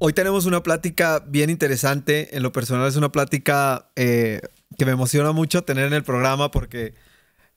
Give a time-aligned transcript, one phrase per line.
[0.00, 2.36] Hoy tenemos una plática bien interesante.
[2.36, 4.40] En lo personal es una plática eh,
[4.76, 6.94] que me emociona mucho tener en el programa porque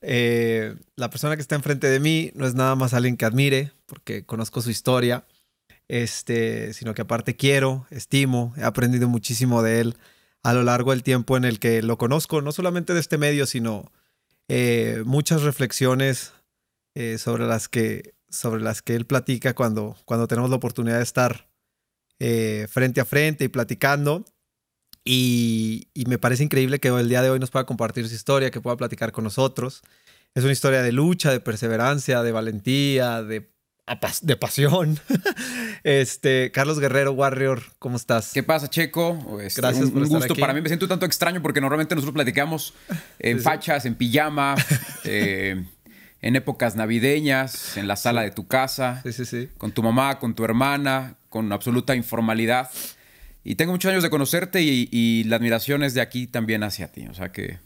[0.01, 3.73] eh, la persona que está enfrente de mí no es nada más alguien que admire,
[3.85, 5.23] porque conozco su historia,
[5.87, 9.97] este, sino que aparte quiero, estimo, he aprendido muchísimo de él
[10.41, 13.45] a lo largo del tiempo en el que lo conozco, no solamente de este medio,
[13.45, 13.91] sino
[14.47, 16.33] eh, muchas reflexiones
[17.19, 21.50] sobre, las que, sobre las que él platica cuando, cuando tenemos la oportunidad de estar
[22.23, 24.25] eh, frente a frente y platicando.
[25.03, 28.61] Y, me parece increíble que el día de hoy nos pueda compartir su historia, que
[28.61, 29.81] pueda platicar con nosotros.
[30.35, 33.49] Es una historia de lucha, de perseverancia, de valentía, de,
[34.21, 34.99] de pasión.
[35.83, 38.33] este, Carlos Guerrero, Warrior, ¿cómo estás?
[38.33, 39.39] ¿Qué pasa, Checo?
[39.41, 40.61] Este, Gracias un, por estar gusto para mí.
[40.61, 42.75] Me siento tanto extraño porque normalmente nosotros platicamos
[43.19, 44.55] en fachas, en pijama.
[45.03, 45.65] Eh,
[46.21, 49.49] en épocas navideñas, en la sala de tu casa, sí, sí, sí.
[49.57, 52.69] con tu mamá, con tu hermana, con absoluta informalidad.
[53.43, 57.07] Y tengo muchos años de conocerte y, la admiración es de aquí también hacia ti.
[57.07, 57.57] O sea que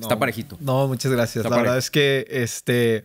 [0.00, 0.56] está parejito.
[0.60, 1.44] No, muchas gracias.
[1.44, 3.04] la verdad es que, este,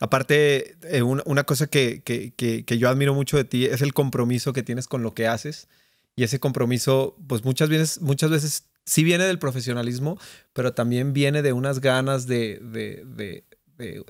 [0.00, 4.62] aparte, eh, una, cosa que, que, yo admiro mucho de ti es el compromiso que
[4.62, 5.68] tienes con lo que haces.
[6.16, 10.18] Y ese compromiso, pues muchas veces, muchas veces sí viene del profesionalismo,
[10.52, 13.44] pero también viene de unas ganas de, de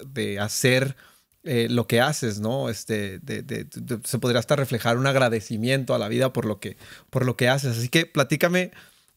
[0.04, 0.96] de, hacer
[1.44, 2.68] eh, lo que haces, ¿no?
[2.68, 3.20] Este,
[4.04, 6.76] se podría hasta reflejar un agradecimiento a la vida por lo que,
[7.08, 7.78] por lo que haces.
[7.78, 8.72] Así que platícame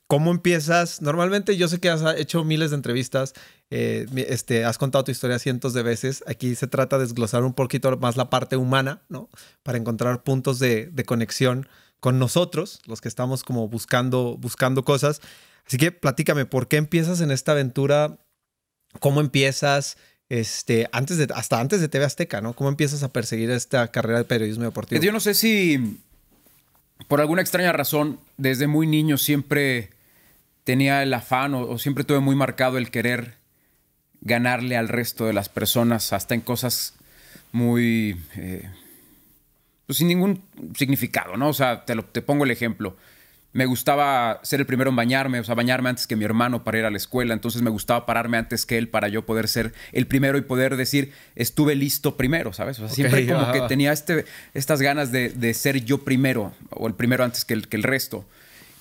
[0.08, 1.02] cómo empiezas.
[1.02, 3.34] Normalmente yo sé que has hecho miles de entrevistas,
[3.72, 6.24] eh, este, has contado tu historia cientos de veces.
[6.28, 9.30] Aquí se trata de desglosar un poquito más la parte humana, ¿no?
[9.64, 11.68] Para encontrar puntos de, conexión
[12.00, 15.20] con nosotros, los que estamos como buscando, buscando cosas.
[15.66, 18.20] Así que platícame, ¿por qué empiezas en esta aventura?
[19.00, 19.98] ¿Cómo empiezas?
[20.34, 22.54] Este, antes de, hasta antes de TV Azteca, ¿no?
[22.54, 25.00] ¿Cómo empiezas a perseguir esta carrera de periodismo deportivo?
[25.00, 26.00] Yo no sé si,
[27.08, 29.92] por alguna extraña razón, desde muy niño siempre
[30.64, 33.36] tenía el afán o, siempre tuve muy marcado el querer
[34.22, 36.96] ganarle al resto de las personas, hasta en cosas
[37.52, 38.20] muy...
[38.36, 38.68] Eh,
[39.86, 40.42] pues sin ningún
[40.76, 41.50] significado, ¿no?
[41.50, 42.98] O sea, te, lo, te pongo el ejemplo
[43.54, 46.80] me gustaba ser el primero en bañarme, o sea, bañarme antes que mi hermano para
[46.80, 49.74] ir a la escuela, entonces me gustaba pararme antes que él para yo poder ser
[49.92, 52.80] el primero y poder decir, estuve listo primero, ¿sabes?
[52.80, 54.26] O sea, siempre como que tenía este,
[54.56, 58.26] estas ganas de, ser yo primero, o el primero antes que el, que el resto.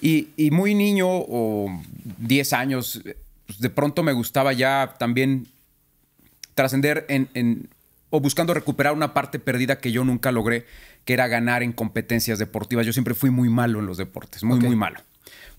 [0.00, 1.70] Y, muy niño, o
[2.18, 3.02] 10 años,
[3.46, 5.46] pues, de pronto me gustaba ya también
[6.54, 7.68] trascender en,
[8.10, 10.66] o buscando recuperar una parte perdida que yo nunca logré
[11.04, 12.86] que era ganar en competencias deportivas.
[12.86, 15.00] Yo siempre fui muy malo en los deportes, muy, muy malo.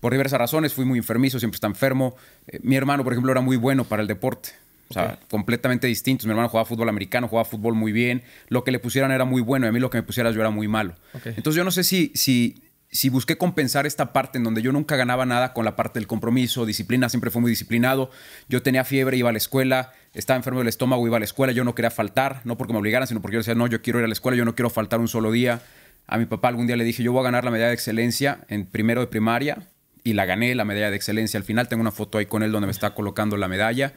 [0.00, 2.16] Por diversas razones, fui muy enfermizo, siempre está enfermo.
[2.46, 4.50] Eh, mi hermano, por ejemplo, era muy bueno para el deporte.
[4.90, 6.26] O sea, completamente distintos.
[6.26, 8.22] Mi hermano jugaba fútbol americano, jugaba fútbol muy bien.
[8.48, 10.40] Lo que le pusieran era muy bueno y a mí lo que me pusieras yo
[10.40, 10.94] era muy malo.
[11.24, 14.96] Entonces yo no sé si, si, si busqué compensar esta parte en donde yo nunca
[14.96, 18.10] ganaba nada con la parte del compromiso, disciplina, siempre fue muy disciplinado.
[18.48, 21.52] Yo tenía fiebre, iba a la escuela, estaba enfermo del estómago, iba a la escuela,
[21.52, 23.98] yo no quería faltar, no porque me obligaran, sino porque yo decía, no, yo quiero
[23.98, 25.60] ir a la escuela, yo no quiero faltar un solo día.
[26.06, 28.40] A mi papá algún día le dije, yo voy a ganar la medalla de excelencia
[28.48, 29.68] en primero de primaria
[30.04, 31.38] y la gané, la medalla de excelencia.
[31.38, 33.94] Al final tengo una foto ahí con él donde me está colocando la medalla,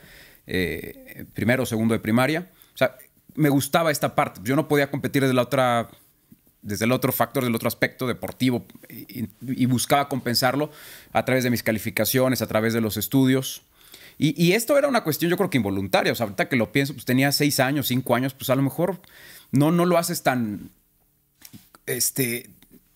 [0.47, 2.49] eh, primero segundo de primaria.
[2.73, 2.95] O sea,
[3.35, 4.41] me gustaba esta parte.
[4.43, 5.89] Yo no podía competir desde la otra
[6.67, 10.69] desde el otro factor, del otro aspecto deportivo y, buscaba compensarlo
[11.13, 13.61] a través de mis calificaciones, a través de los estudios.
[14.19, 16.11] Y, esto era una cuestión yo creo que involuntaria.
[16.11, 18.63] O sea, ahorita que lo pienso, pues tenía seis años, cinco años, pues a lo
[18.63, 18.99] mejor
[19.51, 20.71] no, no lo haces tan,
[21.85, 22.49] este,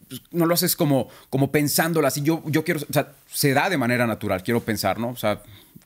[0.09, 2.23] pues, no lo haces como, como pensándolo así.
[2.23, 5.09] Yo, yo quiero, o sea, se da de manera natural, quiero pensar, ¿no?
[5.09, 5.43] O sea,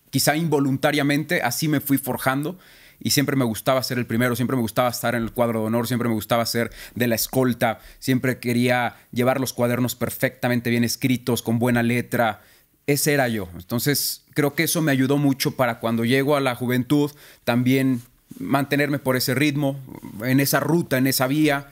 [0.10, 2.58] quizá involuntariamente así me fui forjando
[3.00, 5.66] y siempre me gustaba ser el primero, siempre me gustaba estar en el cuadro de
[5.68, 10.84] honor, siempre me gustaba ser de la escolta, siempre quería llevar los cuadernos perfectamente bien
[10.84, 12.42] escritos, con buena letra.
[12.88, 13.50] Ese era yo.
[13.56, 17.12] Entonces, creo que eso me ayudó mucho para cuando llego a la juventud
[17.44, 18.02] también
[18.40, 19.80] mantenerme por ese ritmo,
[20.24, 21.70] en esa ruta, en esa vía.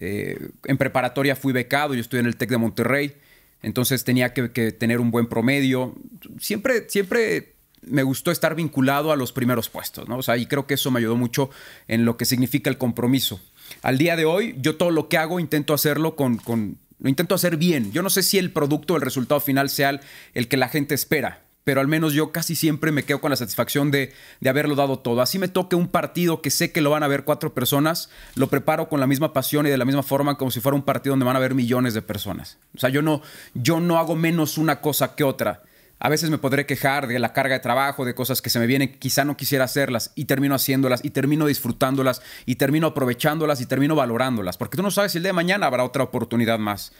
[0.00, 3.16] Eh, en preparatoria fui becado, yo estoy en el TEC de Monterrey,
[3.62, 5.94] entonces tenía que, que tener un buen promedio.
[6.38, 10.18] Siempre, siempre me gustó estar vinculado a los primeros puestos, ¿no?
[10.18, 11.50] O sea, y creo que eso me ayudó mucho
[11.88, 13.40] en lo que significa el compromiso.
[13.82, 17.56] Al día de hoy, yo todo lo que hago intento hacerlo con, lo intento hacer
[17.56, 17.92] bien.
[17.92, 20.00] Yo no sé si el producto el resultado final sea
[20.34, 23.36] el, que la gente espera, pero al menos yo casi siempre me quedo con la
[23.36, 25.20] satisfacción de, de, haberlo dado todo.
[25.20, 28.48] Así me toque un partido que sé que lo van a ver cuatro personas, lo
[28.48, 31.12] preparo con la misma pasión y de la misma forma como si fuera un partido
[31.12, 32.58] donde van a ver millones de personas.
[32.74, 33.22] O sea, yo no,
[33.54, 35.62] yo no hago menos una cosa que otra.
[35.98, 38.66] A veces me podré quejar de la carga de trabajo, de cosas que se me
[38.66, 43.66] vienen, quizá no quisiera hacerlas y termino haciéndolas y termino disfrutándolas y termino aprovechándolas y
[43.66, 46.92] termino valorándolas, porque tú no sabes si el día de mañana habrá otra oportunidad más.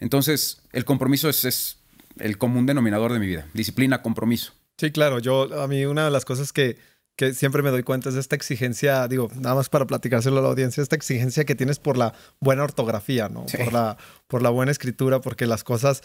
[0.00, 1.78] Entonces, el compromiso es, es
[2.18, 3.46] el común denominador de mi vida.
[3.54, 4.52] Disciplina, compromiso.
[4.76, 5.18] Sí, claro.
[5.18, 6.76] Yo, a mí, una de las cosas que,
[7.22, 10.48] que siempre me doy cuenta es esta exigencia, digo, nada más para platicárselo a la
[10.48, 13.46] audiencia, esta exigencia que tienes por la buena ortografía, ¿no?
[13.46, 13.96] Por, la,
[14.26, 16.02] por la buena escritura, porque las cosas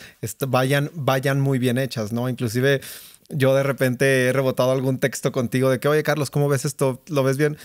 [0.47, 2.29] vayan, vayan muy bien hechas, ¿no?
[2.29, 2.81] Inclusive
[3.29, 7.01] yo de repente he rebotado algún texto contigo de que, oye, Carlos, ¿cómo ves esto?
[7.07, 7.57] ¿Lo ves bien?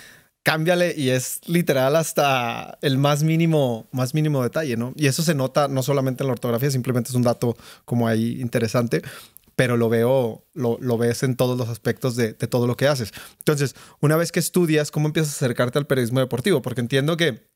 [0.43, 4.93] cámbiale y es literal hasta el más mínimo, más mínimo detalle, ¿no?
[4.97, 8.41] Y eso se nota no solamente en la ortografía, simplemente es un dato como ahí
[8.41, 9.03] interesante,
[9.57, 13.13] pero lo veo, lo, lo ves en todos los aspectos de, todo lo que haces.
[13.39, 16.63] Entonces, una vez que estudias, ¿cómo empiezas a acercarte al periodismo deportivo?
[16.63, 17.47] Porque entiendo que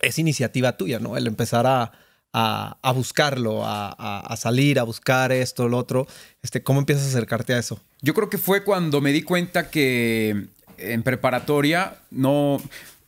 [0.00, 1.16] es iniciativa tuya, ¿no?
[1.16, 1.92] El empezar a,
[2.32, 6.06] a, a buscarlo, a, a, salir, a buscar esto, lo otro.
[6.42, 7.80] Este, ¿Cómo empiezas a acercarte a eso?
[8.00, 10.46] Yo creo que fue cuando me di cuenta que
[10.78, 12.60] en preparatoria no...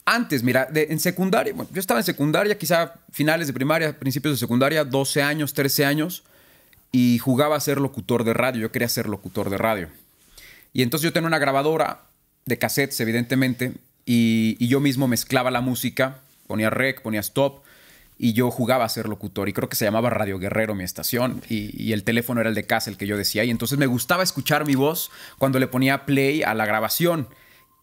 [0.05, 4.85] Antes, mira, en secundaria, yo estaba en secundaria, quizá finales de primaria, principios de secundaria,
[4.85, 6.25] 12 años, 13 años,
[6.93, 8.61] y jugaba a ser locutor de radio.
[8.63, 9.89] Yo quería ser locutor de radio.
[10.73, 12.03] Y entonces yo tenía una grabadora
[12.47, 13.73] de cassettes, evidentemente,
[14.05, 17.63] y, yo mismo mezclaba la música, ponía rec, ponía stop,
[18.19, 19.49] y yo jugaba a ser locutor.
[19.49, 22.67] Y creo que se llamaba Radio Guerrero mi estación, y, el teléfono era el de
[22.67, 23.45] casa, el que yo decía.
[23.45, 27.29] Y entonces me gustaba escuchar mi voz cuando le ponía play a la grabación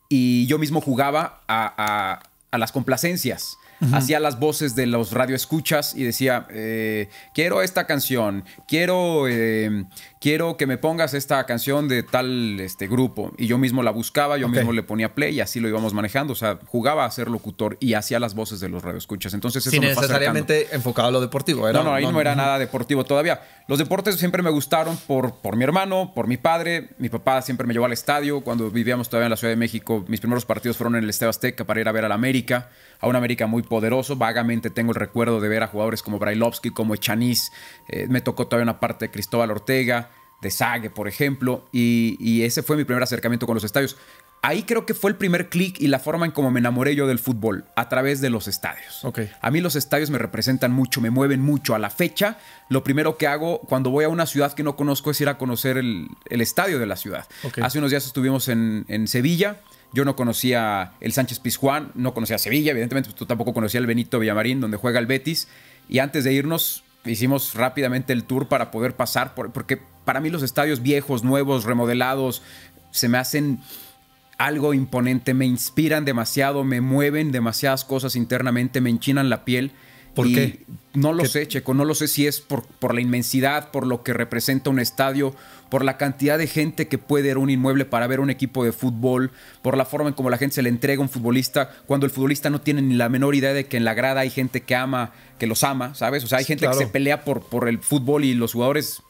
[0.09, 3.58] y yo mismo jugaba a, las complacencias.
[3.93, 9.85] Hacía las voces de los radioescuchas y decía, eh, quiero esta canción, quiero, eh,
[10.19, 13.33] quiero que me pongas esta canción de tal este, grupo.
[13.37, 16.33] Y yo mismo la buscaba, yo mismo le ponía play y así lo íbamos manejando.
[16.33, 19.33] O sea, jugaba a ser locutor y hacía las voces de los radioescuchas.
[19.33, 21.67] Entonces eso Sin necesariamente enfocado a lo deportivo.
[21.67, 23.41] Era, no, no, ahí no, era nada deportivo todavía.
[23.67, 26.89] Los deportes siempre me gustaron por, por mi hermano, por mi padre.
[26.97, 28.41] Mi papá siempre me llevó al estadio.
[28.41, 31.29] Cuando vivíamos todavía en la Ciudad de México, mis primeros partidos fueron en el Estadio
[31.29, 32.69] Azteca para ir a ver al América.
[32.99, 34.15] A un América muy poderoso.
[34.15, 37.51] Vagamente tengo el recuerdo de ver a jugadores como Brailovsky, como Echaniz.
[37.87, 40.09] Eh, me tocó todavía una parte de Cristóbal Ortega
[40.41, 43.97] de Sague, por ejemplo, y, ese fue mi primer acercamiento con los estadios.
[44.41, 47.07] Ahí creo que fue el primer clic y la forma en cómo me enamoré yo
[47.07, 49.03] del fútbol, a través de los estadios.
[49.03, 49.29] Okay.
[49.41, 51.75] A mí los estadios me representan mucho, me mueven mucho.
[51.75, 52.37] A la fecha,
[52.69, 55.37] lo primero que hago cuando voy a una ciudad que no conozco es ir a
[55.37, 57.27] conocer el, estadio de la ciudad.
[57.61, 59.57] Hace unos días estuvimos en, Sevilla.
[59.93, 63.87] Yo no conocía el Sánchez Pizjuán, no conocía Sevilla, evidentemente, pues tú tampoco conocía el
[63.87, 65.47] Benito Villamarín, donde juega el Betis.
[65.87, 70.29] Y antes de irnos, hicimos rápidamente el tour para poder pasar, por, porque para mí
[70.29, 72.43] los estadios viejos, nuevos, remodelados,
[72.91, 73.59] se me hacen
[74.37, 79.71] algo imponente, me inspiran demasiado, me mueven demasiadas cosas internamente, me enchinan la piel.
[80.23, 80.65] ¿Por qué?
[80.93, 84.03] No lo sé, Checo, no lo sé si es por, por, la inmensidad, por lo
[84.03, 85.35] que representa un estadio,
[85.69, 88.63] por la cantidad de gente que puede ir a un inmueble para ver un equipo
[88.63, 89.31] de fútbol,
[89.61, 92.11] por la forma en cómo la gente se le entrega a un futbolista, cuando el
[92.11, 94.75] futbolista no tiene ni la menor idea de que en la grada hay gente que
[94.75, 96.23] ama, que los ama, ¿sabes?
[96.23, 99.03] O sea, hay gente que se pelea por, por el fútbol y los jugadores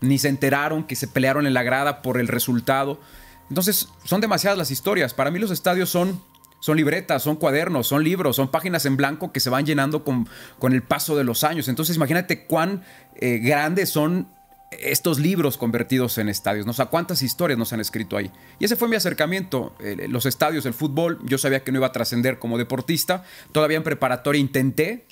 [0.00, 3.00] ni se enteraron que se pelearon en la grada por el resultado.
[3.48, 5.14] Entonces, son demasiadas las historias.
[5.14, 6.20] Para mí los estadios son,
[6.64, 10.26] son libretas, son cuadernos, son libros, son páginas en blanco que se van llenando con,
[10.58, 11.68] con el paso de los años.
[11.68, 12.82] Entonces, imagínate cuán
[13.16, 14.28] eh, grandes son
[14.70, 16.64] estos libros convertidos en estadios.
[16.64, 16.70] ¿no?
[16.70, 18.30] O sea, cuántas historias nos han escrito ahí.
[18.58, 19.76] Y ese fue mi acercamiento.
[19.78, 23.24] Eh, los estadios, el fútbol, yo sabía que no iba a trascender como deportista.
[23.52, 25.04] Todavía en preparatoria intenté.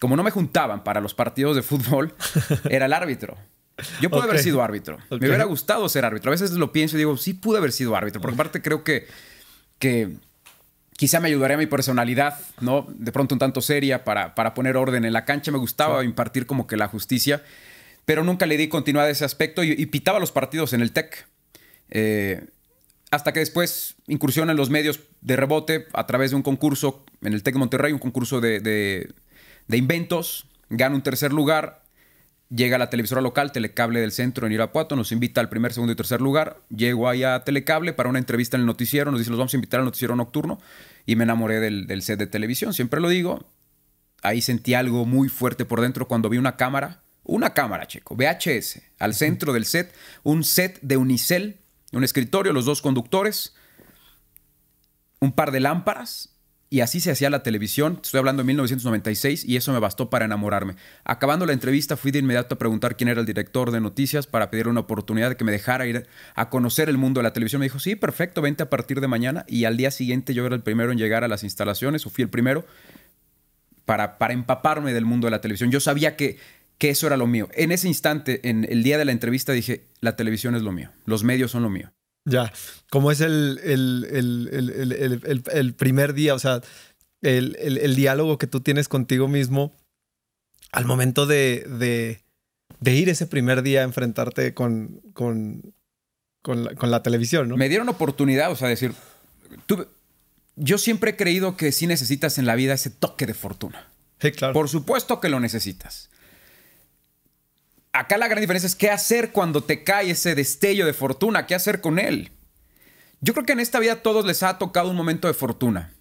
[0.00, 2.14] Como no me juntaban para los partidos de fútbol,
[2.70, 3.36] era el árbitro.
[4.00, 4.96] Yo pude haber sido árbitro.
[5.10, 6.30] Me hubiera gustado ser árbitro.
[6.30, 8.22] A veces lo pienso y digo, sí pude haber sido árbitro.
[8.22, 9.06] Porque aparte creo que,
[9.78, 10.16] que
[11.02, 12.86] quizá me ayudaría a mi personalidad, ¿no?
[12.94, 15.50] De pronto un tanto seria para, para poner orden en la cancha.
[15.50, 17.42] Me gustaba impartir como que la justicia.
[18.04, 21.26] Pero nunca le di continuidad a ese aspecto y, pitaba los partidos en el TEC.
[21.90, 22.44] Eh,
[23.10, 27.32] hasta que después incursión en los medios de rebote a través de un concurso en
[27.32, 29.10] el TEC de Monterrey, un concurso de, de,
[29.66, 30.46] de inventos.
[30.68, 31.81] Gano un tercer lugar
[32.54, 35.96] Llega la televisora local, Telecable del Centro en Irapuato, nos invita al primer, segundo y
[35.96, 36.60] tercer lugar.
[36.68, 39.56] Llego ahí a Telecable para una entrevista en el noticiero, nos dice, los vamos a
[39.56, 40.60] invitar al noticiero nocturno
[41.06, 43.46] y me enamoré del, set de televisión, siempre lo digo.
[44.20, 48.82] Ahí sentí algo muy fuerte por dentro cuando vi una cámara, una cámara, chico, VHS,
[48.98, 51.56] al centro del set, un set de unicel,
[51.92, 53.54] un escritorio, los dos conductores,
[55.20, 56.31] un par de lámparas
[56.72, 58.00] y así se hacía la televisión.
[58.02, 60.76] Estoy hablando de 1996 y eso me bastó para enamorarme.
[61.04, 64.48] Acabando la entrevista fui de inmediato a preguntar quién era el director de noticias para
[64.48, 67.60] pedir una oportunidad de que me dejara ir a conocer el mundo de la televisión.
[67.60, 69.44] Me dijo, sí, perfecto, vente a partir de mañana.
[69.48, 72.24] Y al día siguiente yo era el primero en llegar a las instalaciones, o fui
[72.24, 72.64] el primero,
[73.84, 75.70] para, para empaparme del mundo de la televisión.
[75.70, 76.38] Yo sabía que,
[76.78, 77.50] que eso era lo mío.
[77.52, 80.90] En ese instante, en el día de la entrevista, dije, la televisión es lo mío,
[81.04, 81.92] los medios son lo mío.
[82.24, 82.52] Ya,
[82.90, 84.04] ¿cómo es el, el,
[85.76, 86.34] primer día?
[86.34, 86.60] O sea,
[87.20, 89.74] el, diálogo que tú tienes contigo mismo
[90.70, 92.22] al momento de,
[92.80, 95.74] de, ir ese primer día a enfrentarte con, con,
[96.42, 97.56] con, la, televisión, ¿no?
[97.56, 98.94] Me dieron oportunidad, o sea, decir,
[100.54, 103.88] yo siempre he creído que sí necesitas en la vida ese toque de fortuna.
[104.20, 104.54] Sí, claro.
[104.54, 106.11] Por supuesto que lo necesitas.
[107.92, 111.54] Acá la gran diferencia es qué hacer cuando te cae ese destello de fortuna, qué
[111.54, 112.30] hacer con él.
[113.20, 115.92] Yo creo que en esta vida a todos les ha tocado un momento de fortuna,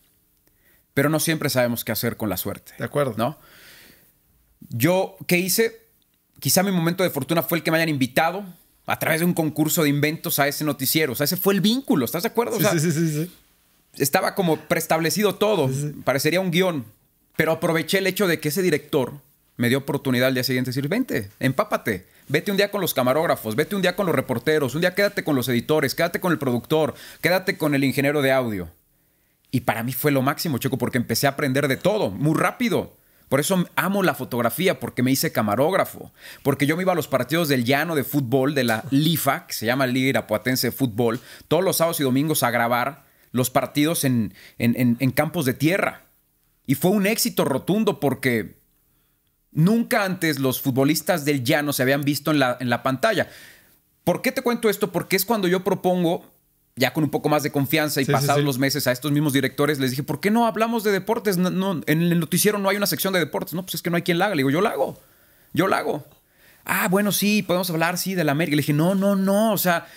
[0.93, 2.73] pero no siempre sabemos qué hacer con la suerte.
[2.77, 3.13] De acuerdo.
[3.17, 3.37] ¿No?
[4.69, 5.81] Yo, ¿qué hice?
[6.39, 8.45] Quizá mi momento de fortuna fue el que me hayan invitado
[8.85, 11.13] a través de un concurso de inventos a ese noticiero.
[11.13, 12.57] O sea, ese fue el vínculo, ¿estás de acuerdo?
[12.57, 13.31] sí, sí, sí, sí,
[13.97, 15.69] Estaba como preestablecido todo,
[16.03, 16.85] parecería un guion,
[17.35, 19.13] pero aproveché el hecho de que ese director
[19.61, 22.93] me dio oportunidad al día siguiente de decir, vente, empápate, vete un día con los
[22.93, 26.31] camarógrafos, vete un día con los reporteros, un día quédate con los editores, quédate con
[26.31, 28.69] el productor, quédate con el ingeniero de audio.
[29.51, 32.97] Y para mí fue lo máximo, Checo, porque empecé a aprender de todo, muy rápido.
[33.29, 36.11] Por eso amo la fotografía, porque me hice camarógrafo.
[36.41, 39.53] Porque yo me iba a los partidos del llano de fútbol, de la LIFA, que
[39.53, 44.03] se llama Liga Irapuatense de Fútbol, todos los sábados y domingos a grabar los partidos
[44.03, 46.05] en, en, campos de tierra.
[46.65, 48.60] Y fue un éxito rotundo porque
[49.51, 53.29] nunca antes los futbolistas del llano se habían visto en la, en la pantalla.
[54.03, 54.91] ¿Por qué te cuento esto?
[54.91, 56.31] Porque es cuando yo propongo
[56.75, 59.79] ya con un poco más de confianza y pasados los meses a estos mismos directores,
[59.79, 61.37] les dije, ¿por qué no hablamos de deportes?
[61.37, 63.53] No, en el noticiero no hay una sección de deportes.
[63.53, 64.35] No, pues es que no hay quien la haga.
[64.35, 64.99] Le digo, yo la hago.
[65.53, 66.05] Yo la hago.
[66.63, 68.55] Ah, bueno, sí, podemos hablar, sí, de la América.
[68.55, 69.51] Le dije, no, no, no.
[69.51, 69.87] O sea,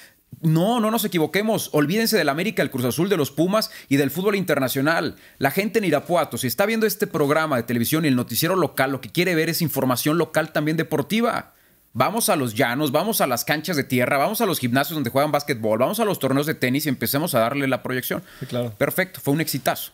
[0.40, 1.70] no, no nos equivoquemos.
[1.72, 5.16] Olvídense del América, el Cruz Azul, de los Pumas y del fútbol internacional.
[5.38, 8.92] La gente en Irapuato, si está viendo este programa de televisión y el noticiero local,
[8.92, 11.52] lo que quiere ver es información local también deportiva.
[11.92, 15.10] Vamos a los llanos, vamos a las canchas de tierra, vamos a los gimnasios donde
[15.10, 18.22] juegan básquetbol, vamos a los torneos de tenis y empecemos a darle la proyección.
[18.48, 18.72] claro.
[18.76, 19.92] Perfecto, fue un exitazo.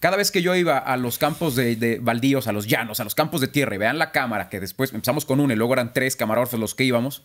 [0.00, 3.14] Cada vez que yo iba a los campos de, baldíos, a los llanos, a los
[3.14, 5.92] campos de tierra y vean la cámara, que después empezamos con uno y luego eran
[5.92, 7.22] tres camarógrafos los que íbamos,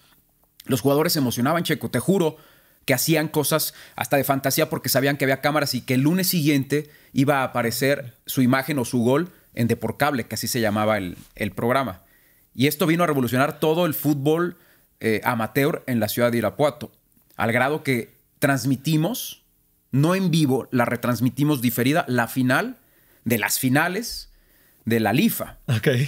[0.66, 2.38] los jugadores se emocionaban, Checo, te juro
[2.86, 6.28] que hacían cosas hasta de fantasía porque sabían que había cámaras y que el lunes
[6.28, 10.98] siguiente iba a aparecer su imagen o su gol en Deporcable, que así se llamaba
[10.98, 12.04] el programa.
[12.56, 14.58] Y esto vino a revolucionar todo el fútbol
[15.02, 16.92] eh, amateur en la ciudad de Irapuato,
[17.36, 19.44] al grado que transmitimos,
[19.92, 22.78] no en vivo, la retransmitimos diferida, la final
[23.26, 24.30] de las finales
[24.86, 25.58] de la LIFA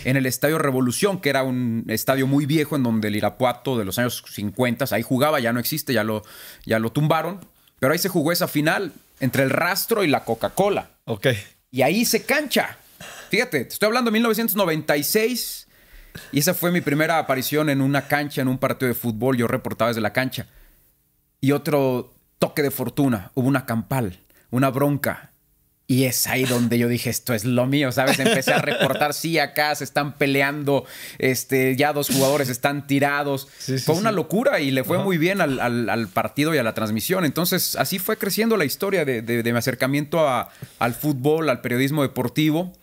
[0.06, 3.86] en el Estadio Revolución, que era un estadio muy viejo en donde el Irapuato de
[3.86, 6.24] los años 50, ahí jugaba, ya no existe, ya lo,
[6.66, 7.40] ya lo tumbaron,
[7.80, 10.92] pero ahí se jugó esa final entre el rastro y la Coca-Cola.
[11.06, 11.28] Ok.
[11.72, 12.78] Y ahí se cancha.
[13.30, 15.68] Fíjate, te estoy hablando de 1996
[16.32, 19.38] y esa fue mi primera aparición en una cancha, en un partido de fútbol.
[19.38, 20.48] Yo reportaba desde la cancha.
[21.42, 23.32] Y otro toque de fortuna.
[23.34, 24.20] Hubo una campal,
[24.50, 25.32] una bronca.
[25.90, 28.20] Y es ahí donde yo dije, esto es lo mío, ¿sabes?
[28.20, 30.86] Empecé a reportar, sí, acá se están peleando,
[31.18, 33.48] este, ya dos jugadores están tirados.
[33.86, 37.24] fue una locura y le fue muy bien al, partido y a la transmisión.
[37.24, 42.74] Entonces, así fue creciendo la historia de, mi acercamiento al fútbol, al periodismo deportivo.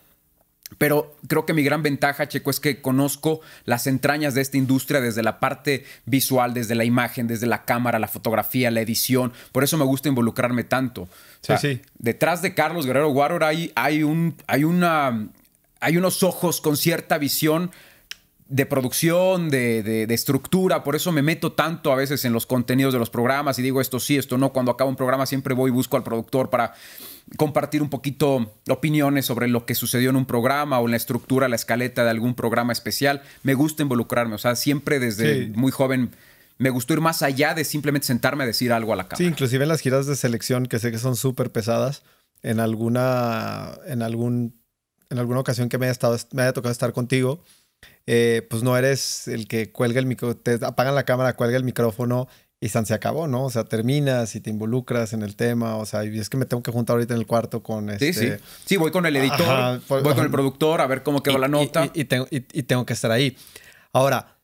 [0.79, 5.01] Pero creo que mi gran ventaja, Checo, es que conozco las entrañas de esta industria
[5.01, 9.33] desde la parte visual, desde la imagen, desde la cámara, la fotografía, la edición.
[9.53, 11.09] Por eso me gusta involucrarme tanto.
[11.43, 11.83] Sí, sí.
[11.99, 15.29] Detrás de Carlos Guerrero Guaror hay, hay, un, hay, una,
[15.81, 17.71] hay unos ojos con cierta visión
[18.49, 22.93] de producción, de, de, estructura, por eso me meto tanto a veces en los contenidos
[22.93, 24.53] de los programas y digo esto sí, esto no.
[24.53, 26.75] Cuando acabo un programa siempre voy y busco al productor para
[27.37, 31.57] compartir un poquito opiniones sobre lo que sucedió en un programa o la estructura, la
[31.57, 33.23] escaleta de algún programa especial.
[33.43, 36.11] Me gusta involucrarme, o sea, siempre desde muy joven
[36.59, 39.19] me gustó ir más allá de simplemente sentarme a decir algo a la cámara.
[39.19, 42.03] Sí, inclusive en las giras de selección que sé que son súper pesadas,
[42.43, 44.61] en alguna, en algún,
[45.11, 47.43] en alguna ocasión que me haya, estado, me haya tocado estar contigo,
[48.07, 51.65] eh, pues no eres el que cuelga el micrófono, te apagan la cámara, cuelga el
[51.65, 52.29] micrófono
[52.61, 53.45] y se acabó, ¿no?
[53.45, 56.47] O sea, terminas y te involucras en el tema, o sea, y es que me
[56.47, 58.13] tengo que juntar ahorita en el cuarto con este...
[58.13, 58.33] Sí, sí.
[58.65, 61.91] Sí, voy con el editor, voy con el productor a ver cómo quedó la nota.
[61.93, 63.37] Y, tengo, y, tengo, que estar ahí.
[63.93, 64.39] Ahora,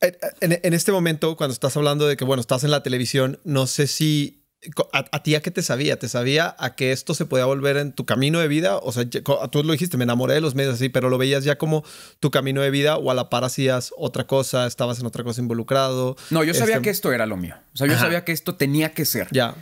[0.00, 3.66] en, en, este momento, cuando estás hablando de que, bueno, estás en la televisión, no
[3.66, 4.43] sé si
[4.92, 5.98] ¿A, ti a qué te sabía?
[5.98, 8.76] ¿Te sabía a que esto se podía volver en tu camino de vida?
[8.78, 11.56] O sea, tú lo dijiste, me enamoré de los medios así, pero lo veías ya
[11.56, 11.84] como
[12.20, 15.40] tu camino de vida o a la par hacías otra cosa, estabas en otra cosa
[15.40, 16.16] involucrado.
[16.30, 17.56] No, yo sabía este que esto era lo mío.
[17.74, 19.28] O sea, yo sabía que esto tenía que ser.
[19.30, 19.54] Ya.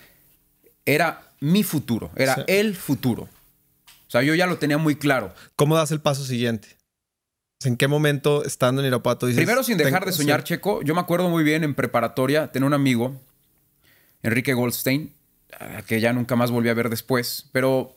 [0.84, 3.22] Era mi futuro, era el futuro.
[3.22, 5.32] O sea, yo ya lo tenía muy claro.
[5.56, 6.68] ¿Cómo das el paso siguiente?
[7.64, 9.38] ¿En qué momento, estando en Irapuato, dices...
[9.38, 12.74] Primero, sin dejar de soñar, Checo, yo me acuerdo muy bien en preparatoria, tenía un
[12.74, 13.20] amigo
[14.22, 15.12] Enrique Goldstein,
[15.86, 17.96] que ya nunca más volví a ver después, pero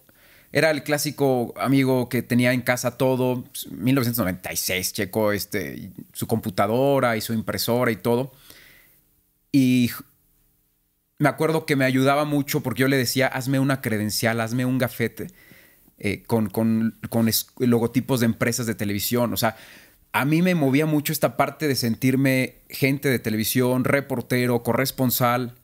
[0.51, 7.17] era el clásico amigo que tenía en casa todo, 1996, pues, checo este, su computadora
[7.17, 8.31] y su impresora y todo.
[9.51, 9.91] Y
[11.17, 14.77] me acuerdo que me ayudaba mucho porque yo le decía, hazme una credencial, hazme un
[14.77, 15.27] gafete
[15.97, 17.29] eh, con, con, con
[17.59, 19.33] logotipos de empresas de televisión.
[19.33, 19.57] O sea,
[20.13, 25.55] a mí me movía mucho esta parte de sentirme gente de televisión, reportero, corresponsal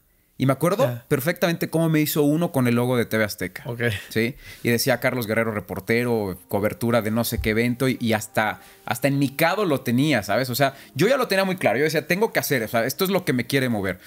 [0.41, 3.61] y me acuerdo perfectamente cómo me hizo uno con el logo de TV Azteca.
[3.67, 3.81] Ok.
[4.09, 4.35] ¿sí?
[4.63, 9.19] Y decía Carlos Guerrero, reportero, cobertura de no sé qué evento, y, hasta, hasta en
[9.19, 10.49] mi cado lo tenía, ¿sabes?
[10.49, 11.77] O sea, yo ya lo tenía muy claro.
[11.77, 13.99] Yo decía, tengo que hacer, o sea, esto es lo que me quiere mover.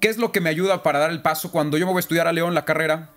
[0.00, 1.52] ¿Qué es lo que me ayuda para dar el paso?
[1.52, 3.10] Cuando yo me voy a estudiar a León la carrera,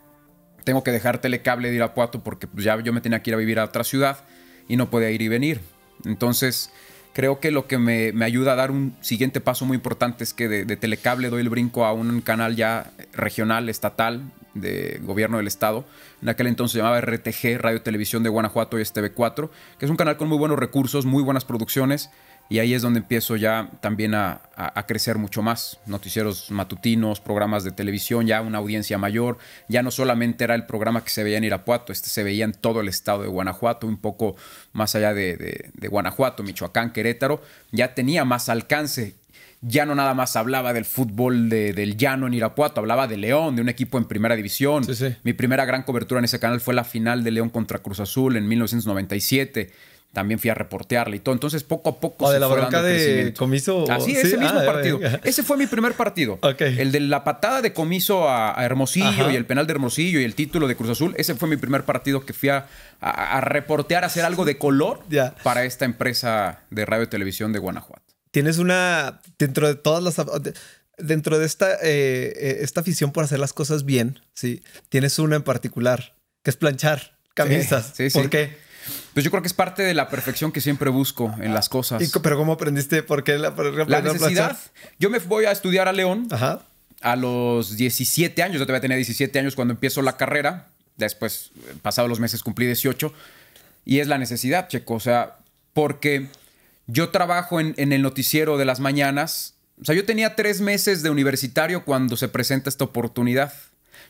[0.66, 3.38] tengo que dejar Telecable de Irapuato porque pues, ya yo me tenía que ir a
[3.38, 4.25] vivir a otra ciudad
[4.68, 5.62] y no podía ir y venir.
[6.04, 6.72] Entonces
[7.20, 10.48] creo que lo que me, ayuda a dar un siguiente paso muy importante es que
[10.48, 14.22] de, Telecable doy el brinco a un canal ya regional, estatal,
[14.54, 15.84] de gobierno del estado.
[16.22, 19.98] En aquel entonces se llamaba RTG, Radio Televisión de Guanajuato y STV4, que es un
[19.98, 22.10] canal con muy buenos recursos, muy buenas producciones
[22.51, 24.41] y ahí es donde empiezo ya también a,
[24.88, 25.79] crecer mucho más.
[25.86, 29.38] Noticieros matutinos, programas de televisión, ya una audiencia mayor.
[29.68, 32.53] Ya no solamente era el programa que se veía en Irapuato, este se veía en
[32.53, 34.36] todo el estado de Guanajuato, un poco
[34.74, 37.39] más allá de, Guanajuato, Michoacán, Querétaro.
[37.72, 39.15] Ya tenía más alcance.
[39.62, 43.62] Ya no nada más hablaba del fútbol del llano en Irapuato, hablaba de León, de
[43.62, 44.88] un equipo en primera división.
[45.24, 48.38] Mi primera gran cobertura en ese canal fue la final de León contra Cruz Azul
[48.38, 49.70] en 1997
[50.13, 51.34] también fui a reportearle y todo.
[51.34, 52.25] Entonces, poco a poco.
[52.25, 53.86] ¿O de la bronca de comiso?
[53.92, 55.00] Así, ese mismo ah, partido.
[55.24, 56.39] Ese fue mi primer partido.
[56.60, 60.36] El de la patada de comiso a, Hermosillo y el penal de Hermosillo y el
[60.36, 61.13] título de Cruz Azul.
[61.18, 62.68] Ese fue mi primer partido que fui a,
[63.42, 65.04] reportear, a hacer algo de color
[65.44, 68.04] para esta empresa de radio y televisión de Guanajuato.
[68.32, 69.22] Tienes una.
[69.38, 70.16] Dentro de todas las.
[70.98, 74.62] Dentro de esta, eh, eh, esta afición por hacer las cosas bien, ¿sí?
[74.89, 76.13] Tienes una en particular,
[76.44, 77.94] que es planchar camisas.
[77.96, 78.58] Sí, ¿Por qué?
[79.13, 82.01] Pues yo creo que es parte de la perfección que siempre busco en las cosas.
[82.22, 83.03] pero ¿cómo aprendiste?
[83.03, 83.53] ¿Por qué la,
[83.88, 84.58] la necesidad?
[85.00, 86.28] Yo me voy a estudiar a León
[87.02, 88.60] a los 17 años.
[88.60, 90.67] Yo todavía tenía 17 años cuando empiezo la carrera.
[90.97, 93.13] Después, pasados los meses, cumplí 18.
[93.86, 94.95] Y es la necesidad, Checo.
[94.95, 95.38] O sea,
[95.73, 96.28] porque
[96.88, 99.56] yo trabajo en, en el noticiero de las mañanas.
[99.82, 103.54] O sea, yo tenía tres meses de universitario cuando se presenta esta oportunidad.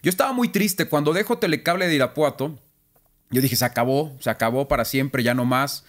[0.02, 2.58] Yo estaba muy triste cuando dejo Telecable de Irapuato
[3.30, 5.84] yo dije, se acabó, se acabó para siempre, ya no más.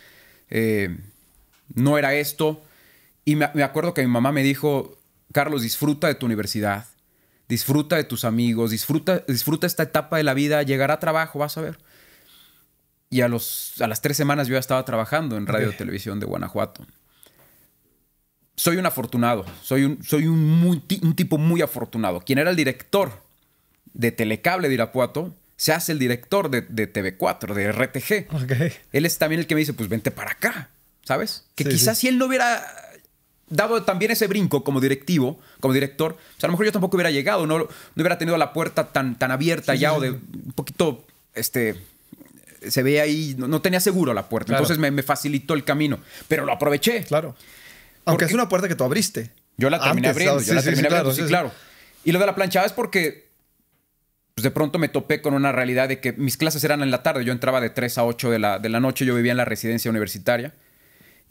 [0.50, 0.96] Eh,
[1.74, 2.62] no era esto.
[3.24, 4.98] Y me, acuerdo que mi mamá me dijo,
[5.32, 6.86] Carlos, disfruta de tu universidad,
[7.48, 11.56] disfruta de tus amigos, disfruta, disfruta esta etapa de la vida, llegará a trabajo, vas
[11.56, 11.78] a ver.
[13.08, 16.26] Y a, los, a las tres semanas yo ya estaba trabajando en Radio Televisión de
[16.26, 16.86] Guanajuato.
[18.56, 22.20] Soy un afortunado, soy un, soy un, un tipo muy afortunado.
[22.20, 23.10] Quien era el director
[23.94, 28.72] de Telecable de Irapuato se hace el director de, TV4, de RTG.
[28.92, 30.70] Él es también el que me dice, pues vente para acá,
[31.04, 31.44] ¿sabes?
[31.54, 32.64] Que quizás si él no hubiera
[33.46, 37.10] dado también ese brinco como directivo, como director, pues a lo mejor yo tampoco hubiera
[37.10, 41.04] llegado, no, no hubiera tenido la puerta tan, tan abierta ya o de un poquito,
[41.34, 41.76] este,
[42.66, 46.52] se ve ahí, no, tenía seguro la puerta, entonces me, facilitó el camino, pero lo
[46.52, 47.04] aproveché.
[47.04, 47.36] Claro.
[48.06, 49.30] Aunque es una puerta que tú abriste.
[49.58, 51.52] Yo la terminé abriendo, yo la terminé abriendo, sí, claro.
[52.02, 53.29] Y lo de la planchada es porque
[54.34, 57.02] pues, de pronto me topé con una realidad de que mis clases eran en la
[57.02, 57.24] tarde.
[57.24, 59.44] Yo entraba de 3 a 8 de la, de la noche, yo vivía en la
[59.44, 60.54] residencia universitaria.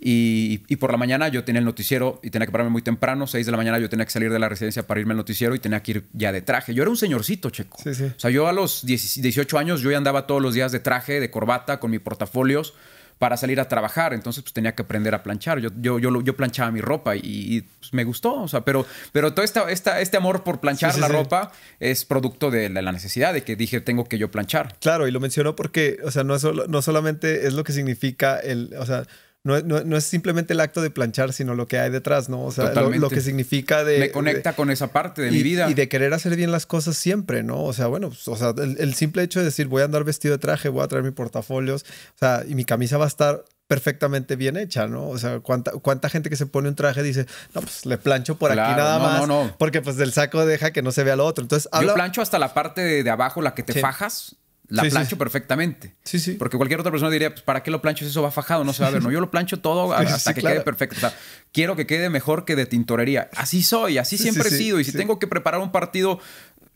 [0.02, 3.46] Y, por la mañana yo tenía el noticiero y tenía que pararme muy temprano, 6
[3.46, 5.60] de la mañana yo tenía que salir de la residencia para irme al noticiero y
[5.60, 6.74] tenía que ir ya de traje.
[6.74, 7.80] Yo era un señorcito, checo.
[7.86, 11.20] O sea, yo a los 18 años yo ya andaba todos los días de traje,
[11.20, 12.76] de corbata, con mis portafolios
[13.20, 14.14] para salir a trabajar.
[14.14, 15.60] Entonces, pues tenía que aprender a planchar.
[15.60, 18.42] Yo, yo, yo, yo planchaba mi ropa y, pues, me gustó.
[18.42, 22.50] O sea, pero, pero todo esta, esta, este amor por planchar la ropa es producto
[22.50, 24.76] de la, necesidad de que dije, tengo que yo planchar.
[24.80, 28.74] Claro, y lo menciono porque, o sea, no, no solamente es lo que significa el,
[28.80, 29.04] o sea,
[29.43, 32.43] no, es simplemente el acto de planchar, sino lo que hay detrás, ¿no?
[32.43, 33.99] O sea, lo, que significa de...
[33.99, 35.69] Me conecta con esa parte de mi vida.
[35.69, 37.63] Y de querer hacer bien las cosas siempre, ¿no?
[37.63, 40.34] O sea, bueno, pues, o sea, el, simple hecho de decir, voy a andar vestido
[40.34, 43.45] de traje, voy a traer mis portafolios, o sea, y mi camisa va a estar
[43.67, 45.08] perfectamente bien hecha, ¿no?
[45.08, 48.36] O sea, ¿cuánta, cuánta gente que se pone un traje dice, no, pues le plancho
[48.36, 49.56] por aquí nada más, no, no.
[49.58, 51.43] porque pues del saco deja que no se vea lo otro.
[51.43, 54.36] Entonces, Yo plancho hasta la parte de, abajo, la que te fajas,
[54.70, 55.96] la plancho perfectamente.
[56.04, 56.34] Sí, sí.
[56.34, 58.64] Porque cualquier otra persona diría, pues, ¿para qué lo plancho si eso va fajado?
[58.64, 59.04] No se va a ver.
[59.04, 60.96] No, yo lo plancho todo hasta que quede perfecto.
[60.98, 61.14] O sea,
[61.52, 63.30] quiero que quede mejor que de tintorería.
[63.36, 64.80] Así soy, así siempre he sido.
[64.80, 66.20] Y si tengo que preparar un partido,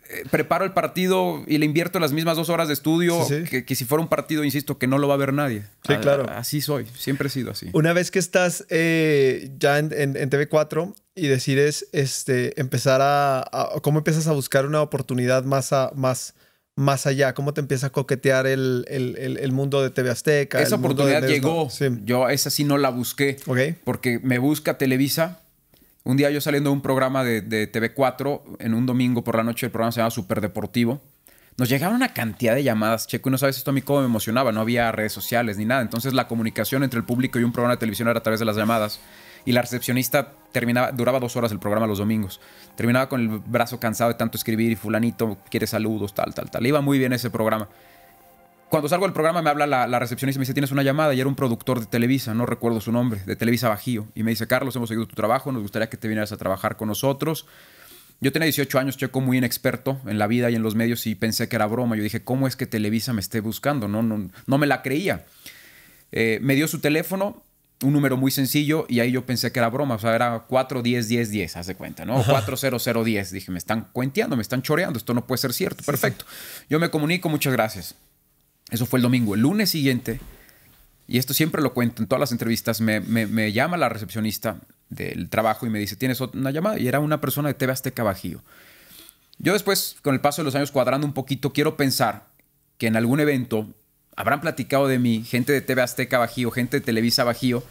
[0.09, 3.85] eh, preparo el partido y le invierto las mismas dos horas de estudio que, si
[3.85, 5.63] fuera un partido, insisto, que no lo va a ver nadie.
[5.87, 6.25] Sí, claro.
[6.29, 7.69] así soy, siempre he sido así.
[7.73, 14.27] Una vez que estás eh, ya en, TV4 y decides este, empezar a, ¿Cómo empiezas
[14.27, 15.71] a buscar una oportunidad más...
[15.73, 16.33] A, más
[16.75, 17.33] más allá?
[17.33, 20.61] ¿Cómo te empieza a coquetear el, el, mundo de TV Azteca?
[20.61, 21.69] Esa oportunidad llegó.
[22.03, 23.37] Yo esa sí no la busqué.
[23.83, 25.39] Porque me busca Televisa.
[26.03, 29.43] Un día yo saliendo de un programa de, de, TV4, en un domingo por la
[29.43, 31.01] noche, el programa se llama Super Deportivo.
[31.55, 34.07] Nos llegaron una cantidad de llamadas, Checo, y no sabes esto a mí cómo me
[34.07, 34.51] emocionaba.
[34.51, 35.81] No había redes sociales ni nada.
[35.81, 38.45] Entonces la comunicación entre el público y un programa de televisión era a través de
[38.45, 38.99] las llamadas
[39.45, 42.39] y la recepcionista terminaba, duraba dos horas el programa los domingos.
[42.75, 46.65] Terminaba con el brazo cansado de tanto escribir y fulanito quiere saludos, tal, tal, tal.
[46.65, 47.67] iba muy bien ese programa.
[48.69, 51.19] Cuando salgo del programa me habla la, recepcionista y me dice, tienes una llamada y
[51.19, 54.07] era un productor de Televisa, no recuerdo su nombre, de Televisa Bajío.
[54.15, 56.75] Y me dice, Carlos, hemos seguido tu trabajo, nos gustaría que te vinieras a trabajar
[56.75, 57.45] con nosotros.
[58.19, 61.13] Yo tenía 18 años, checo muy inexperto en la vida y en los medios y
[61.13, 61.95] pensé que era broma.
[61.95, 63.87] Yo dije, ¿cómo es que Televisa me esté buscando?
[63.87, 65.25] No, no, no me la creía.
[66.11, 67.43] Eh, me dio su teléfono,
[67.81, 70.81] un número muy sencillo y ahí yo pensé que era broma, o sea, era 4,
[70.81, 72.23] 10, 10, 10, haz de cuenta, ¿no?
[72.23, 73.31] 4, 0, 0, 10.
[73.31, 75.83] Dije, me están cuenteando, me están choreando, esto no puede ser cierto.
[75.83, 76.25] Perfecto.
[76.69, 77.95] Yo me comunico, muchas gracias.
[78.69, 79.35] Eso fue el domingo.
[79.35, 80.19] El lunes siguiente,
[81.07, 85.29] y esto siempre lo cuento en todas las entrevistas, me, me, llama la recepcionista del
[85.29, 86.79] trabajo y me dice, ¿tienes una llamada?
[86.79, 88.41] Y era una persona de TV Azteca Bajío.
[89.39, 92.27] Yo después, con el paso de los años, cuadrando un poquito, quiero pensar
[92.77, 93.73] que en algún evento
[94.15, 97.63] habrán platicado de mí, gente de TV Azteca Bajío, gente de Televisa Bajío,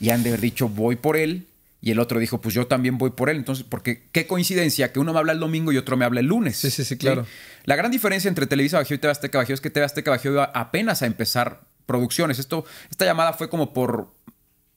[0.00, 1.46] y han de haber dicho, voy por él.
[1.80, 3.36] Y el otro dijo, pues yo también voy por él.
[3.36, 6.26] Entonces, porque qué coincidencia que uno me habla el domingo y otro me habla el
[6.26, 6.56] lunes.
[6.56, 7.26] Sí, sí, sí, claro.
[7.64, 10.32] La gran diferencia entre Televisa Bajío y TV Azteca Bajío es que TV Azteca Bajío
[10.32, 12.38] iba apenas a empezar producciones.
[12.38, 14.12] Esto, esta llamada fue como por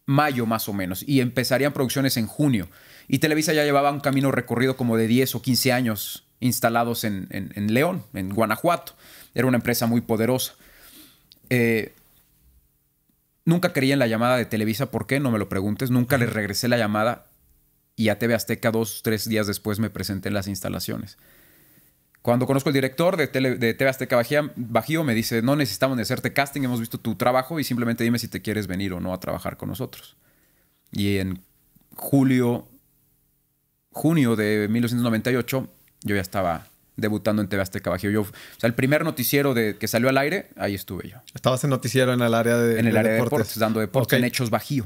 [0.06, 2.70] mayo más o menos y empezarían producciones en junio.
[3.08, 7.28] Y Televisa ya llevaba un camino recorrido como de 10 o 15 años instalados en,
[7.32, 8.94] en León, en Guanajuato.
[9.34, 10.54] Era una empresa muy poderosa.
[11.50, 11.94] Eh,
[13.46, 15.20] nunca creí en la llamada de Televisa, ¿por qué?
[15.20, 15.92] No me lo preguntes.
[15.92, 17.26] Nunca le regresé la llamada
[17.96, 21.18] y a TV Azteca dos, tres días después me presenté en las instalaciones.
[22.22, 24.22] Cuando conozco al director de, de TV Azteca
[24.56, 28.20] Bajío, me dice, no necesitamos de hacerte casting, hemos visto tu trabajo y simplemente dime
[28.20, 30.16] si te quieres venir o no a trabajar con nosotros.
[30.92, 31.42] Y en
[31.96, 32.68] julio,
[33.92, 35.68] junio de 1998,
[36.04, 36.68] yo ya estaba
[37.00, 38.12] debutando en TV Azteca Bajío.
[38.12, 41.18] Yo, o sea, el primer noticiero de, que salió al aire, ahí estuve yo.
[41.34, 44.26] Estabas en noticiero en el área de En el área de deportes, dando deportes en
[44.26, 44.86] Hechos Bajío.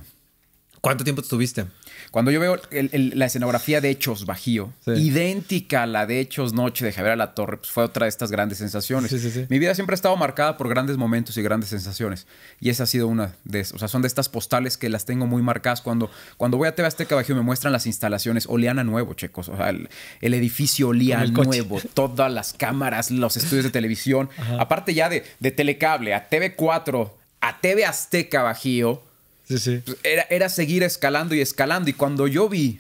[0.82, 1.66] ¿Cuánto tiempo estuviste?
[2.14, 6.94] Cuando yo veo la escenografía de Hechos Bajío, idéntica a la de Hechos Noche de
[6.94, 9.12] Javier La Torre, pues fue otra de estas grandes sensaciones.
[9.50, 12.28] Mi vida siempre ha estado marcada por grandes momentos y grandes sensaciones.
[12.60, 13.74] Y esa ha sido una de esas.
[13.74, 15.82] O sea, son de estas postales que las tengo muy marcadas.
[15.82, 18.46] Cuando, cuando voy a TV Azteca Bajío me muestran las instalaciones.
[18.48, 19.50] Olían a nuevo, checos.
[19.50, 19.90] O sea, el,
[20.22, 21.82] edificio olía nuevo.
[21.96, 24.30] Todas las cámaras, los estudios de televisión.
[24.60, 29.02] Aparte ya de, de Telecable a TV4, a TV Azteca Bajío
[29.48, 29.68] pues,
[30.04, 31.90] era, era, seguir escalando y escalando.
[31.90, 32.80] Y cuando yo vi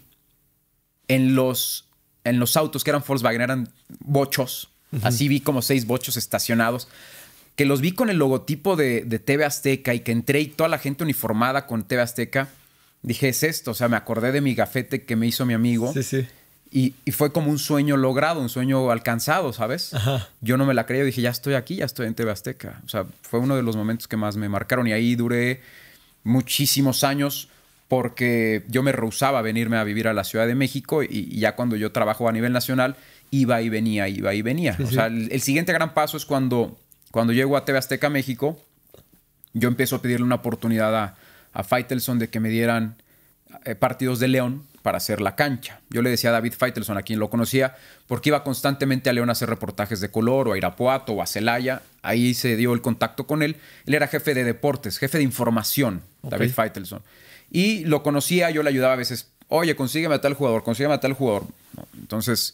[1.07, 1.85] en los,
[2.23, 4.69] en los autos que eran Volkswagen, eran bochos,
[5.01, 6.87] así vi como seis bochos estacionados,
[7.55, 10.69] que los vi con el logotipo de, de, TV Azteca y que entré y toda
[10.69, 12.49] la gente uniformada con TV Azteca,
[13.03, 13.71] dije, es esto.
[13.71, 15.91] O sea, me acordé de mi gafete que me hizo mi amigo.
[15.93, 16.25] Sí, sí.
[16.71, 19.91] Y, y, fue como un sueño logrado, un sueño alcanzado, ¿sabes?
[20.41, 22.81] Yo no me la creía, dije, ya estoy aquí, ya estoy en TV Azteca.
[22.83, 25.61] O sea, fue uno de los momentos que más me marcaron y ahí duré
[26.23, 27.49] muchísimos años
[27.87, 31.55] porque yo me rehusaba a venirme a vivir a la Ciudad de México y, ya
[31.55, 32.95] cuando yo trabajo a nivel nacional
[33.29, 34.77] iba y venía, iba y venía.
[34.83, 36.77] o sea, el, siguiente gran paso es cuando,
[37.11, 38.59] cuando llego a TV Azteca México,
[39.53, 41.15] yo empiezo a pedirle una oportunidad a,
[41.53, 42.95] a Faitelson de que me dieran
[43.65, 45.79] eh, partidos de León para hacer la cancha.
[45.89, 49.29] Yo le decía a David Faitelson, a quien lo conocía, porque iba constantemente a León
[49.29, 51.81] a hacer reportajes de color, o a Irapuato, o a Celaya.
[52.03, 53.55] Ahí se dio el contacto con él.
[53.85, 57.01] Él era jefe de deportes, jefe de información, David Faitelson.
[57.49, 60.99] Y lo conocía, yo le ayudaba a veces, oye, consígueme a tal jugador, consígueme a
[60.99, 61.45] tal jugador.
[61.97, 62.53] Entonces,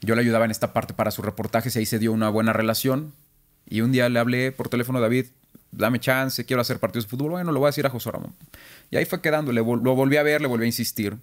[0.00, 2.52] yo le ayudaba en esta parte para sus reportajes y ahí se dio una buena
[2.54, 3.12] relación.
[3.68, 5.26] Y un día le hablé por teléfono a David,
[5.70, 7.32] dame chance, quiero hacer partidos de fútbol.
[7.32, 8.32] Bueno, lo voy a decir a José Ramón.
[8.90, 11.18] Y ahí fue quedando, lo volví a ver, le volví a insistir.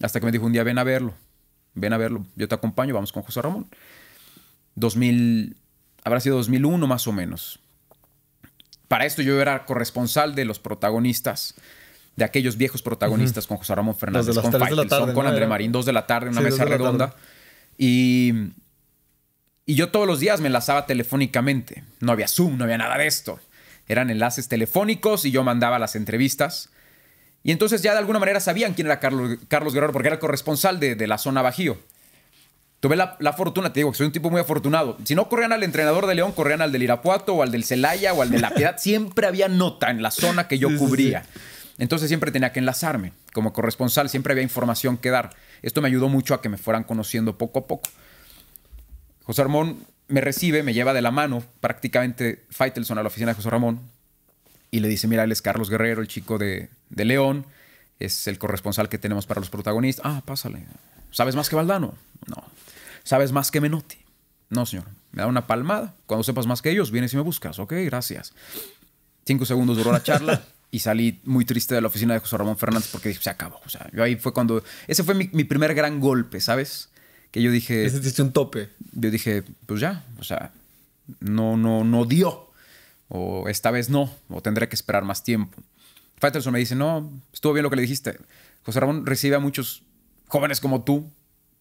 [0.00, 1.14] Hasta que me dijo un día, ven a verlo,
[1.74, 3.66] ven a verlo, yo te acompaño, vamos con José Ramón.
[4.74, 5.56] 2000,
[6.04, 7.60] habrá sido 2001 más o menos.
[8.88, 11.54] Para esto yo era corresponsal de los protagonistas,
[12.16, 15.92] de aquellos viejos protagonistas con José Ramón Fernández, con Faitelson, con André Marín, dos de
[15.92, 17.14] la tarde, una mesa redonda.
[17.78, 18.32] Y,
[19.64, 21.84] y yo todos los días me enlazaba telefónicamente.
[22.00, 23.38] No había Zoom, no había nada de esto.
[23.86, 26.70] Eran enlaces telefónicos y yo mandaba las entrevistas.
[27.42, 30.20] Y entonces ya de alguna manera sabían quién era Carlos, Carlos Guerrero, porque era el
[30.20, 31.78] corresponsal de, la zona Bajío.
[32.80, 34.96] Tuve la, fortuna, te digo, que soy un tipo muy afortunado.
[35.04, 38.14] Si no corrían al entrenador de León, corrían al del Irapuato o al del Celaya
[38.14, 38.76] o al de La Piedad.
[38.78, 41.24] siempre había nota en la zona que yo cubría.
[41.78, 43.12] Entonces siempre tenía que enlazarme.
[43.32, 45.30] Como corresponsal siempre había información que dar.
[45.62, 47.88] Esto me ayudó mucho a que me fueran conociendo poco a poco.
[49.24, 53.36] José Armón me recibe, me lleva de la mano prácticamente Faitelson a la oficina de
[53.36, 53.80] José Ramón
[54.70, 57.46] y le dice, mira, él es Carlos Guerrero, el chico de, de León,
[57.98, 60.04] es el corresponsal que tenemos para los protagonistas.
[60.04, 60.66] Ah, pásale.
[61.10, 61.94] ¿Sabes más que Valdano?
[62.26, 62.44] No.
[63.02, 63.98] ¿Sabes más que Menotti?
[64.48, 64.86] No, señor.
[65.12, 65.94] Me da una palmada.
[66.06, 67.58] Cuando sepas más que ellos, vienes y me buscas.
[67.58, 68.32] Ok, gracias.
[69.24, 72.56] Cinco segundos duró la charla y salí muy triste de la oficina de José Ramón
[72.56, 73.60] Fernández porque dije, se acabó.
[73.64, 74.62] O sea, yo ahí fue cuando...
[74.86, 76.90] Ese fue mi, mi primer gran golpe, ¿sabes?
[77.30, 77.84] Que yo dije...
[77.84, 78.70] Ese diste un tope.
[78.92, 80.52] Yo dije, pues ya, o sea,
[81.20, 82.50] no, no, no dio.
[83.08, 85.60] O esta vez no, o tendré que esperar más tiempo.
[86.20, 88.18] Faitelson me dice, no, estuvo bien lo que le dijiste.
[88.62, 89.82] José Ramón recibe a muchos
[90.28, 91.10] jóvenes como tú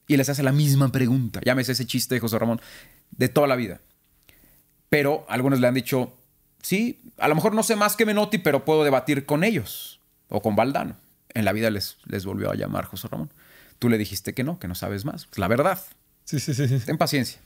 [0.08, 1.40] y les hace la misma pregunta.
[1.44, 2.60] Llámese ese chiste de José Ramón
[3.12, 3.80] de toda la vida.
[4.90, 6.14] Pero algunos le han dicho,
[6.62, 10.42] sí, a lo mejor no sé más que Menotti, pero puedo debatir con ellos o
[10.42, 10.98] con Valdano.
[11.34, 13.32] En la vida les, les volvió a llamar José Ramón.
[13.78, 15.30] Tú le dijiste que no, que no sabes más.
[15.38, 15.80] la verdad.
[16.26, 16.80] Sí, sí, sí, sí.
[16.80, 17.40] Ten paciencia.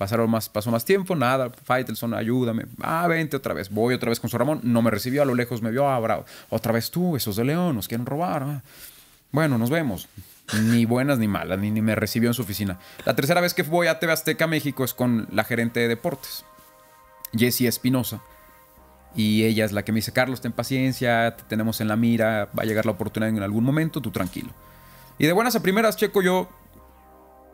[0.00, 1.50] Pasaron más, pasó más tiempo, nada.
[1.50, 2.64] Faitelson, ayúdame.
[2.80, 3.68] Ah, vente otra vez.
[3.68, 4.60] Voy otra vez con su Ramón.
[4.62, 5.86] No me recibió, a lo lejos me vio.
[5.86, 6.24] Ah, bravo.
[6.48, 8.42] Otra vez tú, esos de León, nos quieren robar.
[8.42, 8.62] Ah.
[9.30, 10.08] Bueno, nos vemos.
[10.58, 12.78] Ni buenas ni malas, ni, ni me recibió en su oficina.
[13.04, 16.46] La tercera vez que voy a TV Azteca, México, es con la gerente de deportes,
[17.34, 18.22] Jessie Espinosa.
[19.14, 22.48] Y ella es la que me dice, Carlos, ten paciencia, te tenemos en la mira,
[22.58, 24.48] va a llegar la oportunidad en algún momento, tú tranquilo.
[25.18, 26.48] Y de buenas a primeras, Checo, yo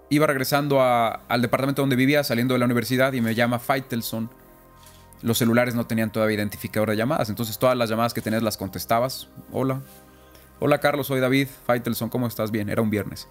[0.08, 4.30] iba regresando al departamento donde vivía, saliendo de la universidad, y me llama Faitelson.
[5.22, 8.56] Los celulares no tenían todavía identificador de llamadas, entonces todas las llamadas que tenías las
[8.56, 9.28] contestabas.
[9.52, 9.80] Hola.
[10.60, 11.48] Hola Carlos, soy David.
[11.66, 12.50] Faitelson, ¿cómo estás?
[12.50, 13.28] Bien, era un viernes.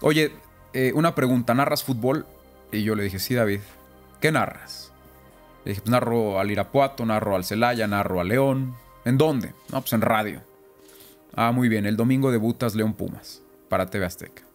[0.00, 0.32] Oye,
[0.72, 2.26] eh, una pregunta, ¿narras fútbol?
[2.70, 3.60] Y yo le dije, sí David.
[4.20, 4.92] ¿Qué narras?
[5.64, 8.74] Le dije, pues narro al Irapuato, narro al Celaya, narro al León.
[9.04, 9.54] ¿En dónde?
[9.70, 10.42] No, pues en radio.
[11.34, 14.51] Ah, muy bien, el domingo debutas León Pumas para TV Azteca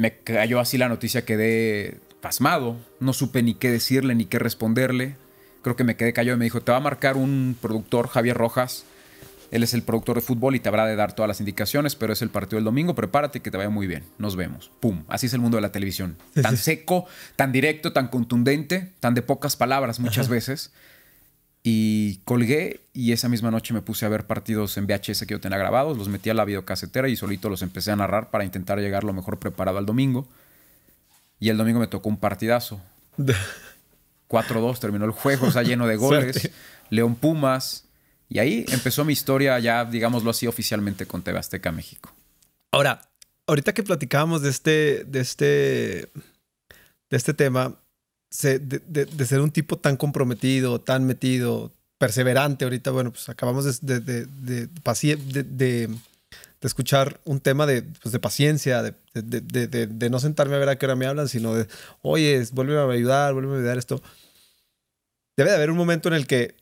[0.00, 2.78] me cayó así la noticia, quedé pasmado.
[3.00, 5.16] No supe ni qué decirle ni qué responderle.
[5.60, 8.34] Creo que me quedé callado y me dijo, te va a marcar un productor, Javier
[8.34, 8.86] Rojas.
[9.50, 12.14] Él es el productor de fútbol y te habrá de dar todas las indicaciones, pero
[12.14, 12.94] es el partido del domingo.
[12.94, 14.04] Prepárate que te vaya muy bien.
[14.16, 14.70] Nos vemos.
[14.80, 15.04] Pum.
[15.06, 16.16] Así es el mundo de la televisión.
[16.40, 17.04] Tan seco,
[17.36, 20.72] tan directo, tan contundente, tan de pocas palabras muchas veces.
[21.62, 25.40] Y colgué y esa misma noche me puse a ver partidos en VHS que yo
[25.40, 28.78] tenía grabados, los metí a la videocasetera y solito los empecé a narrar para intentar
[28.78, 30.26] llegar lo mejor preparado al domingo.
[31.38, 32.80] Y el domingo me tocó un partidazo.
[34.28, 36.50] 4-2 terminó el juego, o sea, lleno de goles.
[36.88, 37.84] León Pumas.
[38.28, 42.12] Y ahí empezó mi historia ya, digámoslo así, oficialmente con TV Azteca México.
[42.70, 43.00] Ahora,
[43.48, 47.74] ahorita que platicábamos de este, de este, de este tema,
[48.30, 52.64] de, ser un tipo tan comprometido, tan metido, perseverante.
[52.64, 55.88] Ahorita, bueno, pues acabamos de, de,
[56.62, 61.06] escuchar un tema de, pues, paciencia, de, no sentarme a ver a qué hora me
[61.06, 61.66] hablan, sino de,
[62.02, 64.02] oye, vuelve a ayudar, vuelve a ayudar esto.
[65.36, 66.54] Debe de haber un momento en el que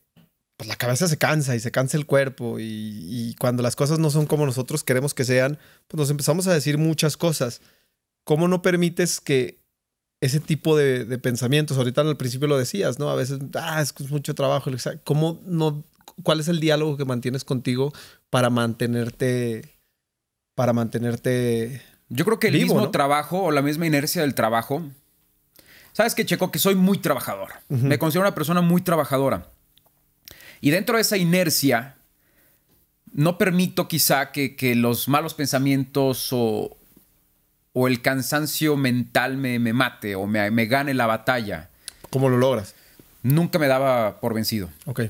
[0.56, 3.98] pues, la cabeza se cansa y se cansa el cuerpo y, y cuando las cosas
[3.98, 7.60] no son como nosotros queremos que sean, pues nos empezamos a decir muchas cosas.
[8.24, 9.57] ¿Cómo no permites que
[10.20, 11.76] ese tipo de, pensamientos.
[11.76, 13.10] Ahorita al principio lo decías, ¿no?
[13.10, 14.70] A veces, ah, es, mucho trabajo.
[15.04, 15.84] ¿Cómo no,
[16.22, 17.92] ¿Cuál es el diálogo que mantienes contigo
[18.30, 19.76] para mantenerte,
[20.54, 24.82] para mantenerte Yo creo que el mismo trabajo o la misma inercia del trabajo.
[25.92, 26.50] ¿Sabes qué, Checo?
[26.50, 27.48] Que soy muy trabajador.
[27.68, 29.50] Me considero una persona muy trabajadora.
[30.60, 31.96] Y dentro de esa inercia,
[33.12, 36.77] no permito quizá que, que los malos pensamientos o,
[37.72, 41.70] o el cansancio mental me, me mate o me, me, gane la batalla.
[42.10, 42.74] ¿Cómo lo logras?
[43.22, 44.70] Nunca me daba por vencido.
[44.86, 45.02] Ok.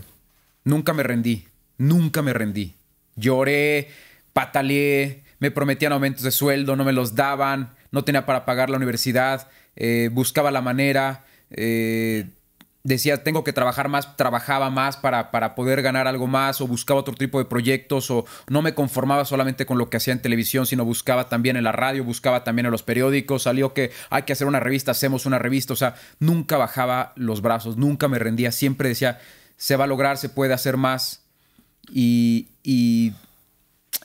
[0.65, 1.47] Nunca me rendí.
[1.79, 2.75] Nunca me rendí.
[3.17, 3.89] Lloré,
[4.33, 8.77] pataleé, me prometían aumentos de sueldo, no me los daban, no tenía para pagar la
[8.77, 12.27] universidad, eh, buscaba la manera, eh,
[12.85, 17.01] decía, tengo que trabajar más, trabajaba más para, para, poder ganar algo más o buscaba
[17.01, 20.67] otro tipo de proyectos o no me conformaba solamente con lo que hacía en televisión,
[20.67, 24.33] sino buscaba también en la radio, buscaba también en los periódicos, salió que hay que
[24.33, 28.53] hacer una revista, hacemos una revista, o sea, nunca bajaba los brazos, nunca me rendía,
[28.53, 29.19] siempre decía,
[29.57, 31.25] se va a lograr, se puede hacer más
[31.91, 33.13] y, y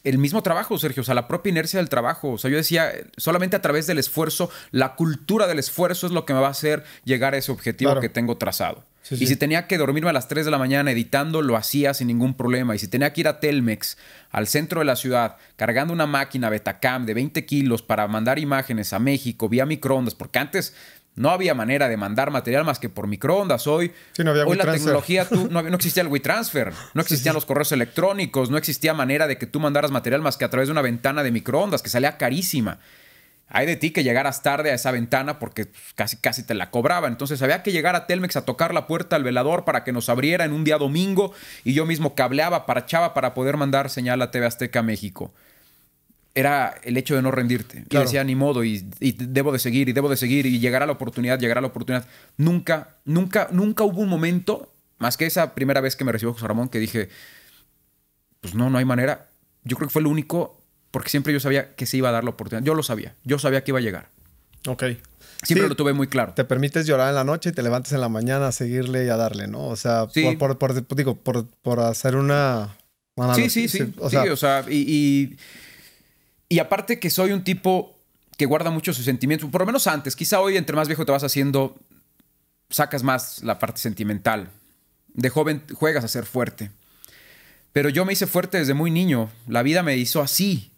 [0.03, 2.31] el mismo trabajo, Sergio, o sea, la propia inercia del trabajo.
[2.31, 6.25] O sea, yo decía, solamente a través del esfuerzo, la cultura del esfuerzo es lo
[6.25, 8.83] que me va a hacer llegar a ese objetivo que tengo trazado.
[9.11, 12.07] y si tenía que dormirme a las 3 de la mañana editando, lo hacía sin
[12.07, 12.75] ningún problema.
[12.75, 13.97] Y si tenía que ir a Telmex,
[14.29, 18.91] al centro de la ciudad, cargando una máquina Betacam de 20 kilos para mandar imágenes
[18.91, 20.73] a México vía microondas, porque antes
[21.15, 23.67] no había manera de mandar material más que por microondas.
[23.67, 28.93] Hoy, hoy la tecnología, no, existía el WeTransfer, no existían los correos electrónicos, no existía
[28.93, 31.81] manera de que tú mandaras material más que a través de una ventana de microondas
[31.81, 32.79] que salía carísima.
[33.49, 37.07] hay de ti que llegaras tarde a esa ventana porque casi casi te la cobraba.
[37.07, 40.09] Entonces había que llegar a Telmex a tocar la puerta al velador para que nos
[40.09, 44.31] abriera en un día domingo y yo mismo cableaba, parchaba para poder mandar señal a
[44.31, 45.31] TV Azteca México.
[46.35, 47.85] Era el hecho de no rendirte.
[47.89, 50.93] Y decía, ni modo, y, debo de seguir, y debo de seguir, y llegará la
[50.93, 52.07] oportunidad, llegará la oportunidad.
[52.37, 56.47] Nunca, nunca, nunca hubo un momento, más que esa primera vez que me recibió José
[56.47, 57.09] Ramón, que dije,
[58.41, 59.29] pues no, no hay manera.
[59.63, 62.23] Yo creo que fue el único porque siempre yo sabía que se iba a dar
[62.23, 62.63] la oportunidad.
[62.63, 64.09] Yo lo sabía, yo sabía que iba a llegar.
[64.67, 64.83] Ok.
[65.41, 66.33] Siempre lo tuve muy claro.
[66.35, 69.09] Te permites llorar en la noche y te levantes en la mañana a seguirle y
[69.09, 69.69] a darle, ¿no?
[69.69, 70.05] O sea,
[70.37, 72.77] por, por, digo, por, hacer una...
[73.33, 75.37] sí, sí, sí, o sea, sí, o sea, y, y,
[76.59, 77.97] aparte que soy un tipo
[78.37, 81.11] que guarda mucho sus sentimientos, por lo menos antes, quizá hoy entre más viejo te
[81.11, 81.79] vas haciendo,
[82.69, 84.49] sacas más la parte sentimental.
[85.13, 86.71] De joven juegas a ser fuerte.
[87.71, 89.29] Pero yo me hice fuerte desde muy niño.
[89.47, 90.71] La vida me hizo así.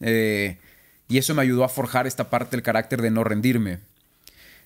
[0.00, 0.58] Eh,
[1.08, 3.78] y eso me ayudó a forjar esta parte del carácter de no rendirme.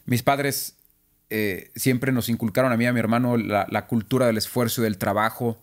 [0.04, 0.76] Mis padres
[1.30, 4.84] eh, siempre nos inculcaron a mí y a mi hermano la, cultura del esfuerzo y
[4.84, 5.62] del trabajo.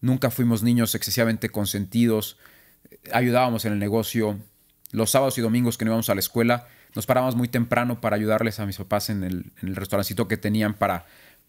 [0.00, 2.38] Nunca fuimos niños excesivamente consentidos.
[3.12, 4.38] Ayudábamos en el negocio.
[4.92, 8.16] Los sábados y domingos que no íbamos a la escuela, nos parábamos muy temprano para
[8.16, 11.06] ayudarles a mis papás en el, restaurancito que tenían para,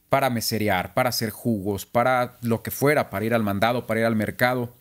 [0.10, 4.06] para meserear, para hacer jugos, para lo que fuera, para ir al mandado, para ir
[4.06, 4.74] al mercado.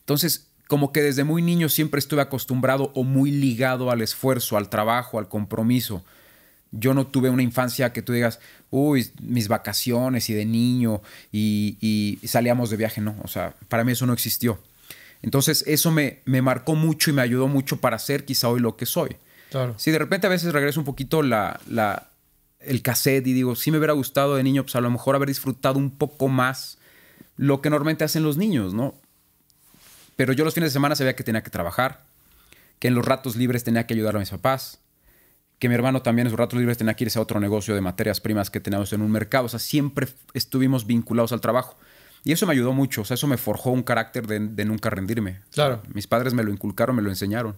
[0.00, 4.68] Entonces, como que desde muy niño siempre estuve acostumbrado o muy ligado al esfuerzo, al
[4.68, 6.04] trabajo, al compromiso.
[6.70, 8.40] Yo no tuve una infancia que tú digas,
[8.70, 11.00] uy, mis vacaciones y de niño
[11.32, 13.16] y, salíamos de viaje, no.
[13.22, 14.58] O sea, para mí eso no existió.
[15.22, 18.76] Entonces, eso me, me marcó mucho y me ayudó mucho para ser quizá hoy lo
[18.76, 19.16] que soy.
[19.50, 19.74] Claro.
[19.78, 22.08] Si de repente a veces regreso un poquito la, la,
[22.60, 25.28] el cassette y digo, si me hubiera gustado de niño, pues a lo mejor haber
[25.28, 26.78] disfrutado un poco más
[27.36, 28.94] lo que normalmente hacen los niños, ¿no?
[30.16, 32.02] Pero yo los fines de semana sabía que tenía que trabajar,
[32.78, 34.80] que en los ratos libres tenía que ayudar a mis papás,
[35.58, 37.80] que mi hermano también en sus ratos libres tenía que irse a otro negocio de
[37.80, 39.46] materias primas que teníamos en un mercado.
[39.46, 41.76] O sea, siempre estuvimos vinculados al trabajo.
[42.24, 45.40] Y eso me ayudó mucho, o sea, eso me forjó un carácter de, nunca rendirme.
[45.50, 45.82] Claro.
[45.92, 47.56] mis padres me lo inculcaron, me lo enseñaron.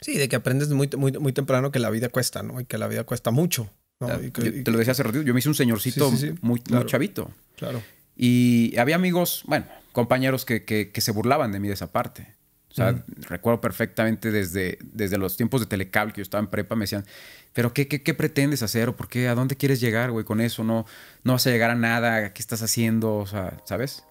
[0.00, 2.60] Sí, de que aprendes muy, muy, muy temprano que la vida cuesta, ¿no?
[2.60, 3.70] Y que la vida cuesta mucho.
[3.98, 7.30] te lo decía hace ratito, yo me hice un señorcito muy, muy chavito.
[7.56, 7.82] Claro.
[8.16, 12.34] Y había amigos, bueno, compañeros que, se burlaban de mí de esa parte.
[12.70, 16.76] O sea, recuerdo perfectamente desde, desde los tiempos de telecable que yo estaba en prepa,
[16.76, 17.04] me decían,
[17.52, 18.88] pero qué, qué, pretendes hacer?
[18.88, 19.28] ¿O por qué?
[19.28, 20.62] ¿A dónde quieres llegar, güey, con eso?
[20.62, 20.86] No,
[21.24, 23.16] no vas a llegar a nada, ¿qué estás haciendo?
[23.16, 24.04] O sea, ¿sabes?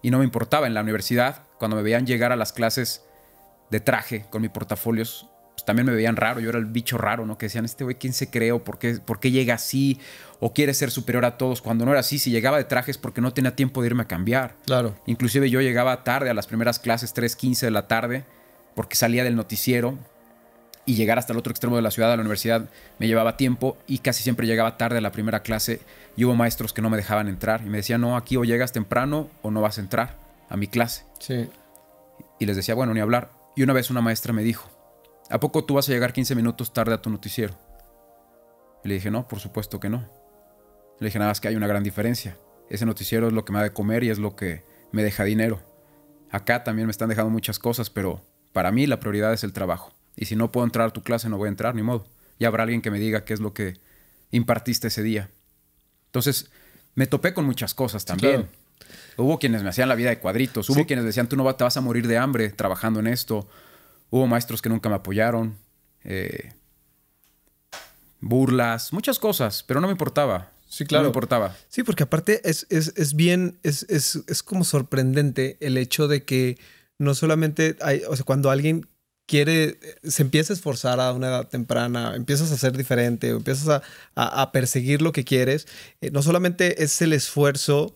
[0.00, 0.68] Y no me importaba.
[0.68, 3.02] En la universidad, cuando me veían llegar a las clases
[3.70, 5.27] de traje con mis portafolios,
[5.58, 7.36] pues también me veían raro, yo era el bicho raro, ¿no?
[7.36, 8.56] Que decían, este güey, ¿quién se cree?
[8.60, 9.98] por qué, por qué llega así?
[10.38, 11.62] ¿O quiere ser superior a todos?
[11.62, 14.06] Cuando no era así, si llegaba de trajes porque no tenía tiempo de irme a
[14.06, 14.54] cambiar.
[14.66, 14.94] Claro.
[15.06, 18.24] Inclusive yo llegaba tarde a las primeras clases, 3.15 de la tarde,
[18.76, 19.98] porque salía del noticiero
[20.86, 23.76] y llegar hasta el otro extremo de la ciudad, a la universidad, me llevaba tiempo
[23.88, 25.80] y casi siempre llegaba tarde a la primera clase
[26.16, 28.70] y hubo maestros que no me dejaban entrar y me decían, no, aquí o llegas
[28.70, 30.18] temprano o no vas a entrar
[30.48, 31.02] a mi clase.
[31.18, 31.48] Sí.
[32.38, 33.32] Y les decía, bueno, ni hablar.
[33.56, 34.77] Y una vez una maestra me dijo,
[35.30, 37.54] ¿A poco tú vas a llegar 15 minutos tarde a tu noticiero?
[38.84, 40.08] Y le dije, no, por supuesto que no.
[41.00, 42.36] Le dije, nada más que hay una gran diferencia.
[42.70, 45.24] Ese noticiero es lo que me da de comer y es lo que me deja
[45.24, 45.60] dinero.
[46.30, 49.92] Acá también me están dejando muchas cosas, pero para mí la prioridad es el trabajo.
[50.16, 52.06] Y si no puedo entrar a tu clase, no voy a entrar, ni modo.
[52.38, 53.74] Y habrá alguien que me diga qué es lo que
[54.30, 55.30] impartiste ese día.
[56.06, 56.50] Entonces,
[56.94, 58.48] me topé con muchas cosas también.
[59.16, 60.70] Hubo quienes me hacían la vida de cuadritos.
[60.70, 63.48] Hubo quienes decían, tú no te vas a morir de hambre trabajando en esto.
[64.10, 65.56] Hubo maestros que nunca me apoyaron,
[66.04, 66.52] eh,
[68.20, 70.50] burlas, muchas cosas, pero no me importaba.
[70.68, 71.04] Sí, claro.
[71.04, 71.56] No me importaba.
[71.68, 76.58] Sí, porque aparte es, es, bien, es, es, como sorprendente el hecho de que
[76.98, 78.86] no solamente hay, o sea, cuando alguien
[79.26, 83.82] quiere, se empieza a esforzar a una edad temprana, empiezas a ser diferente, empiezas
[84.14, 85.66] a, perseguir lo que quieres,
[86.00, 87.94] eh, no solamente es el esfuerzo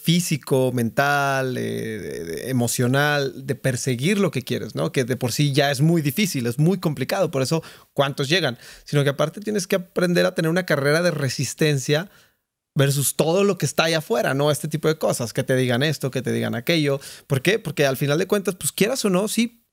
[0.00, 4.92] físico, mental, eh, emocional, de perseguir lo que quieres, ¿no?
[4.92, 8.58] Que de por sí ya es muy difícil, es muy complicado, por eso cuántos llegan,
[8.84, 12.10] sino que aparte tienes que aprender a tener una carrera de resistencia
[12.74, 14.50] versus todo lo que está allá afuera, ¿no?
[14.50, 17.00] Este tipo de cosas, que te digan esto, que te digan aquello.
[17.26, 17.58] ¿Por qué?
[17.58, 19.64] Porque al final de cuentas, pues quieras o no, sí,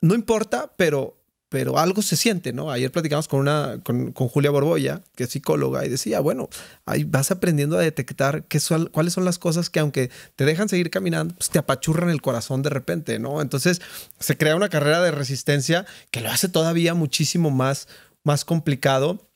[0.00, 1.21] no importa, pero
[1.52, 2.70] pero algo se siente, ¿no?
[2.70, 6.48] Ayer platicamos con, una, con, Julia Borboya, que es psicóloga, y decía, bueno,
[6.86, 10.70] ahí vas aprendiendo a detectar qué son, cuáles son las cosas que aunque te dejan
[10.70, 13.42] seguir caminando, pues te apachurran el corazón de repente, ¿no?
[13.42, 13.82] Entonces
[14.18, 17.86] se crea una carrera de resistencia que lo hace todavía muchísimo más,
[18.24, 19.28] más complicado,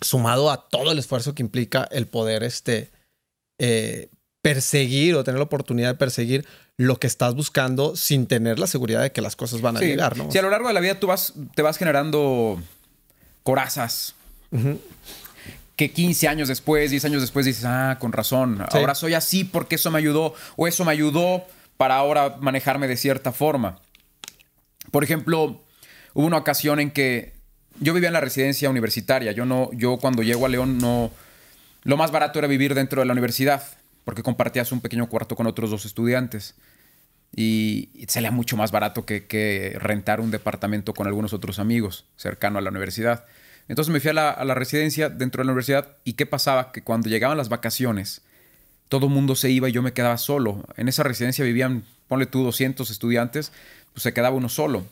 [0.00, 2.90] sumado a todo el esfuerzo que implica el poder este,
[3.58, 4.08] eh,
[4.40, 6.46] perseguir o tener la oportunidad de perseguir
[6.80, 10.16] lo que estás buscando sin tener la seguridad de que las cosas van a llegar,
[10.16, 10.32] ¿no?
[10.32, 12.58] Sí, a lo largo de la vida tú vas, te vas generando
[13.42, 14.14] corazas.
[15.76, 19.74] Que 15 años después, 10 años después dices, ah, con razón, ahora soy así porque
[19.74, 21.44] eso me ayudó, o eso me ayudó
[21.76, 23.78] para ahora manejarme de cierta forma.
[24.90, 25.62] Por ejemplo,
[26.14, 27.34] hubo una ocasión en que
[27.78, 29.32] yo vivía en la residencia universitaria.
[29.32, 31.10] Yo no, yo cuando llego a León no.
[31.84, 33.62] Lo más barato era vivir dentro de la universidad,
[34.06, 36.54] porque compartías un pequeño cuarto con otros dos estudiantes.
[37.34, 42.62] Y, salía mucho más barato que, rentar un departamento con algunos otros amigos cercano a
[42.62, 43.24] la universidad.
[43.68, 46.72] Entonces me fui a la, a la residencia dentro de la universidad y ¿qué pasaba?
[46.72, 48.22] Que cuando llegaban las vacaciones,
[48.88, 50.64] todo el mundo se iba y yo me quedaba solo.
[50.76, 53.52] En esa residencia vivían, ponle tú, 200 estudiantes,
[53.92, 54.84] pues se quedaba uno solo.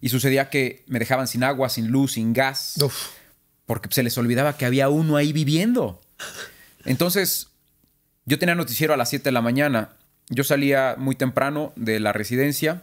[0.00, 2.74] Y sucedía que me dejaban sin agua, sin luz, sin gas.
[3.66, 6.00] Porque se les olvidaba que había uno ahí viviendo.
[6.84, 7.48] Entonces,
[8.26, 9.95] yo tenía noticiero a las 7 de la mañana.
[10.28, 12.82] Yo salía muy temprano de la residencia,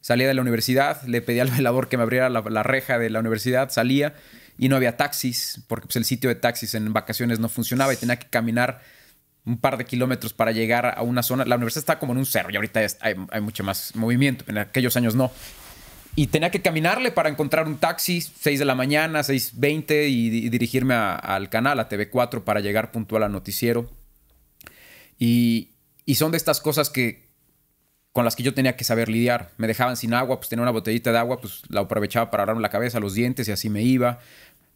[0.00, 3.20] salía de la universidad, le pedía al velador que me abriera la, reja de la
[3.20, 4.14] universidad, salía
[4.58, 7.96] y no había taxis, porque pues, el sitio de taxis en vacaciones no funcionaba y
[7.96, 8.82] tenía que caminar
[9.44, 11.44] un par de kilómetros para llegar a una zona.
[11.44, 14.44] La universidad está como en un cerro y ahorita hay, hay mucho más movimiento.
[14.46, 15.32] En aquellos años no
[16.14, 20.48] y tenía que caminarle para encontrar un taxi, 6 de la mañana, 6.20 y, y
[20.50, 23.90] dirigirme al canal, a TV4, para llegar puntual al noticiero.
[25.18, 25.71] Y,
[26.04, 27.30] y, son de estas cosas que
[28.12, 29.50] con las que yo tenía que saber lidiar.
[29.56, 32.62] Me dejaban sin agua, pues tenía una botellita de agua, pues la aprovechaba para agarrarme
[32.62, 34.20] la cabeza, los dientes y así me iba.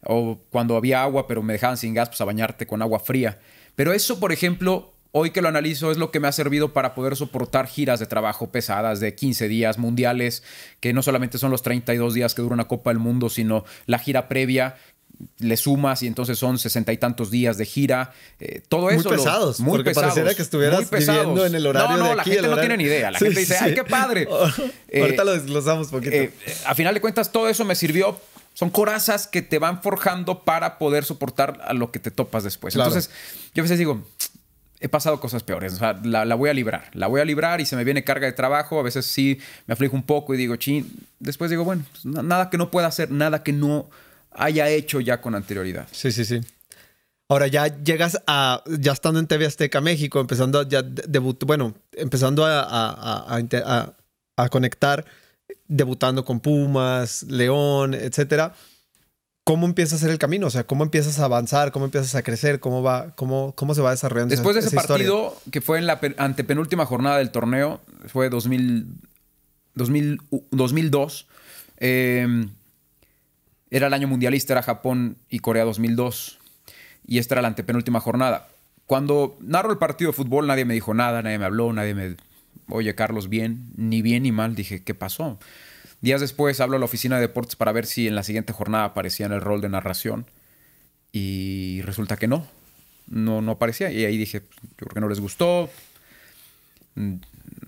[0.03, 3.39] O cuando había agua, pero me dejaban sin gas, pues a bañarte con agua fría.
[3.75, 6.95] Pero eso, por ejemplo, hoy que lo analizo es lo que me ha servido para
[6.95, 10.43] poder soportar giras de trabajo pesadas de 15 días mundiales,
[10.79, 13.99] que no solamente son los 32 días que dura una Copa del Mundo, sino la
[13.99, 14.77] gira previa
[15.39, 18.13] le sumas y entonces son sesenta y tantos días de gira.
[18.39, 19.09] Eh, todo eso.
[19.09, 19.59] Muy pesados.
[19.59, 21.89] muy porque pesados, pareciera que estuvieras viviendo en el horario.
[21.89, 23.11] No, no, no, la gente no tiene ni idea.
[23.11, 24.27] La gente dice, ¡ay, qué padre!
[24.99, 26.15] Ahorita lo desglosamos poquito.
[26.15, 26.33] Eh,
[26.65, 28.19] a final de cuentas, todo eso me sirvió.
[28.53, 32.75] Son corazas que te van forjando para poder soportar a lo que te topas después.
[32.75, 33.11] Entonces,
[33.53, 34.03] yo a veces digo,
[34.79, 35.73] he pasado cosas peores.
[35.73, 36.89] O sea, la, voy a librar.
[36.93, 38.79] La voy a librar y se me viene carga de trabajo.
[38.79, 40.91] A veces sí me aflijo un poco y digo, chin.
[41.19, 43.89] Después digo, bueno, pues, nada que no pueda hacer, nada que no
[44.31, 45.87] haya hecho ya con anterioridad.
[45.91, 46.41] Sí, sí, sí.
[47.29, 52.45] Ahora ya llegas a, ya estando en TV Azteca México, empezando ya debut, bueno, empezando
[52.45, 53.95] a, a,
[54.37, 55.05] a, conectar,
[55.67, 58.53] debutando con Pumas, León, etcétera
[59.47, 60.47] ¿cómo empieza a ser el camino?
[60.47, 61.71] O sea, ¿cómo empiezas a avanzar?
[61.71, 62.59] ¿Cómo empiezas a crecer?
[62.59, 66.01] ¿Cómo, va, cómo, cómo se va desarrollando Después de ese partido, que fue en la
[66.17, 68.99] antepenúltima jornada del torneo, fue 2000,
[69.73, 71.27] 2002,
[71.77, 72.49] em,
[73.69, 76.39] era el año mundialista, era Japón y Corea 2002.
[77.05, 78.47] Y esta era la antepenúltima jornada.
[78.85, 82.15] Cuando narro el partido de fútbol, nadie me dijo nada, nadie me habló, nadie me...
[82.69, 84.55] Oye, Carlos, bien, ni bien ni mal.
[84.55, 85.39] Dije, ¿qué pasó?
[86.01, 88.85] Días después hablo a la oficina de deportes para ver si en la siguiente jornada
[88.85, 90.25] aparecía en el rol de narración.
[91.11, 92.45] Y resulta que no.
[93.07, 93.91] No, no aparecía.
[93.91, 95.69] Y ahí dije, yo creo que no les gustó.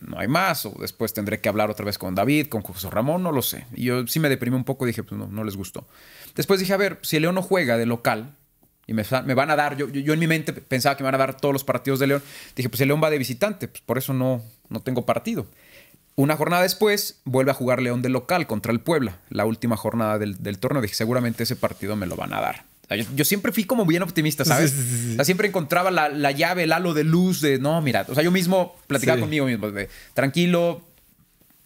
[0.01, 0.65] No hay más.
[0.65, 3.65] O después tendré que hablar otra vez con David, con José Ramón, no lo sé.
[3.75, 4.85] Y yo sí me deprimí un poco.
[4.85, 5.87] Dije, pues no, no les gustó.
[6.35, 8.35] Después dije, a ver, si León no juega de local,
[8.89, 11.19] y me, van a dar, yo, yo, en mi mente pensaba que me van a
[11.19, 12.23] dar todos los partidos de León.
[12.55, 15.45] Dije, pues el León va de visitante, pues por eso no, no tengo partido.
[16.15, 20.17] Una jornada después, vuelve a jugar León de local contra el Puebla, la última jornada
[20.17, 20.81] del, torneo.
[20.81, 22.65] Dije, seguramente ese partido me lo van a dar.
[22.95, 24.73] Yo, siempre fui como bien optimista, ¿sabes?
[25.23, 28.75] siempre encontraba la, llave, el halo de luz de, no, mira, o sea, yo mismo
[28.87, 30.81] platicaba conmigo mismo, de, tranquilo,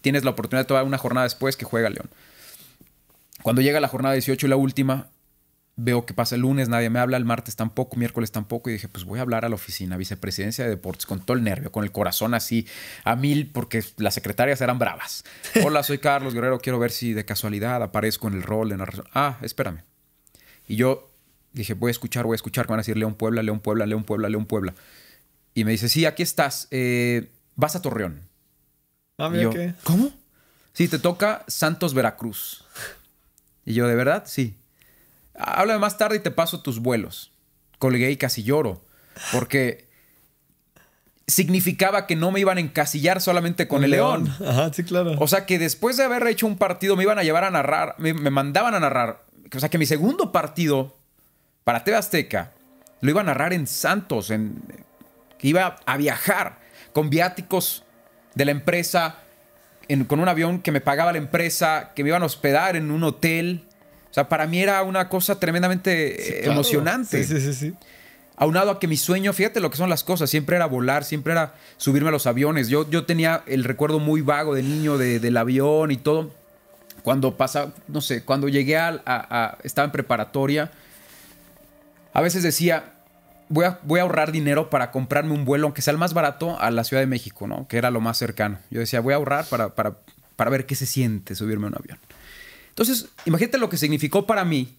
[0.00, 2.10] tienes la oportunidad de tomar una jornada después que juega León.
[3.42, 5.08] Cuando llega la jornada 18 y la última,
[5.76, 8.86] Veo que pasa el lunes, nadie me habla, el martes tampoco, miércoles tampoco, y dije,
[8.86, 11.82] pues voy a hablar a la oficina, vicepresidencia de deportes, con todo el nervio, con
[11.82, 12.68] el corazón así
[13.02, 15.24] a mil, porque las secretarias eran bravas.
[15.64, 19.06] Hola, soy Carlos Guerrero, quiero ver si de casualidad aparezco en el rol de narración.
[19.14, 19.80] Ah, espérame.
[20.68, 21.10] Y yo
[21.54, 24.04] dije, voy a escuchar, voy a escuchar, van a decir León Puebla, León Puebla, León
[24.04, 24.74] Puebla, León Puebla.
[25.54, 28.20] Y me dice, sí, aquí estás, eh, vas a Torreón.
[29.16, 29.74] Ah, mira qué.
[29.84, 30.10] ¿Cómo?
[30.72, 32.64] Sí, te toca Santos Veracruz.
[33.64, 34.24] Y yo, ¿de verdad?
[34.26, 34.56] Sí.
[35.34, 37.32] Háblame más tarde y te paso tus vuelos.
[37.78, 38.84] Colgué y casi lloro.
[39.32, 39.88] Porque
[41.26, 44.28] significaba que no me iban a encasillar solamente con el León.
[44.46, 45.14] Ajá, sí, claro.
[45.18, 47.94] O sea que después de haber hecho un partido me iban a llevar a narrar,
[47.98, 49.24] me, mandaban a narrar.
[49.54, 50.96] O sea que mi segundo partido
[51.64, 52.52] para TV Azteca
[53.00, 54.62] lo iba a narrar en Santos, en,
[55.38, 56.58] que iba a viajar
[56.92, 57.84] con viáticos
[58.34, 59.16] de la empresa,
[60.06, 63.04] con un avión que me pagaba la empresa, que me iban a hospedar en un
[63.04, 63.64] hotel.
[64.10, 67.24] O sea, para mí era una cosa tremendamente emocionante.
[67.24, 67.74] Sí, sí, sí, sí.
[68.36, 71.32] aunado a que mi sueño, fíjate lo que son las cosas, siempre era volar, siempre
[71.32, 72.68] era subirme a los aviones.
[72.68, 76.30] Yo, yo tenía el recuerdo muy vago de niño del avión y todo.
[77.02, 80.70] Cuando pasa, no sé, cuando llegué a, estaba en preparatoria,
[82.14, 82.94] a veces decía,
[83.48, 86.84] voy a, ahorrar dinero para comprarme un vuelo, aunque sea el más barato, a la
[86.84, 87.68] Ciudad de México, ¿no?
[87.68, 88.58] Que era lo más cercano.
[88.70, 89.98] Yo decía, voy a ahorrar para, para,
[90.36, 91.98] para ver qué se siente subirme a un avión.
[92.70, 94.78] Entonces, imagínate lo que significó para mí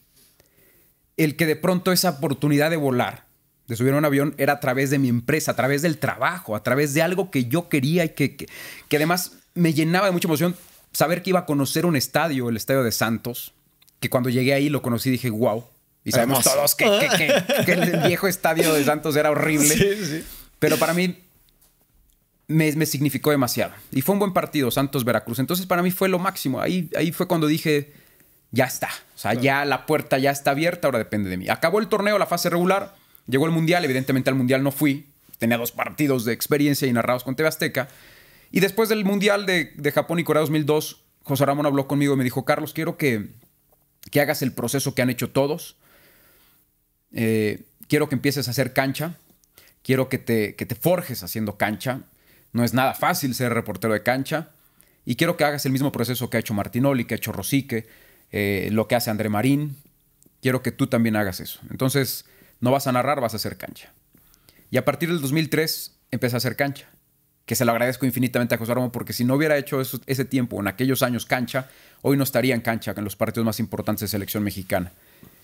[1.17, 3.25] el que de pronto esa oportunidad de volar
[3.67, 6.55] de subir a un avión era a través de mi empresa, a través del trabajo,
[6.55, 8.47] a través de algo que yo quería y que, que,
[8.95, 10.55] además me llenaba de mucha emoción
[10.91, 13.53] saber que iba a conocer un estadio, el estadio de Santos,
[13.99, 15.65] que cuando llegué ahí lo conocí y dije, wow.
[16.05, 16.85] Y sabemos todos que,
[17.67, 19.75] el viejo estadio de Santos era horrible.
[19.75, 20.23] Sí, sí.
[20.59, 21.17] Pero para mí
[22.47, 23.73] me, me, significó demasiado.
[23.91, 25.39] Y fue un buen partido, Santos-Veracruz.
[25.39, 26.61] Entonces para mí fue lo máximo.
[26.61, 27.91] Ahí, ahí fue cuando dije,
[28.51, 28.89] ya está.
[29.15, 31.49] O sea, ya la puerta ya está abierta, ahora depende de mí.
[31.49, 32.93] Acabó el torneo, la fase regular
[33.27, 35.07] Llegó el Mundial, evidentemente al Mundial no fui.
[35.39, 37.89] Tenía dos partidos de experiencia y narrados con TV Azteca.
[38.51, 42.23] Y después del Mundial de, Japón y Corea 2002, José Ramón habló conmigo y me
[42.23, 43.29] dijo, Carlos, quiero que,
[44.11, 45.77] que hagas el proceso que han hecho todos.
[47.16, 49.16] Eh, quiero que empieces a hacer cancha.
[49.82, 52.01] Quiero que te, que te forjes haciendo cancha.
[52.53, 54.49] No es nada fácil ser reportero de cancha.
[55.05, 57.88] Y quiero que hagas el mismo proceso que ha hecho Martinoli, que ha hecho Rosique,
[58.32, 59.78] eh, lo que hace André Marín.
[60.41, 61.59] Quiero que tú también hagas eso.
[61.72, 62.26] Entonces,
[62.59, 63.93] no vas a narrar, vas a hacer cancha.
[64.72, 66.88] Y a partir del 2003 empecé a hacer cancha.
[67.45, 70.59] Que se lo agradezco infinitamente a José Ramón porque si no hubiera hecho ese tiempo,
[70.59, 71.70] en aquellos años cancha,
[72.01, 74.91] hoy no estaría en cancha en los partidos más importantes de selección mexicana.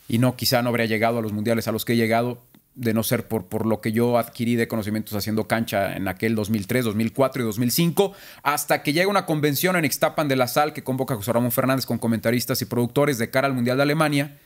[0.08, 2.41] Y no, quizá no habría llegado a los mundiales a los que he llegado,
[2.76, 6.36] de no ser por, por lo que yo adquirí de conocimientos haciendo cancha en aquel
[6.36, 10.84] 2003, 2004 y 2005, hasta que llega una convención en Ixtapan de la Sal que
[10.84, 14.38] convoca a José Ramón Fernández con comentaristas y productores de cara al Mundial de Alemania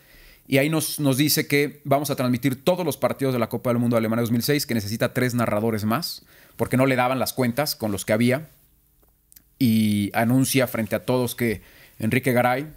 [0.47, 3.71] y ahí nos, nos dice que vamos a transmitir todos los partidos de la Copa
[3.71, 6.23] del Mundo de Alemania 2006, que necesita tres narradores más,
[6.55, 8.49] porque no le daban las cuentas con los que había.
[9.57, 11.61] Y anuncia frente a todos que
[11.97, 12.67] Enrique Garay,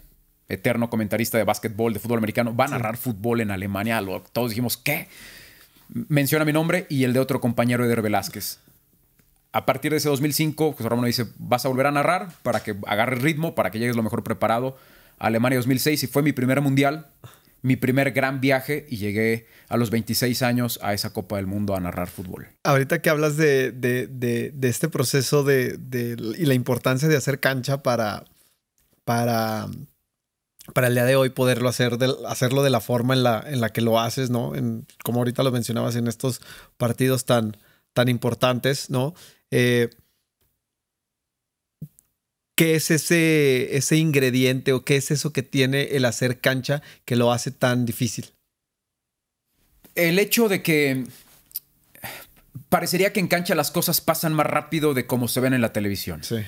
[0.49, 4.01] eterno comentarista de básquetbol, de fútbol americano, va a narrar fútbol en Alemania.
[4.33, 5.09] todos dijimos, ¿qué?
[5.89, 8.61] Menciona mi nombre y el de otro compañero, Eder Velázquez.
[9.53, 12.77] A partir de ese 2005, José Ramón dice, vas a volver a narrar para que
[12.87, 14.77] agarre ritmo, para que llegues lo mejor preparado
[15.19, 17.07] a Alemania 2006 y fue mi primer mundial
[17.63, 21.75] mi primer gran viaje y llegué a los 26 años a esa Copa del Mundo
[21.75, 22.49] a narrar fútbol.
[22.65, 23.75] Ahorita que hablas de,
[24.63, 25.79] este proceso de,
[26.39, 28.25] y la importancia de hacer cancha para,
[29.05, 29.69] para,
[30.73, 33.71] para el día de hoy poderlo hacer, hacerlo de la forma en la, en la
[33.71, 34.55] que lo haces, ¿no?
[34.55, 36.41] En, como ahorita lo mencionabas en estos
[36.77, 37.57] partidos tan,
[37.95, 39.14] tan importantes, ¿no?
[39.51, 39.91] Eh,
[42.57, 47.14] ¿Qué es ese, ese ingrediente o qué es eso que tiene el hacer cancha que
[47.14, 48.33] lo hace tan difícil?
[49.95, 51.07] El hecho de que
[52.69, 55.73] parecería que en cancha las cosas pasan más rápido de como se ven en la
[55.73, 56.25] televisión.
[56.25, 56.39] Sí.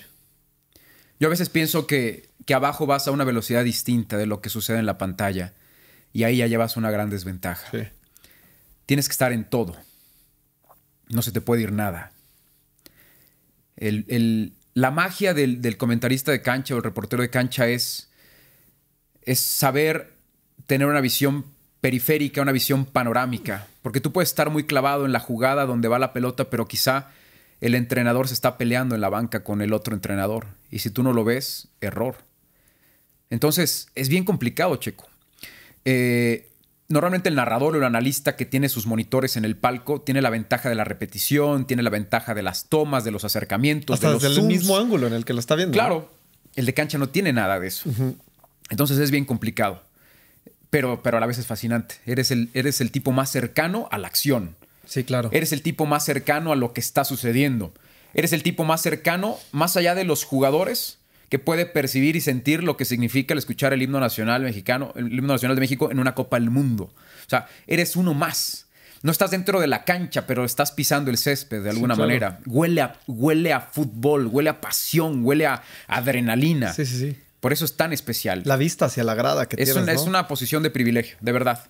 [1.20, 4.48] Yo a veces pienso que, que abajo vas a una velocidad distinta de lo que
[4.48, 5.52] sucede en la pantalla
[6.12, 7.70] y ahí ya llevas una gran desventaja.
[7.70, 7.86] Sí.
[8.86, 9.76] Tienes que estar en todo.
[11.08, 12.12] No se te puede ir nada.
[13.76, 18.10] el, la magia del, comentarista de cancha o el reportero de cancha es,
[19.22, 20.14] es saber
[20.66, 21.44] tener una visión
[21.80, 25.98] periférica, una visión panorámica, porque tú puedes estar muy clavado en la jugada donde va
[25.98, 27.08] la pelota, pero quizá
[27.60, 31.02] el entrenador se está peleando en la banca con el otro entrenador, y si tú
[31.02, 32.16] no lo ves, error.
[33.28, 35.08] Entonces, es bien complicado, Checo.
[35.84, 36.48] Eh,
[36.88, 40.30] normalmente el narrador o el analista que tiene sus monitores en el palco tiene la
[40.30, 44.14] ventaja de la repetición, tiene la ventaja de las tomas, de los acercamientos, Hasta de
[44.14, 45.72] los desde el mismo ángulo en el que lo está viendo.
[45.72, 46.10] Claro,
[46.56, 47.88] el de cancha no tiene nada de eso.
[48.68, 49.82] Entonces es bien complicado,
[50.68, 51.96] pero, pero a la vez es fascinante.
[52.06, 54.56] Eres el, eres el tipo más cercano a la acción.
[54.90, 55.28] Sí, claro.
[55.32, 57.72] Eres el tipo más cercano a lo que está sucediendo.
[58.12, 62.64] Eres el tipo más cercano, más allá de los jugadores, que puede percibir y sentir
[62.64, 66.00] lo que significa el escuchar el himno nacional mexicano, el himno nacional de México en
[66.00, 66.92] una Copa del Mundo.
[67.24, 68.66] O sea, eres uno más.
[69.02, 72.40] No estás dentro de la cancha, pero estás pisando el césped de alguna manera.
[72.44, 76.72] Huele a, huele a fútbol, huele a pasión, huele a adrenalina.
[76.72, 77.16] Sí, sí, sí.
[77.38, 78.42] Por eso es tan especial.
[78.44, 81.64] La vista hacia la grada que es Una, Es una posición de privilegio, de verdad.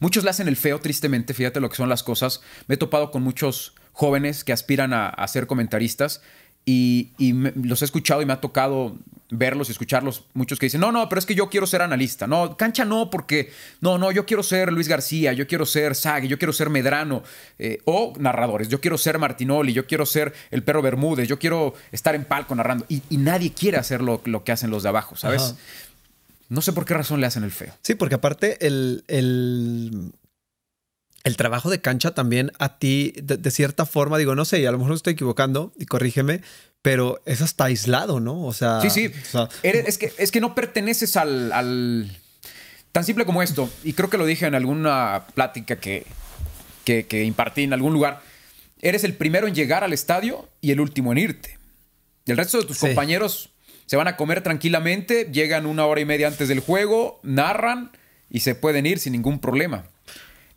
[0.00, 2.40] Muchos le hacen el feo, tristemente, fíjate lo que son las cosas.
[2.66, 6.20] Me he topado con muchos jóvenes que aspiran a, ser comentaristas
[6.66, 7.12] y,
[7.54, 8.96] los he escuchado y me ha tocado
[9.30, 10.24] verlos y escucharlos.
[10.34, 12.26] Muchos que dicen, no, no, pero es que yo quiero ser analista.
[12.26, 16.28] No, cancha no, porque no, no, yo quiero ser Luis García, yo quiero ser Sague,
[16.28, 17.22] yo quiero ser Medrano.
[17.58, 21.74] Eh, o narradores, yo quiero ser Martinoli, yo quiero ser el perro Bermúdez, yo quiero
[21.92, 22.84] estar en palco narrando.
[22.88, 25.54] Y, nadie quiere hacer lo, que hacen los de abajo, ¿sabes?
[26.48, 27.74] No sé por qué razón le hacen el feo.
[27.82, 30.12] Sí, porque aparte el, el
[31.24, 34.72] el trabajo de cancha también a ti, de, cierta forma, digo, no sé, y a
[34.72, 36.42] lo mejor estoy equivocando y corrígeme,
[36.82, 38.44] pero eso está aislado, ¿no?
[38.44, 38.82] O sea.
[38.82, 39.10] Sí, sí.
[39.62, 42.10] es, que, es que no perteneces al,
[42.92, 46.06] Tan simple como esto, y creo que lo dije en alguna plática que,
[46.84, 48.22] que, impartí en algún lugar.
[48.82, 51.58] Eres el primero en llegar al estadio y el último en irte.
[52.26, 53.50] El resto de tus compañeros
[53.86, 57.90] se van a comer tranquilamente, llegan una hora y media antes del juego, narran
[58.30, 59.84] y se pueden ir sin ningún problema.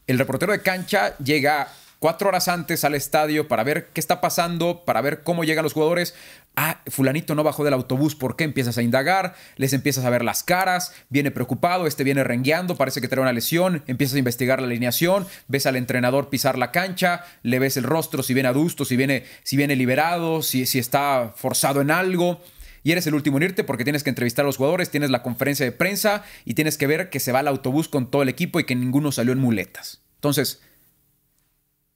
[0.08, 1.68] El reportero de cancha llega
[2.00, 5.74] cuatro horas antes al estadio para ver qué está pasando, para ver cómo llegan los
[5.74, 6.16] jugadores.
[6.56, 8.44] Ah, fulanito no bajó del autobús, ¿por qué?
[8.44, 13.00] Empiezas a indagar, les empiezas a ver las caras, viene preocupado, este viene rengueando, parece
[13.00, 17.26] que trae una lesión, empiezas a investigar la alineación, ves al entrenador pisar la cancha,
[17.44, 21.32] le ves el rostro, si viene adusto, si viene, si viene liberado, si, si está
[21.36, 22.42] forzado en algo
[22.88, 25.22] y eres el último en irte porque tienes que entrevistar a los jugadores, tienes la
[25.22, 28.30] conferencia de prensa y tienes que ver que se va el autobús con todo el
[28.30, 30.00] equipo y que ninguno salió en muletas.
[30.16, 30.62] Entonces,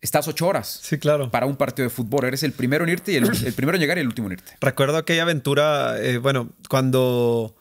[0.01, 0.81] estás ocho horas.
[0.83, 1.31] Sí, claro.
[1.31, 2.25] Para un partido de fútbol.
[2.25, 4.57] Eres el primero en irte y el, primero en llegar y el último en irte.
[4.59, 7.55] Recuerdo aquella aventura, eh, bueno, cuando,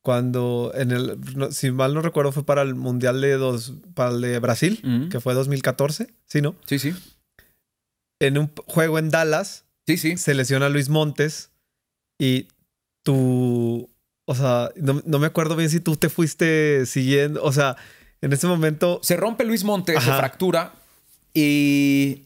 [0.00, 1.18] cuando en el,
[1.50, 5.18] si mal no recuerdo, fue para el Mundial de, dos, para el de Brasil, que
[5.18, 6.54] fue 2014, ¿sí, no?
[6.66, 6.94] Sí, sí.
[8.20, 10.16] En un juego en Dallas, sí, sí.
[10.16, 11.50] se lesiona Luis Montes
[12.16, 12.46] y
[13.06, 13.88] tú,
[14.24, 17.76] o sea, no, me acuerdo bien si tú te fuiste siguiendo, o sea,
[18.20, 18.98] en ese momento...
[19.00, 20.72] Se rompe Luis Montes, se fractura
[21.32, 22.24] y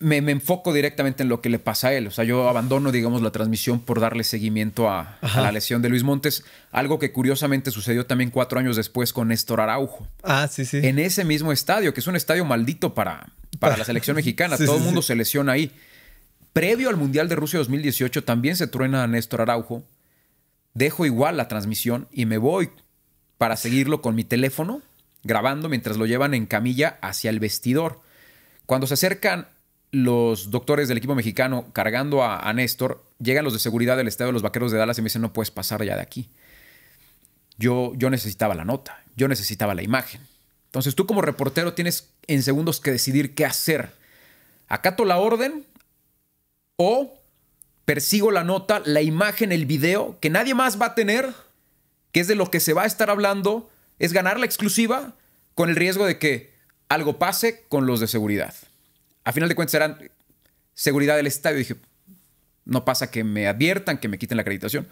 [0.00, 2.06] me, enfoco directamente en lo que le pasa a él.
[2.06, 6.02] O sea, yo abandono, digamos, la transmisión por darle seguimiento a, la lesión de Luis
[6.02, 6.44] Montes.
[6.70, 10.06] Algo que curiosamente sucedió también cuatro años después con Néstor Araujo.
[10.22, 10.80] Ah, sí, sí.
[10.82, 14.58] En ese mismo estadio, que es un estadio maldito para, para la selección mexicana.
[14.58, 15.72] Todo el mundo se lesiona ahí.
[16.54, 19.82] Previo al Mundial de Rusia 2018 también se truena a Néstor Araujo.
[20.72, 22.70] Dejo igual la transmisión y me voy
[23.38, 24.80] para seguirlo con mi teléfono
[25.24, 28.00] grabando mientras lo llevan en camilla hacia el vestidor.
[28.66, 29.48] Cuando se acercan
[29.90, 34.34] los doctores del equipo mexicano cargando a, Néstor, llegan los de seguridad del Estadio de
[34.34, 36.30] los Vaqueros de Dallas y me dicen, no puedes pasar ya de aquí.
[37.58, 40.20] Yo, yo necesitaba la nota, yo necesitaba la imagen.
[40.66, 43.90] Entonces tú como reportero tienes en segundos que decidir qué hacer.
[44.68, 45.64] ¿Acato la orden
[46.76, 47.20] o
[47.84, 51.32] persigo la nota, la imagen, el video que nadie más va a tener,
[52.12, 55.14] que es de lo que se va a estar hablando es ganar la exclusiva
[55.54, 56.52] con el riesgo de que
[56.88, 58.54] algo pase con los de seguridad.
[59.24, 60.10] A final de cuentas eran
[60.74, 61.58] seguridad del estadio.
[61.58, 61.76] Dije,
[62.64, 64.88] no pasa que me adviertan, que me quiten la acreditación.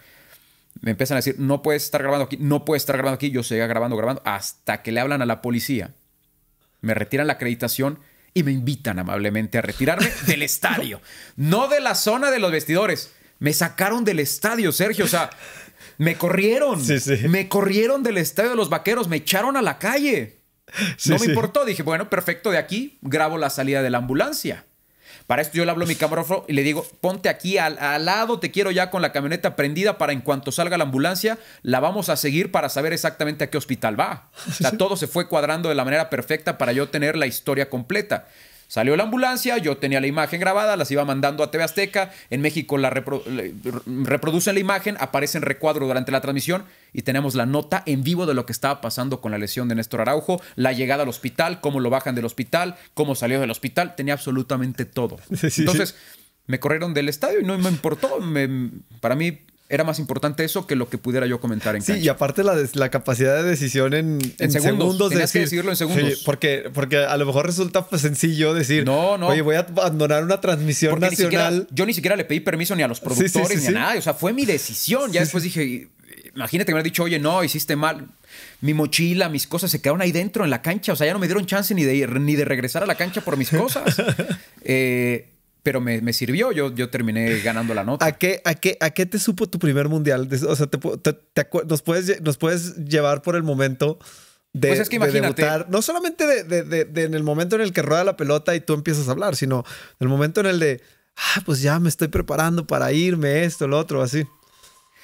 [0.81, 3.29] Me empiezan a decir, no puedes estar grabando aquí, no puedes estar grabando aquí.
[3.31, 5.91] Yo seguía grabando, grabando, hasta que le hablan a la policía.
[6.81, 7.99] Me retiran la acreditación
[8.33, 11.01] y me invitan amablemente a retirarme del estadio.
[11.35, 13.11] No de la zona de los vestidores.
[13.39, 15.05] Me sacaron del estadio, Sergio.
[15.05, 15.29] O sea,
[15.97, 16.81] me corrieron.
[17.29, 19.07] Me corrieron del estadio de los vaqueros.
[19.07, 20.39] Me echaron a la calle.
[21.05, 21.65] no me importó.
[21.65, 24.65] Dije, bueno, perfecto, de aquí grabo la salida de la ambulancia.
[25.27, 28.39] Para esto yo le hablo a mi camarógrafo y le digo, ponte aquí al, lado,
[28.39, 32.09] te quiero ya con la camioneta prendida para en cuanto salga la ambulancia, la vamos
[32.09, 34.29] a seguir para saber exactamente a qué hospital va.
[34.49, 37.69] O sea, todo se fue cuadrando de la manera perfecta para yo tener la historia
[37.69, 38.27] completa.
[38.73, 42.11] Salió la ambulancia, yo tenía la imagen grabada, las iba mandando a TV Azteca.
[42.31, 47.45] En México la reproducen la imagen, aparece en recuadro durante la transmisión y tenemos la
[47.45, 50.71] nota en vivo de lo que estaba pasando con la lesión de Néstor Araujo, la
[50.71, 53.93] llegada al hospital, cómo lo bajan del hospital, cómo salió del hospital.
[53.95, 55.19] Tenía absolutamente todo.
[55.29, 55.95] Entonces,
[56.47, 58.17] me corrieron del estadio y no me importó.
[59.01, 59.37] para mí
[59.69, 62.55] era más importante eso que lo que pudiera yo comentar en Sí, y aparte la,
[62.73, 65.09] la capacidad de decisión en, en, segundos.
[65.09, 66.21] Tenías que decirlo en segundos.
[66.25, 69.27] porque, porque a lo mejor resulta pues, sencillo decir, no, no.
[69.27, 71.67] oye, voy a abandonar una transmisión nacional.
[71.71, 73.99] yo ni siquiera le pedí permiso ni a los productores ni a nadie.
[73.99, 75.11] O sea, fue mi decisión.
[75.11, 75.89] Ya después dije,
[76.35, 78.07] imagínate que me hubiera dicho, oye, no, hiciste mal.
[78.61, 80.93] Mi mochila, mis cosas se quedaron ahí dentro en la cancha.
[80.93, 83.21] O sea, ya no me dieron chance ni de, ni de regresar a la cancha
[83.21, 84.01] por mis cosas.
[84.63, 85.32] eh,
[85.63, 88.05] pero me, sirvió, yo, yo terminé ganando la nota.
[88.05, 90.27] ¿A qué, a, qué, ¿A qué te supo tu primer mundial?
[90.47, 90.77] O sea, te,
[91.65, 93.97] nos, puedes, nos puedes llevar por el momento
[94.51, 95.47] de, pues es que imagínate.
[95.69, 99.07] no solamente de, en el momento en el que rueda la pelota y tú empiezas
[99.07, 99.63] a hablar, sino
[100.01, 100.81] el momento en el de,
[101.15, 104.27] ah, pues ya me estoy preparando para irme, esto, lo otro, así.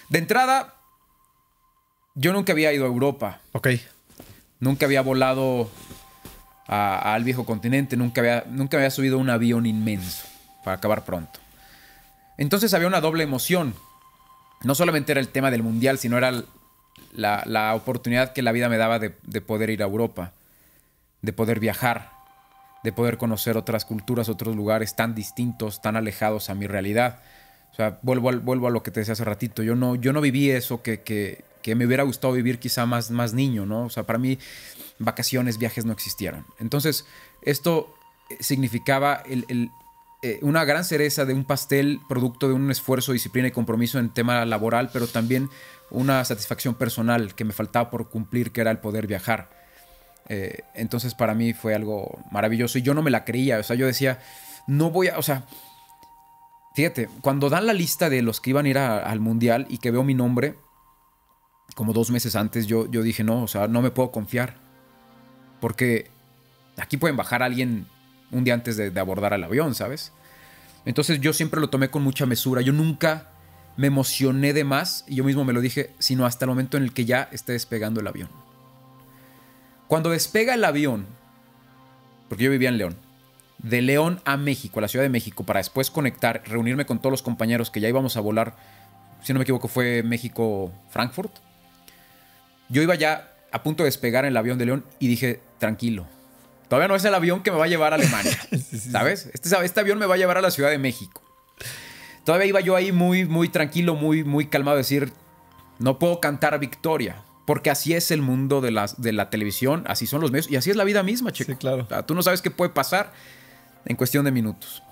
[0.09, 0.75] De entrada,
[2.15, 3.39] yo nunca había ido a Europa.
[3.53, 3.69] Ok.
[4.59, 5.71] Nunca había volado
[6.67, 10.25] al viejo continente, nunca había, nunca había subido un avión inmenso
[10.63, 11.39] para acabar pronto.
[12.37, 13.73] Entonces había una doble emoción.
[14.63, 16.43] No solamente era el tema del mundial, sino era
[17.13, 19.09] la, oportunidad que la vida me daba de,
[19.41, 20.33] poder ir a Europa,
[21.21, 22.11] de poder viajar,
[22.83, 27.19] de poder conocer otras culturas, otros lugares tan distintos, tan alejados a mi realidad.
[27.71, 29.63] O sea, vuelvo, vuelvo a lo que te decía hace ratito.
[29.63, 33.33] Yo no, yo no viví eso que, que me hubiera gustado vivir quizá más, más
[33.33, 33.85] niño, ¿no?
[33.85, 34.39] O sea, para mí
[34.97, 36.45] vacaciones, viajes no existieron.
[36.59, 37.05] Entonces,
[37.41, 37.93] esto
[38.39, 39.23] significaba
[40.21, 44.09] eh, una gran cereza de un pastel, producto de un esfuerzo, disciplina y compromiso en
[44.09, 45.49] tema laboral, pero también
[45.91, 49.49] una satisfacción personal que me faltaba por cumplir, que era el poder viajar.
[50.27, 53.75] Eh, entonces para mí fue algo maravilloso y yo no me la creía, o sea,
[53.77, 54.19] yo decía,
[54.67, 55.45] no voy a, o sea,
[56.75, 59.89] fíjate, cuando dan la lista de los que iban a ir al mundial y que
[59.89, 60.55] veo mi nombre,
[61.75, 64.57] como dos meses antes, yo, yo dije, no, o sea, no me puedo confiar,
[65.61, 66.11] porque
[66.77, 67.87] aquí pueden bajar a alguien
[68.31, 70.11] un día antes de, abordar al avión, ¿sabes?
[70.85, 73.29] Entonces yo siempre lo tomé con mucha mesura, yo nunca
[73.77, 76.83] me emocioné de más, y yo mismo me lo dije, sino hasta el momento en
[76.83, 78.29] el que ya esté despegando el avión.
[79.87, 81.05] Cuando despega el avión,
[82.27, 82.95] porque yo vivía en León,
[83.57, 87.11] de León a México, a la Ciudad de México, para después conectar, reunirme con todos
[87.11, 88.55] los compañeros que ya íbamos a volar,
[89.23, 91.31] si no me equivoco fue México-Frankfurt,
[92.69, 96.05] yo iba ya a punto de despegar en el avión de León y dije, tranquilo,
[96.69, 98.37] todavía no es el avión que me va a llevar a Alemania,
[98.91, 99.29] ¿sabes?
[99.33, 101.21] Este, este avión me va a llevar a la Ciudad de México.
[102.23, 105.11] Todavía iba yo ahí muy, muy tranquilo, muy, muy calmado, decir,
[105.79, 107.23] no puedo cantar victoria.
[107.45, 110.55] Porque así es el mundo de la, de la televisión, así son los medios y
[110.55, 111.51] así es la vida misma, chico.
[111.51, 111.87] Sí, claro.
[112.05, 113.11] tú no sabes qué puede pasar
[113.85, 114.83] en cuestión de minutos.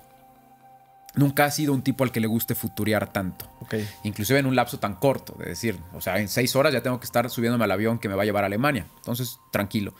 [1.14, 3.48] Nunca ha sido un tipo al que le guste futuriar tanto.
[3.60, 3.88] Okay.
[4.02, 6.98] Inclusive en un lapso tan corto, de decir, o sea, en seis horas ya tengo
[6.98, 8.86] que estar subiéndome al avión que me va a llevar a Alemania.
[8.96, 9.94] Entonces, tranquilo.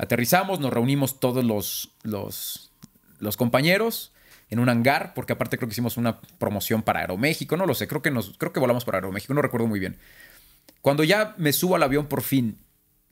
[0.00, 2.72] Aterrizamos, nos reunimos todos los, los,
[3.18, 4.12] los compañeros
[4.48, 7.86] en un hangar, porque aparte creo que hicimos una promoción para Aeroméxico, no lo sé,
[7.86, 9.98] creo que, nos, creo que volamos para Aeroméxico, no recuerdo muy bien.
[10.80, 12.56] Cuando ya me subo al avión por fin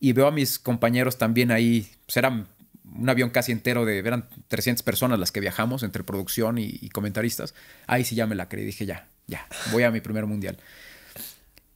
[0.01, 2.49] y veo a mis compañeros también ahí, pues eran
[2.91, 7.55] un avión casi entero de, eran 300 personas las que viajamos entre producción y, comentaristas,
[7.87, 10.57] ahí sí ya me la creí, dije ya, ya, voy a mi primer mundial.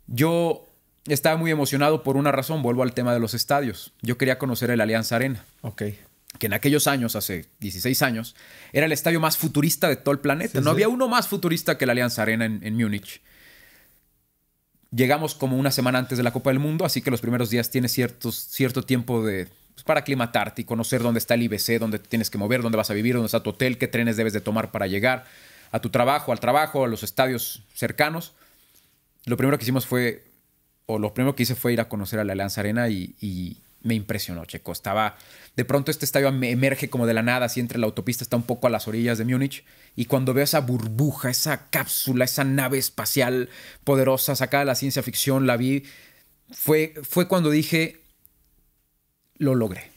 [0.07, 0.67] Yo
[1.07, 3.93] estaba muy emocionado por una razón, vuelvo al tema de los estadios.
[4.03, 5.45] Yo quería conocer el Alianza Arena.
[5.63, 5.83] Ok
[6.39, 8.35] que en aquellos años, hace 16 años,
[8.73, 10.61] era el estadio más futurista de todo el planeta.
[10.61, 13.21] no había uno más futurista que la Alianza Arena en, Múnich.
[14.91, 17.71] Llegamos como una semana antes de la Copa del Mundo, así que los primeros días
[17.71, 21.99] tienes ciertos, cierto tiempo de, pues, para aclimatarte y conocer dónde está el IBC, dónde
[21.99, 24.41] tienes que mover, dónde vas a vivir, dónde está tu hotel, qué trenes debes de
[24.41, 25.25] tomar para llegar
[25.71, 28.33] a tu trabajo, al trabajo, a los estadios cercanos.
[29.25, 30.25] Lo primero que hicimos fue,
[30.87, 33.95] o lo primero que hice fue ir a conocer a la Alianza Arena y me
[33.95, 34.73] impresionó, Checo.
[34.73, 35.17] Estaba,
[35.57, 38.45] de pronto este estadio emerge como de la nada, así entre la autopista, está un
[38.45, 39.65] poco a las orillas de Múnich.
[39.97, 43.49] Y cuando veo esa burbuja, esa cápsula, esa nave espacial
[43.85, 45.85] poderosa sacada de la ciencia ficción, la vi,
[46.53, 48.01] fue, fue cuando dije,
[49.37, 49.91] lo logré.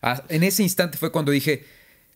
[0.00, 1.66] Ah, en ese instante fue cuando dije,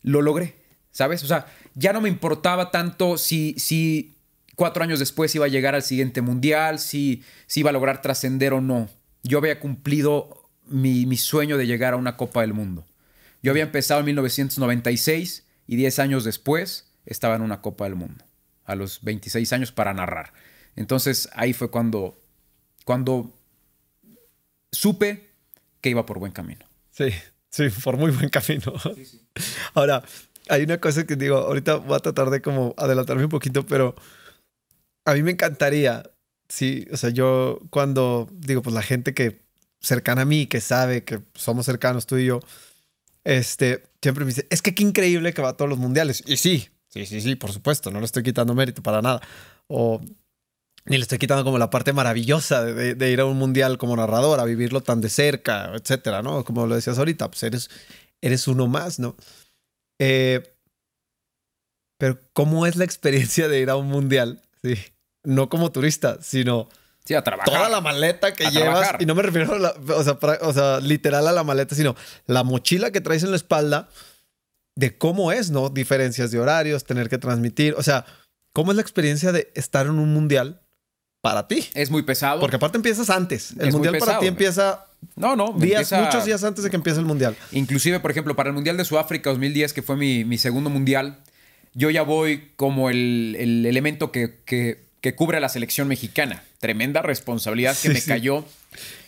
[0.02, 0.54] lo logré,
[0.92, 1.22] ¿sabes?
[1.24, 4.11] O sea, ya no me importaba tanto si, si
[4.56, 8.52] cuatro años después iba a llegar al siguiente mundial, si, si iba a lograr trascender
[8.52, 8.88] o no
[9.22, 12.84] yo había cumplido mi, sueño de llegar a una Copa del Mundo.
[13.42, 18.24] Yo había empezado en 1996 y 10 años después estaba en una Copa del Mundo,
[18.64, 20.32] a los 26 años para narrar.
[20.76, 22.20] Entonces ahí fue cuando,
[22.84, 23.32] cuando
[24.70, 25.30] supe
[25.80, 26.64] que iba por buen camino.
[26.90, 27.10] Sí,
[27.50, 28.72] sí, por muy buen camino.
[29.74, 30.02] Ahora,
[30.48, 33.94] hay una cosa que digo, ahorita voy a tratar de como adelantarme un poquito, pero
[35.04, 36.02] a mí me encantaría
[36.52, 39.40] Sí, o sea, yo cuando digo, pues la gente que
[39.80, 42.40] cercana a mí, que sabe que somos cercanos tú y yo,
[43.24, 46.22] este, siempre me dice, es que qué increíble que va a todos los mundiales.
[46.26, 49.22] Y sí, sí, sí, sí, por supuesto, no le estoy quitando mérito para nada.
[49.66, 50.02] O
[50.84, 54.38] ni le estoy quitando como la parte maravillosa de, ir a un mundial como narrador,
[54.38, 56.44] a vivirlo tan de cerca, etcétera, ¿no?
[56.44, 57.70] Como lo decías ahorita, pues eres,
[58.20, 59.16] eres uno más, ¿no?
[59.98, 60.54] Eh,
[61.98, 64.42] pero, ¿cómo es la experiencia de ir a un mundial?
[64.62, 64.91] Sí
[65.24, 66.68] no como turista, sino
[67.04, 67.52] sí, a trabajar.
[67.52, 68.94] toda la maleta que llevas.
[68.98, 69.74] Y no me refiero a la,
[70.40, 71.94] o sea, literal a la maleta, sino
[72.26, 73.88] la mochila que traes en la espalda
[74.74, 75.68] de cómo es, ¿no?
[75.68, 77.74] Diferencias de horarios, tener que transmitir.
[77.76, 78.06] O sea,
[78.52, 80.60] ¿cómo es la experiencia de estar en un mundial
[81.20, 81.68] para ti?
[81.74, 82.40] Es muy pesado.
[82.40, 83.54] Porque aparte empiezas antes.
[83.58, 84.86] El mundial para ti empieza.
[85.16, 85.52] No, no.
[85.52, 87.36] Días, Muchos días antes de que empiece el mundial.
[87.50, 91.18] Inclusive, por ejemplo, para el mundial de Sudáfrica 2010, que fue mi, mi segundo mundial,
[91.74, 96.44] yo ya voy como el, el elemento que, que que cubre a la selección mexicana.
[96.60, 98.46] Tremenda responsabilidad que me cayó.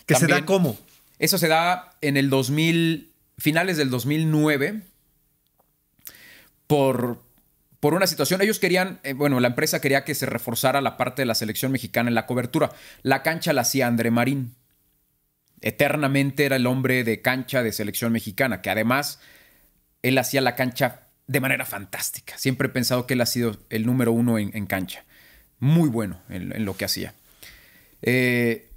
[0.05, 0.77] ¿Que se da cómo?
[1.17, 4.81] Eso se da en el 2000, finales del 2009,
[6.67, 7.23] por,
[7.79, 8.41] por una situación.
[8.41, 11.71] Ellos querían, eh, bueno, la empresa quería que se reforzara la parte de la selección
[11.71, 12.71] mexicana en la cobertura.
[13.01, 14.53] La cancha la hacía André Marín.
[15.61, 19.21] Eternamente era el hombre de cancha de selección mexicana, que además
[20.03, 22.37] él hacía la cancha de manera fantástica.
[22.37, 25.05] Siempre he pensado que él ha sido el número uno en cancha
[25.59, 27.13] muy bueno en, lo que hacía.
[28.01, 28.69] Eh,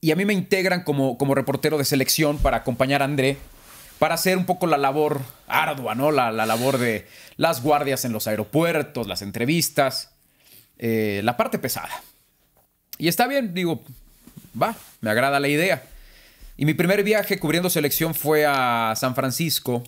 [0.00, 3.38] y a mí me integran como, como reportero de selección para acompañar a André,
[3.98, 6.10] para hacer un poco la labor ardua, ¿no?
[6.10, 10.10] La, labor de las guardias en los aeropuertos, las entrevistas,
[10.78, 12.02] eh, la parte pesada.
[12.98, 13.84] Y está bien, digo,
[14.60, 15.84] va, me agrada la idea.
[16.56, 19.84] Y mi primer viaje cubriendo selección fue a San Francisco,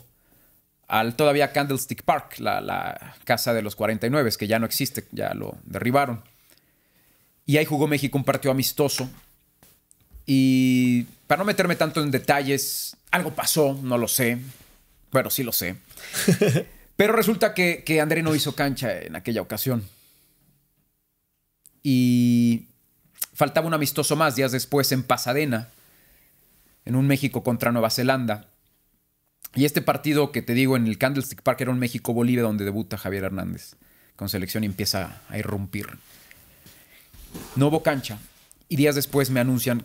[0.88, 5.56] al todavía Candlestick Park, la, casa de los 49, que ya no existe, ya lo
[5.64, 6.22] derribaron.
[7.46, 9.10] Y ahí jugó México un partido amistoso.
[10.26, 14.38] Y para no meterme tanto en detalles, algo pasó, no lo sé.
[15.10, 15.76] Bueno, sí lo sé.
[16.96, 19.86] Pero resulta que, que André no hizo cancha en aquella ocasión.
[21.82, 22.66] Y
[23.34, 25.68] faltaba un amistoso más días después en Pasadena,
[26.84, 28.46] en un México contra Nueva Zelanda.
[29.56, 32.98] Y este partido que te digo en el Candlestick Park era un México-Bolivia donde debuta
[32.98, 33.76] Javier Hernández
[34.16, 35.86] con selección y empieza a irrumpir.
[37.56, 38.18] No hubo cancha
[38.68, 39.84] y días después me anuncian,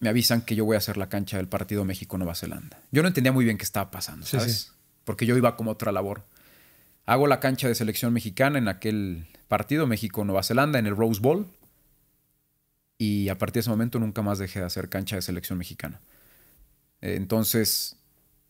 [0.00, 2.78] me avisan que yo voy a hacer la cancha del partido México-Nueva Zelanda.
[2.90, 4.72] Yo no entendía muy bien qué estaba pasando, ¿sabes?
[5.04, 6.24] Porque yo iba como otra labor.
[7.06, 11.46] Hago la cancha de selección mexicana en aquel partido México-Nueva Zelanda en el Rose Bowl
[12.98, 16.00] y a partir de ese momento nunca más dejé de hacer cancha de selección mexicana.
[17.00, 17.96] Entonces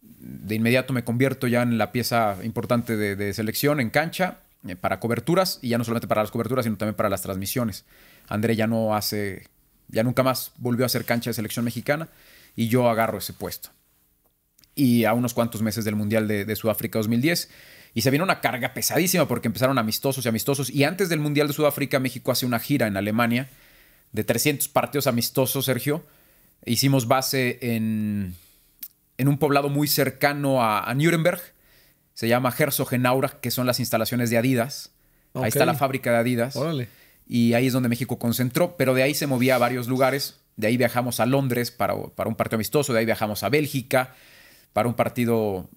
[0.03, 5.01] de inmediato me convierto ya en la pieza importante de, selección en cancha eh, para
[5.01, 7.84] coberturas y ya no solamente para las coberturas, sino también para las transmisiones.
[8.28, 9.48] André ya no hace,
[9.88, 12.09] ya nunca más volvió a hacer cancha de selección mexicana
[12.57, 13.70] y yo agarro ese puesto.
[14.74, 17.51] Y a unos cuantos meses del Mundial de, de Sudáfrica 2010.
[17.92, 20.70] Y se viene una carga pesadísima porque empezaron amistosos y amistosos.
[20.70, 23.48] Y antes del Mundial de Sudáfrica, México hace una gira en Alemania
[24.12, 26.05] de 300 partidos amistosos, Sergio.
[26.64, 28.36] Hicimos base en
[29.21, 31.43] en un poblado muy cercano a, Nuremberg.
[32.14, 34.93] Se llama Herzogenaurach, que son las instalaciones de Adidas.
[35.35, 36.59] Ahí está la fábrica de Adidas.
[37.29, 40.41] Y ahí es donde México concentró, pero de ahí se movía a varios lugares.
[40.57, 44.14] De ahí viajamos a Londres para, para un partido amistoso, de ahí viajamos a Bélgica
[44.73, 45.68] para un partido,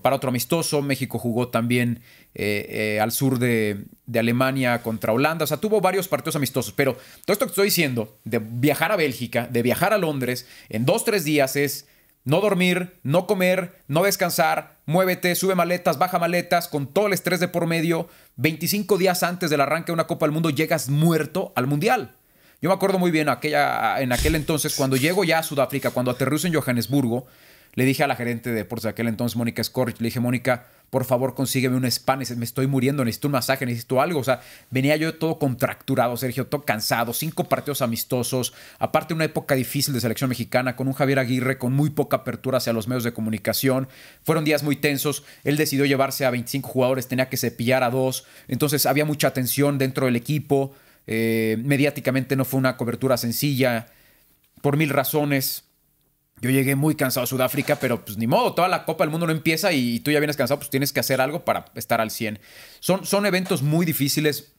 [0.00, 0.80] para otro amistoso.
[0.80, 2.00] México jugó también
[2.36, 5.42] eh, eh, al sur de, de, Alemania contra Holanda.
[5.42, 6.72] O sea, tuvo varios partidos amistosos.
[6.72, 6.92] Pero
[7.24, 11.04] todo esto que estoy diciendo, de viajar a Bélgica, de viajar a Londres, en dos,
[11.04, 11.88] tres días es
[12.24, 17.40] no dormir, no comer, no descansar, muévete, sube maletas, baja maletas, con todo el estrés
[17.40, 18.08] de por medio.
[18.36, 22.16] 25 días antes del arranque de una Copa del Mundo llegas muerto al Mundial.
[22.62, 26.10] Yo me acuerdo muy bien aquella, en aquel entonces, cuando llego ya a Sudáfrica, cuando
[26.10, 27.26] aterrizo en Johannesburgo,
[27.74, 30.66] le dije a la gerente de deportes de aquel entonces, Mónica Scorch, le dije, Mónica,
[30.90, 34.20] por favor consígueme un spa, me estoy muriendo, necesito un masaje, necesito algo.
[34.20, 39.56] O sea, venía yo todo contracturado, Sergio, todo cansado, cinco partidos amistosos, aparte una época
[39.56, 43.02] difícil de selección mexicana, con un Javier Aguirre con muy poca apertura hacia los medios
[43.02, 43.88] de comunicación.
[44.22, 48.24] Fueron días muy tensos, él decidió llevarse a 25 jugadores, tenía que cepillar a dos,
[48.46, 50.74] entonces había mucha tensión dentro del equipo,
[51.08, 53.88] eh, mediáticamente no fue una cobertura sencilla,
[54.64, 55.63] por mil razones.
[56.40, 59.26] Yo llegué muy cansado a Sudáfrica, pero pues ni modo, toda la Copa del Mundo
[59.26, 62.10] no empieza y, tú ya vienes cansado, pues tienes que hacer algo para estar al
[62.10, 62.38] 100.
[62.80, 64.52] Son, son eventos muy difíciles,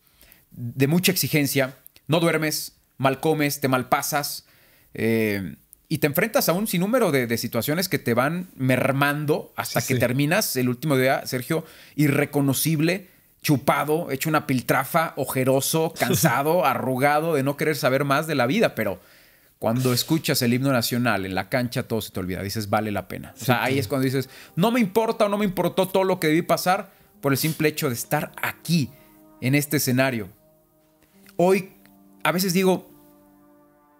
[0.51, 1.75] de mucha exigencia,
[2.07, 4.45] no duermes, mal comes, te malpasas
[4.93, 5.55] eh,
[5.87, 10.55] y te enfrentas a un sinnúmero de, situaciones que te van mermando hasta que terminas
[10.55, 11.65] el último día, Sergio,
[11.95, 13.07] irreconocible,
[13.41, 18.73] chupado, hecho una piltrafa, ojeroso, cansado, arrugado de no querer saber más de la vida,
[18.73, 18.99] pero
[19.65, 22.43] cuando escuchas el himno nacional en la cancha, todo se te olvida.
[22.43, 23.33] Dices, vale la pena.
[23.35, 26.19] O sea, ahí es cuando dices, no me importa o no me importó todo lo
[26.19, 28.91] que debí pasar por el simple hecho de estar aquí,
[29.41, 30.29] en este escenario.
[31.35, 31.71] Hoy,
[32.23, 32.91] a veces digo,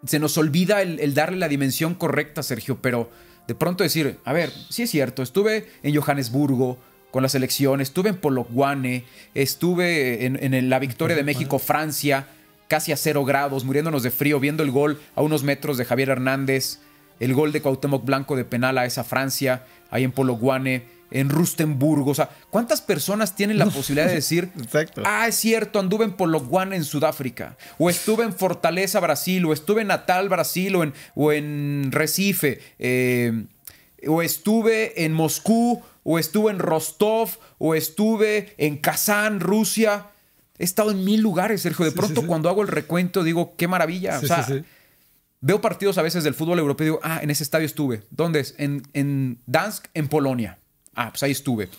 [0.05, 3.09] se nos olvida el, darle la dimensión correcta, Sergio, pero
[3.47, 6.77] de pronto decir, a ver, sí es cierto, estuve en Johannesburgo
[7.09, 12.27] con la selección, estuve en Polokwane, estuve en, en la victoria de México-Francia
[12.67, 16.09] casi a cero grados, muriéndonos de frío, viendo el gol a unos metros de Javier
[16.09, 16.79] Hernández,
[17.19, 22.11] el gol de Cuauhtémoc Blanco de penal a esa Francia, ahí en Pologuane, en Rustenburgo.
[22.11, 24.51] O sea, ¿cuántas personas tienen la posibilidad de decir,
[25.05, 29.81] ah, es cierto, anduve en Pologuane en Sudáfrica, o estuve en Fortaleza, Brasil, o estuve
[29.81, 33.45] en Natal, Brasil, o en, o en Recife, eh,
[34.07, 40.07] o estuve en Moscú, o estuve en Rostov, o estuve en Kazán, Rusia?
[40.57, 41.85] He estado en mil lugares, Sergio.
[41.85, 44.19] De pronto, cuando hago el recuento, digo, qué maravilla.
[44.19, 44.47] o sea,
[45.41, 48.03] veo partidos a veces del fútbol europeo y digo, ah, en ese estadio estuve.
[48.09, 48.55] ¿Dónde es?
[48.57, 50.59] En, en Dansk, en Polonia.
[50.95, 51.69] Ah, pues ahí estuve.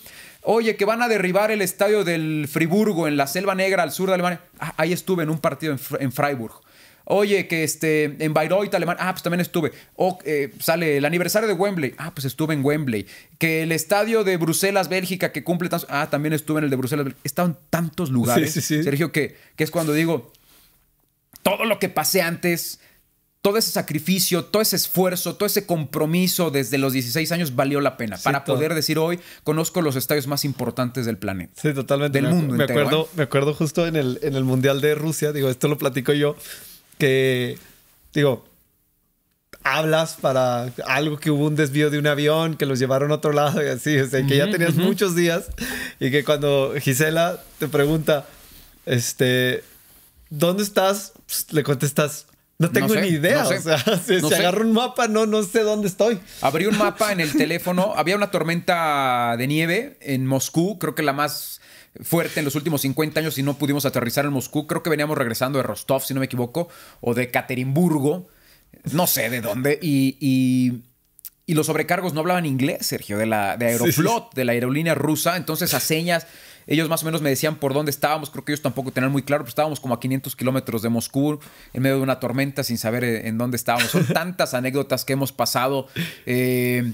[0.42, 4.08] Oye, que van a derribar el estadio del Friburgo en la Selva Negra al sur
[4.08, 4.40] de Alemania.
[4.60, 6.60] Ah, ahí estuve en un partido en, en Freiburg.
[7.08, 9.70] Oye, que este, en Bayreuth, Alemania, ah, pues también estuve.
[9.94, 13.06] O eh, sale el aniversario de Wembley, ah, pues estuve en Wembley.
[13.38, 16.76] Que el estadio de Bruselas, Bélgica, que cumple tantos, ah, también estuve en el de
[16.76, 20.32] Bruselas, He estado en tantos lugares, Sergio, que, que es cuando digo,
[21.44, 22.80] todo lo que pasé antes,
[23.40, 27.96] todo ese sacrificio, todo ese esfuerzo, todo ese compromiso desde los 16 años valió la
[27.96, 31.52] pena para poder decir hoy conozco los estadios más importantes del planeta.
[31.54, 32.20] Sí, totalmente.
[32.20, 33.14] Del mundo me Acuerdo, ¿eh?
[33.14, 36.34] Me acuerdo justo en el, en el Mundial de Rusia, digo, esto lo platico yo,
[36.98, 37.58] que,
[38.12, 38.44] digo,
[39.66, 43.32] hablas para algo que hubo un desvío de un avión, que los llevaron a otro
[43.32, 45.46] lado y así, o sea, que ya tenías muchos días
[45.98, 48.26] y que cuando Gisela te pregunta,
[48.86, 49.64] este,
[50.30, 51.12] ¿dónde estás?
[51.26, 52.26] Pues, le contestas,
[52.58, 53.46] no tengo ni idea.
[53.46, 56.20] o sea, si, se agarro un mapa, no, no sé dónde estoy.
[56.40, 57.92] Abrí un mapa en el teléfono.
[57.96, 61.60] Había una tormenta de nieve en Moscú, creo que la más
[62.02, 64.66] fuerte en los últimos 50 años y no pudimos aterrizar en Moscú.
[64.66, 66.68] Creo que veníamos regresando de Rostov, si no me equivoco,
[67.00, 68.28] o de Caterimburgo.
[68.92, 69.78] No sé de dónde.
[69.80, 70.82] Y,
[71.48, 75.36] los sobrecargos no hablaban inglés, Sergio, de, la, de Aeroflot, de la aerolínea rusa.
[75.36, 76.26] Entonces, a señas
[76.66, 79.22] ellos más o menos me decían por dónde estábamos, creo que ellos tampoco tenían muy
[79.22, 81.38] claro, pero estábamos como a 500 kilómetros de Moscú,
[81.72, 83.90] en medio de una tormenta, sin saber eh, en dónde estábamos.
[83.90, 85.86] Son tantas anécdotas que hemos pasado.
[86.26, 86.92] Eh,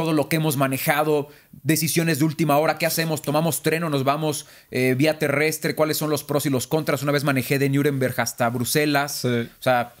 [0.00, 1.28] todo lo que hemos manejado,
[1.62, 5.98] decisiones de última hora, qué hacemos, tomamos tren o nos vamos eh, vía terrestre, cuáles
[5.98, 7.02] son los pros y los contras.
[7.02, 9.92] Una vez manejé de Nuremberg hasta Bruselas, o sea,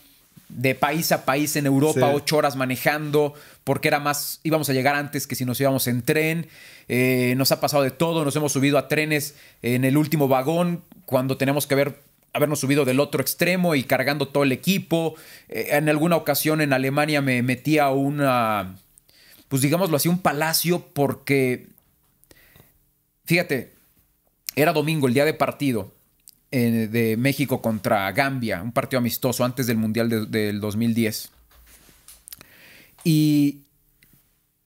[0.48, 4.94] de país a país en Europa, ocho horas manejando, porque era más, íbamos a llegar
[4.94, 6.46] antes que si nos íbamos en tren.
[6.88, 10.82] Eh, nos ha pasado de todo, nos hemos subido a trenes en el último vagón
[11.04, 12.00] cuando tenemos que haber,
[12.32, 15.14] habernos subido del otro extremo y cargando todo el equipo.
[15.50, 18.76] Eh, en alguna ocasión en Alemania me metí a una,
[19.50, 21.66] pues digámoslo así, un palacio porque,
[23.24, 23.72] fíjate,
[24.54, 25.92] era domingo, el día de partido
[26.52, 31.30] de México contra Gambia, un partido amistoso antes del Mundial del 2010.
[33.02, 33.62] Y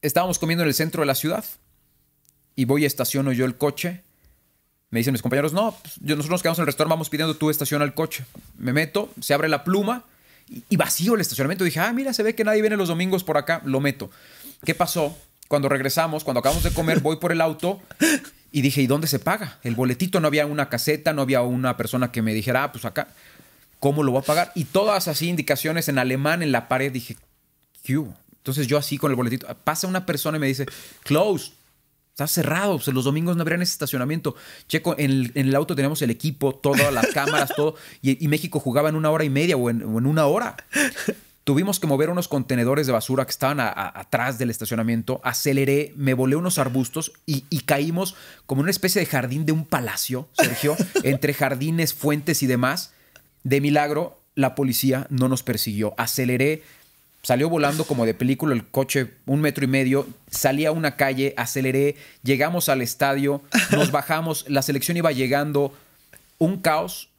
[0.02, 1.46] estábamos comiendo en el centro de la ciudad
[2.54, 4.02] y voy y estaciono yo el coche.
[4.90, 7.48] Me dicen mis compañeros, no, pues, nosotros nos quedamos en el restaurante, vamos pidiendo tú
[7.48, 8.26] estaciona el coche.
[8.58, 10.04] Me meto, se abre la pluma
[10.68, 11.64] y, vacío el estacionamiento.
[11.64, 14.10] Dije, ah, mira, se ve que nadie viene los domingos por acá, lo meto.
[14.64, 15.16] ¿Qué pasó?
[15.48, 17.80] Cuando regresamos, cuando acabamos de comer, voy por el auto
[18.50, 19.58] y dije, ¿y dónde se paga?
[19.62, 22.84] El boletito, no había una caseta, no había una persona que me dijera, ah, pues
[22.84, 23.08] acá,
[23.78, 24.52] ¿cómo lo voy a pagar?
[24.54, 27.16] Y todas así indicaciones en alemán en la pared, dije,
[27.82, 30.66] ¿qué Entonces yo así con el boletito, pasa una persona y me dice,
[31.02, 31.52] close,
[32.14, 34.34] está cerrado, pues, los domingos no habrían ese estacionamiento.
[34.68, 38.94] Checo, en el, auto tenemos el equipo, todas las cámaras, todo, y, México jugaba en
[38.94, 40.56] una hora y media o en, o en una hora.
[41.44, 45.20] Tuvimos que mover unos contenedores de basura que estaban atrás del estacionamiento.
[45.22, 48.16] Aceleré, me volé unos arbustos y, caímos
[48.46, 52.94] como en una especie de jardín de un palacio, Sergio, entre jardines, fuentes y demás.
[53.42, 55.92] De milagro, la policía no nos persiguió.
[55.98, 56.62] Aceleré,
[57.22, 61.34] salió volando como de película el coche un metro y medio, salí a una calle,
[61.36, 65.74] aceleré, llegamos al estadio, nos bajamos, la selección iba llegando,
[66.38, 67.10] un caos,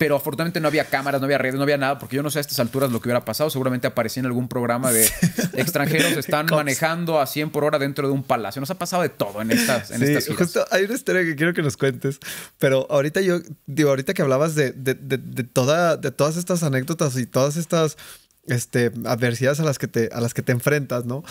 [0.00, 2.38] pero afortunadamente no había cámaras, no había redes, no había nada, porque yo no sé
[2.38, 3.50] a estas alturas lo que hubiera pasado.
[3.50, 5.04] Seguramente aparecía en algún programa de
[5.52, 8.60] extranjeros están manejando a 100 por hora dentro de un palacio.
[8.60, 11.52] Nos ha pasado de todo en estas, en sí, Justo hay una historia que quiero
[11.52, 12.18] que nos cuentes,
[12.58, 17.14] pero ahorita yo, digo, ahorita que hablabas de, de, de, toda, de todas estas anécdotas
[17.18, 17.98] y todas estas
[18.46, 21.24] este, adversidades a las que te, a las que te enfrentas, ¿no?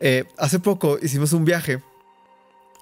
[0.00, 1.80] Eh, hace poco hicimos un viaje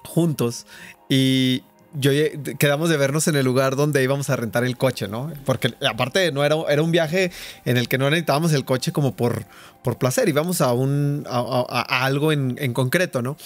[0.03, 0.65] juntos
[1.09, 1.61] y,
[1.99, 2.11] yo
[2.59, 5.33] quedamos de vernos en el lugar donde íbamos a rentar el coche, ¿no?
[5.45, 7.31] Porque aparte no era, era un viaje
[7.65, 9.45] en el que no necesitábamos el coche como por,
[9.83, 13.37] por placer, íbamos a, un, a, algo en, concreto, ¿no?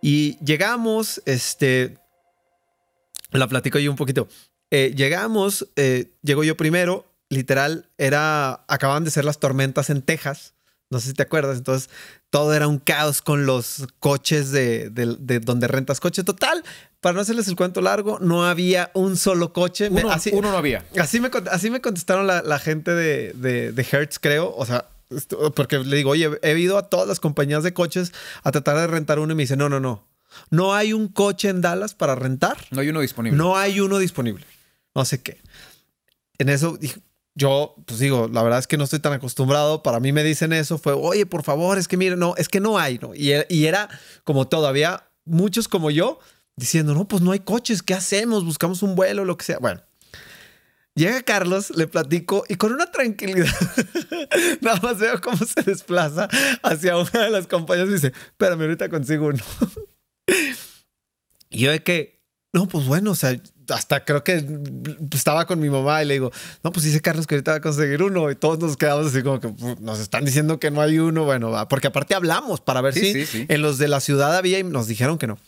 [0.00, 1.98] Y llegamos, este,
[3.30, 4.28] la platico yo un poquito.
[4.70, 10.54] Eh, llegamos, eh, llego yo primero, literal, era, acababan de ser las tormentas en Texas,
[10.90, 11.90] no sé si te acuerdas, entonces
[12.30, 16.24] todo era un caos con los coches de, de, donde rentas coche.
[16.24, 16.62] Total,
[17.00, 19.88] para no hacerles el cuento largo, no había un solo coche.
[19.88, 20.84] Uno, así, uno no había.
[20.98, 24.54] Así me, así me contestaron la, gente de, de, Hertz, creo.
[24.56, 24.88] O sea,
[25.54, 28.12] porque le digo, oye, he ido a todas las compañías de coches
[28.42, 30.06] a tratar de rentar uno y me dice, no, no, no.
[30.50, 32.56] No hay un coche en Dallas para rentar.
[32.70, 33.36] No hay uno disponible.
[33.36, 34.44] No hay uno disponible.
[34.94, 35.40] No sé qué.
[36.38, 37.00] En eso dije,
[37.34, 39.82] yo, pues digo, la verdad es que no estoy tan acostumbrado.
[39.82, 42.60] Para mí me dicen eso, fue, oye, por favor, es que mire, no, es que
[42.60, 43.14] no hay, ¿no?
[43.14, 43.88] Y, y era
[44.22, 46.20] como todavía muchos como yo
[46.56, 48.44] diciendo, no, pues no hay coches, ¿qué hacemos?
[48.44, 49.58] Buscamos un vuelo, lo que sea.
[49.58, 49.82] Bueno,
[50.94, 53.52] llega Carlos, le platico y con una tranquilidad,
[54.60, 56.28] nada más veo cómo se desplaza
[56.62, 59.42] hacia una de las compañías y dice, espérame, ahorita consigo uno.
[61.50, 62.22] y yo de que,
[62.52, 63.36] no, pues bueno, o sea,
[63.68, 64.44] hasta creo que
[65.12, 67.60] estaba con mi mamá y le digo, no, pues dice Carlos que ahorita va a
[67.60, 70.98] conseguir uno y todos nos quedamos así como que nos están diciendo que no hay
[70.98, 74.64] uno, bueno, porque aparte hablamos para ver si en los de la ciudad había y
[74.64, 75.38] nos dijeron que no.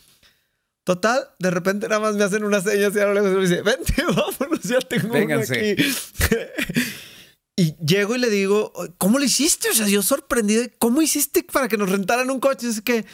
[0.87, 4.63] Total, de repente nada más me hacen unas señas y ahora le dice, vente, vámonos,
[4.63, 5.75] ya tengo uno aquí.
[7.57, 9.69] y llego y le digo, ¿cómo lo hiciste?
[9.69, 12.69] O sea, yo sorprendido, ¿cómo hiciste para que nos rentaran un coche?
[12.69, 13.05] Es que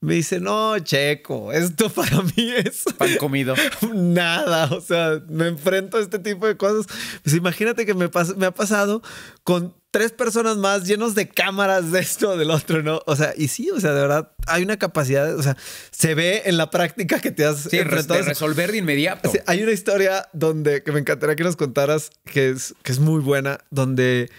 [0.00, 2.84] me dice, no, Checo, esto para mí es...
[2.96, 3.54] Pan comido.
[3.94, 6.86] Nada, o sea, me enfrento a este tipo de cosas.
[7.22, 9.02] Pues imagínate que me, me ha pasado
[9.44, 13.02] con tres personas más llenos de cámaras de esto o del otro, ¿no?
[13.06, 15.56] O sea, y sí, o sea, de verdad, hay una capacidad, o sea,
[15.90, 18.22] se ve en la práctica que te has sí, enfrentado.
[18.22, 19.30] resolver de inmediato.
[19.46, 23.20] hay una historia donde, que me encantaría que nos contaras, que es, que es muy
[23.20, 24.30] buena, donde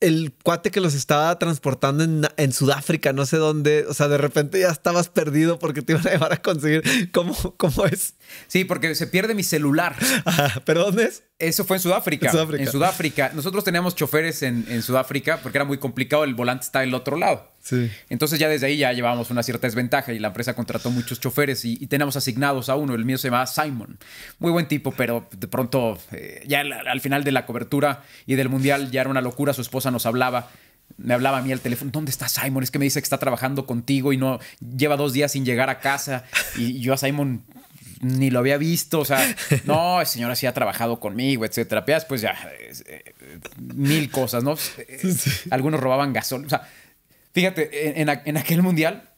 [0.00, 2.04] el cuate que los estaba transportando
[2.36, 6.06] en, Sudáfrica, no sé dónde, o sea, de repente ya estabas perdido porque te iban
[6.06, 6.82] a llevar a conseguir
[7.12, 8.14] cómo, cómo es.
[8.46, 9.96] Sí, porque se pierde mi celular.
[10.64, 11.22] ¿Pero dónde es?
[11.38, 12.30] Eso fue en Sudáfrica.
[12.30, 13.30] En Sudáfrica.
[13.34, 17.52] Nosotros teníamos choferes en, Sudáfrica porque era muy complicado, el volante está del otro lado.
[17.60, 17.90] Sí.
[18.08, 21.66] Entonces ya desde ahí ya llevábamos una cierta desventaja y la empresa contrató muchos choferes
[21.66, 22.94] y, y teníamos asignados a uno.
[22.94, 23.98] El mío se llamaba Simon.
[24.38, 28.48] Muy buen tipo, pero de pronto eh, ya al, final de la cobertura y del
[28.48, 29.52] mundial ya era una locura.
[29.52, 30.48] Su esposa nos hablaba
[30.98, 32.62] me hablaba a mí al teléfono, ¿dónde está Simon?
[32.62, 35.68] Es que me dice que está trabajando contigo y no lleva dos días sin llegar
[35.68, 36.24] a casa.
[36.56, 37.42] Y yo a Simon
[38.06, 39.34] ni lo había visto, o sea,
[39.64, 41.84] no, el señor así ha trabajado conmigo, etcétera.
[41.86, 42.36] Después ya,
[42.86, 43.14] eh,
[43.58, 44.56] mil cosas, ¿no?
[45.50, 46.46] Algunos robaban gasolina.
[46.46, 46.68] O sea,
[47.32, 49.08] fíjate, en, aquel mundial,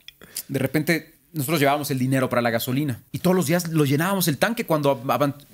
[0.48, 4.28] de repente nosotros llevábamos el dinero para la gasolina y todos los días lo llenábamos
[4.28, 5.02] el tanque cuando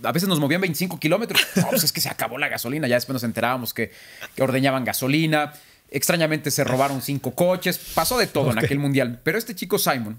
[0.03, 1.45] a veces nos movían 25 kilómetros.
[1.57, 2.87] No, pues es que se acabó la gasolina.
[2.89, 3.93] Ya después nos enterábamos que,
[4.39, 5.53] ordeñaban gasolina.
[5.91, 7.79] Extrañamente se robaron cinco coches.
[7.95, 9.21] Pasó de todo en aquel mundial.
[9.23, 10.19] Pero este chico Simon,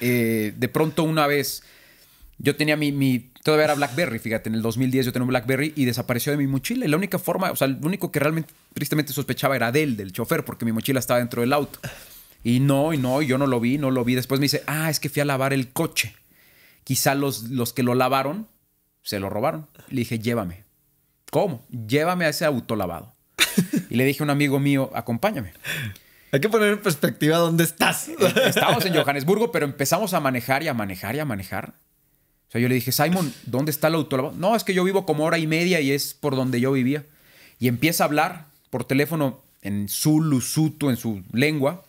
[0.00, 1.62] eh, de pronto una vez
[2.42, 5.72] yo tenía mi, mi, todavía era BlackBerry, fíjate, en el 2010 yo tenía un BlackBerry
[5.76, 6.84] y desapareció de mi mochila.
[6.84, 9.96] Y la única forma, o sea, lo único que realmente tristemente sospechaba era de él,
[9.96, 11.78] del chofer, porque mi mochila estaba dentro del auto.
[12.42, 14.16] Y no, y no, yo no lo vi, no lo vi.
[14.16, 16.16] Después me dice, ah, es que fui a lavar el coche.
[16.82, 18.48] Quizá los, los que lo lavaron
[19.02, 19.68] se lo robaron.
[19.88, 20.64] Le dije, llévame.
[21.30, 21.64] ¿Cómo?
[21.70, 23.14] Llévame a ese auto lavado.
[23.88, 25.52] Y le dije a un amigo mío, acompáñame.
[26.32, 28.08] Hay que poner en perspectiva dónde estás.
[28.08, 31.74] Estábamos en Johannesburgo, pero empezamos a manejar y a manejar y a manejar.
[32.52, 34.36] O sea, yo le dije, Simon, ¿dónde está el autolavado?
[34.36, 37.06] No, es que yo vivo como hora y media y es por donde yo vivía.
[37.58, 41.82] Y empieza a hablar por teléfono en Zulu, Sutu, en su lengua.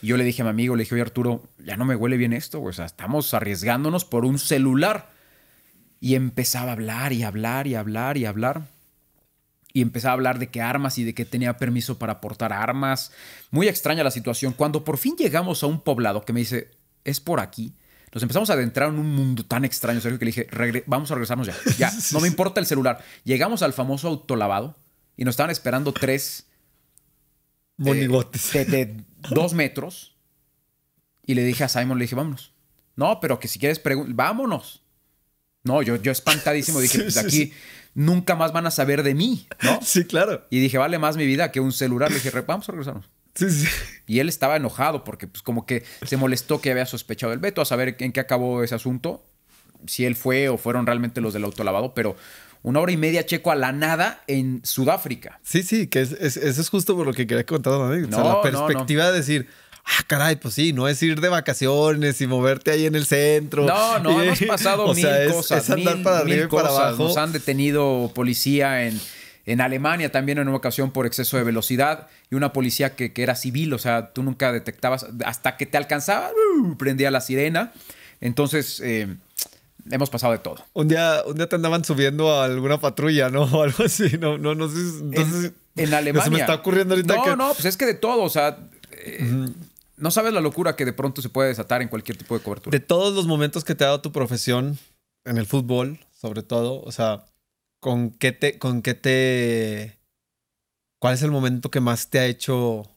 [0.00, 2.16] Y yo le dije a mi amigo, le dije, oye Arturo, ya no me huele
[2.16, 5.10] bien esto, O sea, estamos arriesgándonos por un celular.
[6.00, 8.62] Y empezaba a hablar y hablar y hablar y hablar.
[9.74, 13.12] Y empezaba a hablar de qué armas y de que tenía permiso para portar armas.
[13.50, 14.54] Muy extraña la situación.
[14.54, 16.70] Cuando por fin llegamos a un poblado que me dice,
[17.04, 17.74] es por aquí.
[18.12, 21.14] Nos empezamos a adentrar en un mundo tan extraño, Sergio, que le dije, vamos a
[21.14, 21.54] regresarnos ya.
[21.78, 23.04] Ya, no me importa el celular.
[23.24, 24.76] Llegamos al famoso autolavado
[25.16, 26.46] y nos estaban esperando tres
[27.76, 30.16] monigotes de, dos metros.
[31.24, 32.52] Y le dije a Simon, le dije, vámonos.
[32.96, 34.82] No, pero que si quieres, vámonos.
[35.62, 37.52] No, yo, yo espantadísimo dije, pues aquí
[37.94, 39.78] nunca más van a saber de mí, ¿no?
[39.82, 40.46] Sí, claro.
[40.50, 42.10] Y dije, vale más mi vida que un celular.
[42.10, 43.08] Le dije, vamos a regresarnos.
[44.06, 47.60] Y él estaba enojado porque pues como que se molestó que había sospechado el veto
[47.60, 49.24] a saber en qué acabó ese asunto,
[49.86, 52.16] si él fue o fueron realmente los del autolavado, pero
[52.62, 55.40] una hora y media checo a la nada en Sudáfrica.
[55.42, 59.10] Sí, sí, que es, eso es justo por lo que quería contar a la perspectiva
[59.10, 59.48] de decir,
[59.84, 63.64] ah, caray, pues sí, no es ir de vacaciones y moverte ahí en el centro.
[63.64, 65.64] No, no, hemos pasado mil cosas.
[65.64, 67.04] Es andar para arriba y para abajo.
[67.04, 69.00] Nos han detenido policía en
[69.46, 73.34] en Alemania también en una ocasión por exceso de velocidad y una policía que, era
[73.34, 77.72] civil, o sea, tú nunca detectabas, hasta que te alcanzaba, uh, prendía la sirena.
[78.20, 79.16] Entonces, eh,
[79.90, 80.64] hemos pasado de todo.
[80.72, 83.42] Un día, un día te andaban subiendo a alguna patrulla, ¿no?
[83.52, 85.52] O algo así, no, no, no sé.
[85.76, 86.24] en, Alemania.
[86.24, 88.58] Se me está ocurriendo ahorita no, No, pues es que de todo, o sea.
[88.92, 89.48] Eh,
[89.96, 92.76] no sabes la locura que de pronto se puede desatar en cualquier tipo de cobertura.
[92.76, 94.78] De todos los momentos que te ha dado tu profesión
[95.24, 97.26] en el fútbol, sobre todo, o sea,
[97.80, 99.98] ¿con qué te, con qué te,
[100.98, 102.88] cuál es el momento que más te ha hecho, o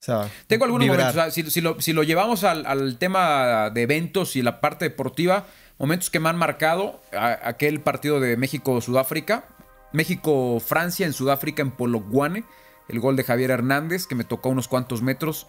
[0.00, 5.46] sea, tengo algunos momentos, si, lo, llevamos al, tema de eventos y la parte deportiva,
[5.78, 9.44] momentos que me han marcado, aquel partido de México-Sudáfrica,
[9.92, 12.44] México-Francia en Sudáfrica en Pologuane,
[12.88, 15.46] el gol de Javier Hernández que me tocó unos cuantos metros.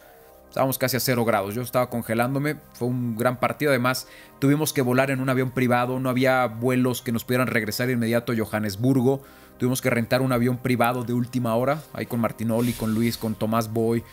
[0.50, 1.54] Estábamos casi a cero grados.
[1.54, 2.56] Yo estaba congelándome.
[2.74, 3.72] Fue un gran partido.
[3.72, 4.08] Además,
[4.40, 6.00] tuvimos que volar en un avión privado.
[6.00, 9.22] No había vuelos que nos pudieran regresar inmediato a Johannesburgo.
[9.58, 11.82] Tuvimos que rentar un avión privado de última hora.
[11.94, 14.04] Ahí con Martinoli, con Luis, con Tomás Boy,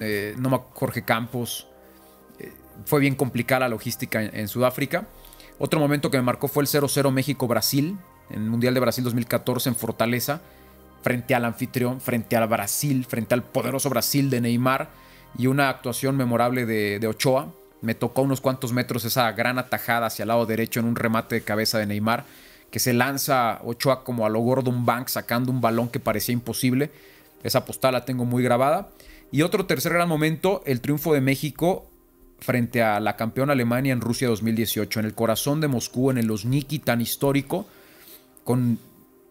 [0.00, 1.66] eh, no, Jorge Campos.
[2.38, 2.52] Eh,
[2.84, 5.06] fue bien complicada la logística en, Sudáfrica.
[5.58, 7.98] Otro momento que me marcó fue el 0-0 México-Brasil.
[8.30, 10.40] En el Mundial de Brasil 2014 en Fortaleza.
[11.02, 15.03] Frente al anfitrión, frente al Brasil, frente al poderoso Brasil de Neymar
[15.38, 17.52] y una actuación memorable de, Ochoa.
[17.80, 21.34] Me tocó unos cuantos metros esa gran atajada hacia el lado derecho en un remate
[21.36, 22.24] de cabeza de Neymar
[22.70, 26.90] que se lanza Ochoa como a lo Gordon Bank sacando un balón que parecía imposible.
[27.44, 28.88] Esa postal la tengo muy grabada.
[29.30, 31.86] Y otro tercer gran momento, el triunfo de México
[32.40, 36.30] frente a la campeona Alemania en Rusia 2018, en el corazón de Moscú, en el
[36.30, 37.66] Osniki tan histórico,
[38.42, 38.78] con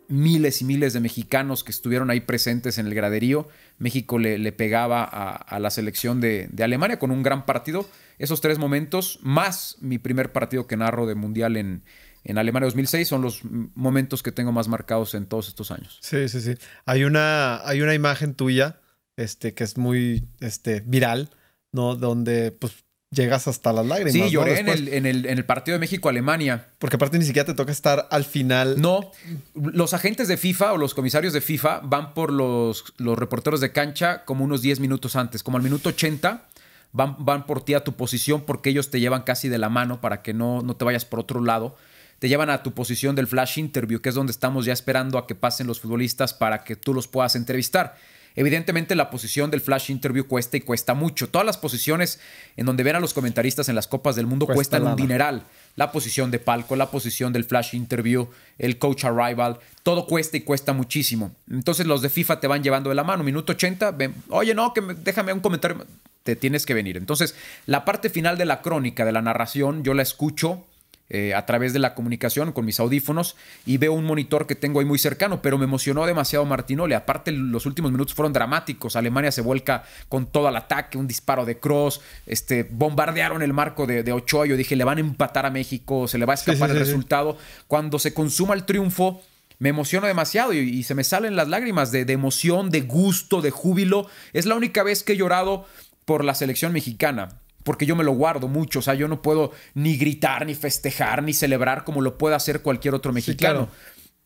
[0.08, 3.48] miles y miles de mexicanos que estuvieron ahí presentes en el graderío.
[3.78, 7.88] México le, pegaba a, la selección de, Alemania con un gran partido.
[8.20, 11.84] Esos tres momentos, más mi primer partido que narro de Mundial en,
[12.24, 16.00] en Alemania 2006, son los momentos que tengo más marcados en todos estos años.
[16.02, 16.56] Sí, sí, sí.
[16.86, 18.80] Hay una, hay una imagen tuya
[19.18, 21.30] este, que es muy este, viral,
[21.72, 21.96] ¿no?
[21.96, 22.83] Donde pues
[23.14, 24.14] llegas hasta las lágrimas.
[24.14, 26.68] Sí, lloré en, el, en, el, en, el, partido de México-Alemania.
[26.80, 28.82] Porque aparte ni siquiera te toca estar al final.
[28.82, 29.12] No,
[29.54, 33.72] los agentes de FIFA o los comisarios de FIFA van por los, los reporteros de
[33.72, 36.48] cancha como unos 10 minutos antes, como al minuto 80.
[36.92, 40.00] Van, van por ti a tu posición porque ellos te llevan casi de la mano
[40.00, 41.76] para que no, no te vayas por otro lado.
[42.20, 45.28] Te llevan a tu posición del flash interview, que es donde estamos ya esperando a
[45.28, 47.96] que pasen los futbolistas para que tú los puedas entrevistar.
[48.36, 51.30] Evidentemente la posición del flash interview cuesta y cuesta mucho.
[51.30, 52.20] Todas las posiciones
[52.58, 55.44] en donde ven a los comentaristas en las Copas del Mundo cuestan un dineral.
[55.76, 58.30] La posición de palco, la posición del flash interview,
[58.60, 61.36] el coach arrival, todo cuesta y cuesta muchísimo.
[61.50, 63.24] Entonces los de FIFA te van llevando de la mano.
[63.24, 63.98] Minuto 80,
[64.30, 65.86] oye, no, que déjame un comentario.
[66.24, 66.96] Te tienes que venir.
[66.96, 67.36] Entonces,
[67.66, 70.64] la parte final de la crónica, de la narración, yo la escucho
[71.10, 73.36] eh, a través de la comunicación con mis audífonos
[73.66, 76.94] y veo un monitor que tengo ahí muy cercano, pero me emocionó demasiado Martinoli.
[76.94, 78.96] Aparte, los últimos minutos fueron dramáticos.
[78.96, 83.86] Alemania se vuelca con todo el ataque, un disparo de cross, este, bombardearon el marco
[83.86, 84.48] de, Ochoa.
[84.48, 87.38] Yo dije, le van a empatar a México, se le va a escapar el resultado.
[87.68, 89.22] Cuando se consuma el triunfo,
[89.60, 93.52] me emociono demasiado y, se me salen las lágrimas de, de, emoción, de gusto, de
[93.52, 94.08] júbilo.
[94.32, 95.68] Es la única vez que he llorado
[96.06, 99.52] por la selección mexicana porque yo me lo guardo mucho, o sea, yo no puedo
[99.74, 103.70] ni gritar, ni festejar, ni celebrar como lo puede hacer cualquier otro mexicano,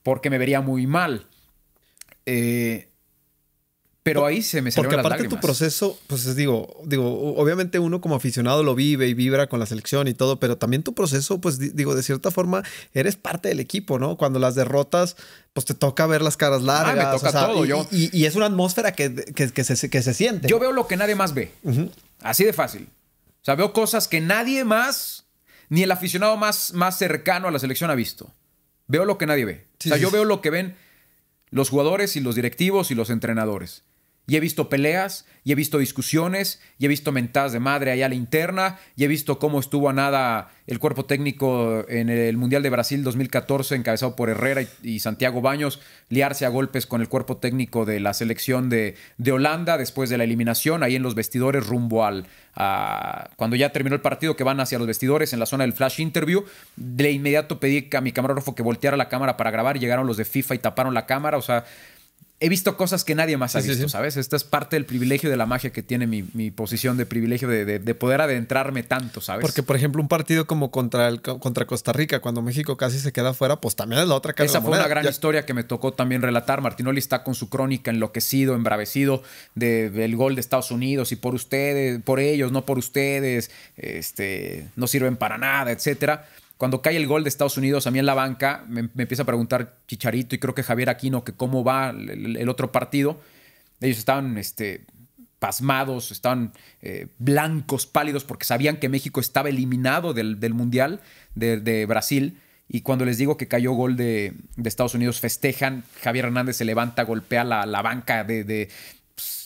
[0.04, 1.28] porque me vería muy mal.
[2.26, 2.90] Eh,
[4.04, 8.64] pero ahí se me Porque aparte tu proceso, pues digo, digo, obviamente uno como aficionado
[8.64, 11.94] lo vive y vibra con la selección y todo, pero también tu proceso, pues digo,
[11.94, 14.16] de cierta forma eres parte del equipo, ¿no?
[14.16, 15.18] Cuando las derrotas,
[15.52, 17.06] pues te toca ver las caras largas.
[17.06, 17.86] Ah, me toca todo, y, yo.
[17.92, 20.48] Y, es una atmósfera que, que, se, que se siente.
[20.48, 21.52] Yo veo lo que nadie más ve.
[22.22, 22.88] Así de fácil
[23.44, 25.28] sea, veo cosas que nadie más,
[25.70, 28.34] ni el aficionado más, más cercano a la selección ha visto.
[28.88, 29.68] Veo lo que nadie ve.
[29.80, 30.78] o sea, yo veo lo que ven
[31.50, 33.84] los jugadores y los directivos y los entrenadores.
[34.28, 38.08] Y he visto peleas, y he visto discusiones, y he visto mentadas de madre allá
[38.08, 42.36] a la interna, y he visto cómo estuvo a nada el cuerpo técnico en el
[42.36, 45.80] Mundial de Brasil 2014, encabezado por Herrera y, Santiago Baños,
[46.10, 50.18] liarse a golpes con el cuerpo técnico de la selección de, de Holanda después de
[50.18, 52.26] la eliminación, ahí en los vestidores rumbo al...
[53.38, 56.02] cuando ya terminó el partido, que van hacia los vestidores en la zona del flash
[56.02, 56.44] interview,
[56.76, 60.26] de inmediato pedí a mi camarógrafo que volteara la cámara para grabar, llegaron los de
[60.26, 61.64] FIFA y taparon la cámara, o sea
[62.40, 64.16] he visto cosas que nadie más ha visto, ¿sabes?
[64.16, 67.96] Esta es parte del privilegio de la magia que tiene mi, posición de privilegio de,
[67.96, 69.42] poder adentrarme tanto, ¿sabes?
[69.42, 73.12] Porque, por ejemplo, un partido como contra, el, contra Costa Rica, cuando México casi se
[73.12, 75.64] queda fuera, pues también es la otra cara Esa fue una gran historia que me
[75.64, 76.62] tocó también relatar.
[76.62, 79.24] Martinoli está con su crónica enloquecido, embravecido
[79.56, 84.86] del gol de Estados Unidos y por ustedes, por ellos, no por ustedes, este, no
[84.86, 86.28] sirven para nada, etcétera
[86.58, 89.26] cuando cae el gol de Estados Unidos, a mí en la banca me, empieza a
[89.26, 93.22] preguntar Chicharito y creo que Javier Aquino que cómo va el, otro partido.
[93.80, 94.86] Ellos estaban este,
[95.38, 101.00] pasmados, estaban eh, blancos, pálidos, porque sabían que México estaba eliminado del, Mundial
[101.36, 102.40] de, Brasil.
[102.68, 105.84] Y cuando les digo que cayó gol de, Estados Unidos, festejan.
[106.02, 108.70] Javier Hernández se levanta, golpea la, la banca de,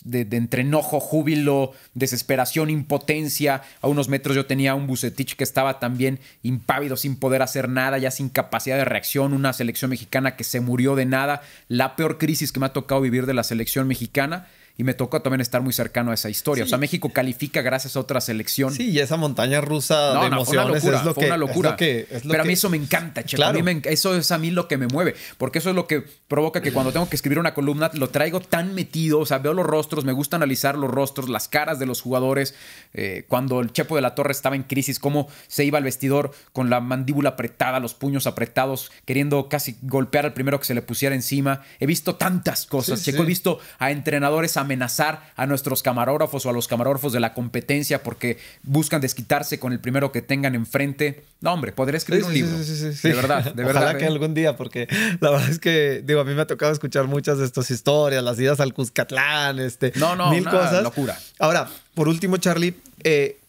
[0.04, 3.64] de, de, entre enojo, júbilo, desesperación, impotencia.
[3.82, 7.98] A unos metros yo tenía un Bucetich que estaba también impávido, sin poder hacer nada,
[7.98, 9.34] ya sin capacidad de reacción.
[9.34, 11.42] Una selección mexicana que se murió de nada.
[11.68, 15.22] La peor crisis que me ha tocado vivir de la selección mexicana y me tocó
[15.22, 16.64] también estar muy cercano a esa historia.
[16.64, 18.74] O sea, México califica gracias a otra selección.
[18.74, 21.76] Sí, y esa montaña rusa de emociones fue una locura, es lo que, locura.
[21.78, 23.42] Pero a mí eso me encanta, che.
[23.44, 26.02] A mí eso es a mí lo que me mueve, porque eso es lo que
[26.28, 29.54] provoca que cuando tengo que escribir una columna lo traigo tan metido, o sea, veo
[29.54, 32.56] los rostros, me gusta analizar los rostros, las caras de los jugadores.
[32.94, 36.32] Eh, cuando el Chepo de la Torre estaba en crisis, cómo se iba al vestidor
[36.54, 40.82] con la mandíbula apretada, los puños apretados, queriendo casi golpear al primero que se le
[40.82, 41.62] pusiera encima.
[41.80, 43.24] He visto tantas cosas, Checo.
[43.24, 48.02] He visto a entrenadores amenazar a nuestros camarógrafos o a los camarógrafos de la competencia
[48.04, 51.26] porque buscan desquitarse con el primero que tengan enfrente.
[51.42, 52.58] No, hombre, podría escribir un libro.
[52.58, 53.84] De verdad, de verdad.
[53.84, 54.08] Ojalá que ¿eh?
[54.08, 54.88] algún día, porque
[55.20, 58.24] la verdad es que, digo, a mí me ha tocado escuchar muchas de estas historias,
[58.24, 60.84] las idas al Cuscatlán, este, no, no, mil cosas.
[60.84, 61.18] locura.
[61.40, 63.40] Ahora, por último, Charlie, eh,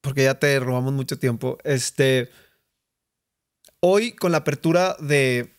[0.00, 2.30] porque ya te robamos mucho tiempo, este
[3.80, 5.50] hoy con la apertura de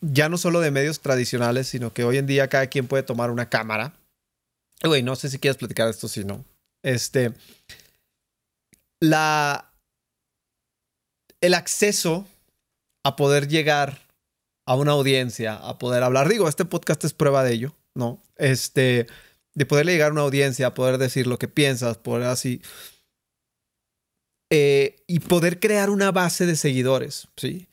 [0.00, 3.30] ya no solo de medios tradicionales, sino que hoy en día cada quien puede tomar
[3.30, 3.94] una cámara.
[4.84, 6.44] Güey, no sé si quieres platicar esto, si no.
[6.82, 7.32] Este,
[9.00, 9.72] la,
[11.40, 12.26] el acceso
[13.04, 14.08] a poder llegar
[14.66, 16.28] a una audiencia, a poder hablar.
[16.28, 18.22] Digo, este podcast es prueba de ello, ¿no?
[18.36, 19.06] Este,
[19.54, 22.62] de poder llegar a una audiencia, poder decir lo que piensas, poder así.
[24.50, 27.68] Eh, y poder crear una base de seguidores, ¿sí?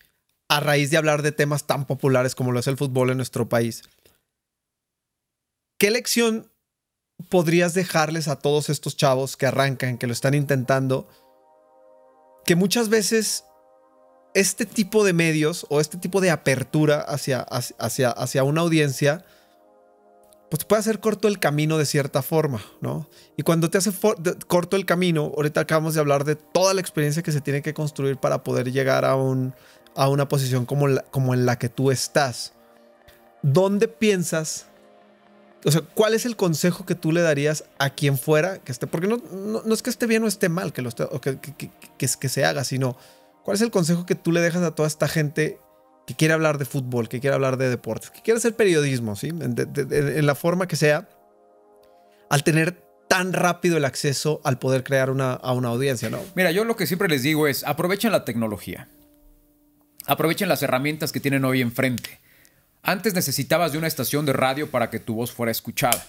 [0.47, 3.49] A raíz de hablar de temas tan populares como lo es el fútbol en nuestro
[3.49, 3.83] país.
[5.79, 6.48] ¿Qué lección
[7.27, 11.07] podrías dejarles a todos estos chavos que arrancan, que lo están intentando?
[12.45, 13.43] Que muchas veces
[14.33, 19.25] este tipo de medios o este tipo de apertura hacia, hacia, hacia una audiencia,
[20.49, 23.07] pues puede hacer corto el camino de cierta forma, ¿no?
[23.37, 23.91] Y cuando te hace
[24.47, 27.73] corto el camino, ahorita acabamos de hablar de toda la experiencia que se tiene que
[27.73, 29.53] construir para poder llegar a, un,
[29.95, 32.53] a una posición como, como en la que tú estás.
[33.43, 34.68] ¿Dónde piensas?
[35.65, 38.87] O sea, ¿cuál es el consejo que tú le darías a quien fuera que esté?
[38.87, 41.37] Porque no, no, es que esté bien o esté mal que, lo o que,
[41.97, 42.97] que, se haga, sino
[43.49, 45.59] ¿Cuál es el consejo que tú le dejas a toda esta gente
[46.05, 49.29] que quiere hablar de fútbol, que quiere hablar de deportes, que quiere hacer periodismo, ¿sí?
[49.29, 51.09] En, la forma que sea,
[52.29, 56.19] al tener tan rápido el acceso al poder crear una, a una audiencia, ¿no?
[56.35, 58.87] Mira, yo lo que siempre les digo es, aprovechen la tecnología.
[60.05, 62.19] Aprovechen las herramientas que tienen hoy enfrente.
[62.81, 66.05] Antes necesitabas de una estación de radio para que tu voz fuera escuchada.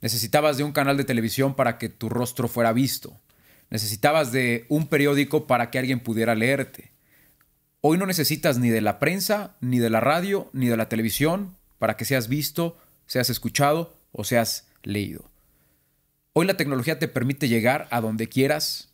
[0.00, 3.18] Necesitabas de un canal de televisión para que tu rostro fuera visto.
[3.70, 6.90] Necesitabas de un periódico para que alguien pudiera leerte.
[7.80, 11.56] Hoy no necesitas ni de la prensa, ni de la radio, ni de la televisión
[11.78, 12.76] para que seas visto,
[13.06, 15.30] seas escuchado o seas leído.
[16.34, 18.90] Hoy la tecnología te permite llegar a donde quieras,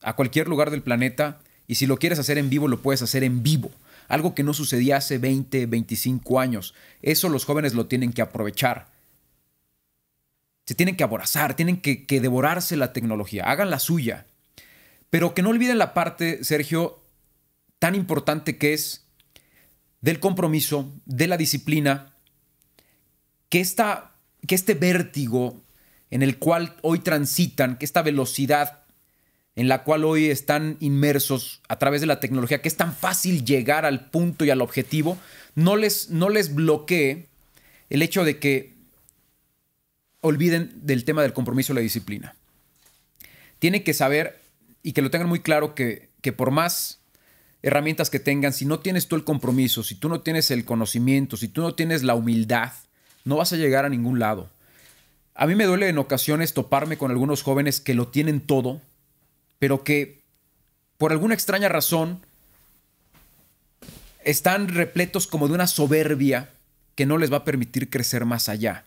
[0.00, 3.24] a cualquier lugar del planeta, y si lo quieres hacer en vivo, lo puedes hacer
[3.24, 3.70] en vivo.
[4.08, 6.74] Algo que no sucedía hace 20, 25 años.
[7.02, 8.94] Eso los jóvenes lo tienen que aprovechar
[10.66, 14.26] se tienen que aborazar, tienen que, devorarse la tecnología, hagan la suya.
[15.10, 17.00] Pero que no olviden la parte, Sergio,
[17.78, 19.06] tan importante que es
[20.00, 22.14] del compromiso, de la disciplina,
[23.48, 24.12] que, esta,
[24.46, 25.62] que este vértigo
[26.10, 28.83] en el cual hoy transitan, que esta velocidad
[29.56, 33.44] en la cual hoy están inmersos a través de la tecnología, que es tan fácil
[33.44, 35.16] llegar al punto y al objetivo,
[35.54, 37.28] no les, no les bloquee
[37.90, 38.74] el hecho de que
[40.20, 42.34] olviden del tema del compromiso y la disciplina.
[43.58, 44.40] Tienen que saber
[44.82, 47.00] y que lo tengan muy claro que, que por más
[47.62, 51.36] herramientas que tengan, si no tienes tú el compromiso, si tú no tienes el conocimiento,
[51.36, 52.72] si tú no tienes la humildad,
[53.24, 54.50] no vas a llegar a ningún lado.
[55.34, 58.80] A mí me duele en ocasiones toparme con algunos jóvenes que lo tienen todo,
[59.58, 60.22] pero que
[60.98, 62.20] por alguna extraña razón
[64.24, 66.50] están repletos como de una soberbia
[66.94, 68.84] que no les va a permitir crecer más allá.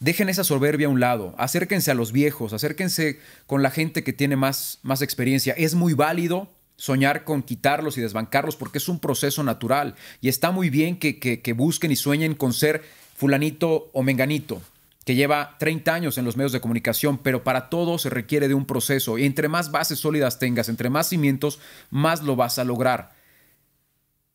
[0.00, 4.12] Dejen esa soberbia a un lado, acérquense a los viejos, acérquense con la gente que
[4.12, 5.54] tiene más, más experiencia.
[5.56, 10.52] Es muy válido soñar con quitarlos y desbancarlos porque es un proceso natural y está
[10.52, 12.84] muy bien que, que, busquen y sueñen con ser
[13.16, 14.62] fulanito o menganito
[15.08, 18.52] que lleva 30 años en los medios de comunicación, pero para todo se requiere de
[18.52, 22.64] un proceso y entre más bases sólidas tengas, entre más cimientos, más lo vas a
[22.64, 23.12] lograr.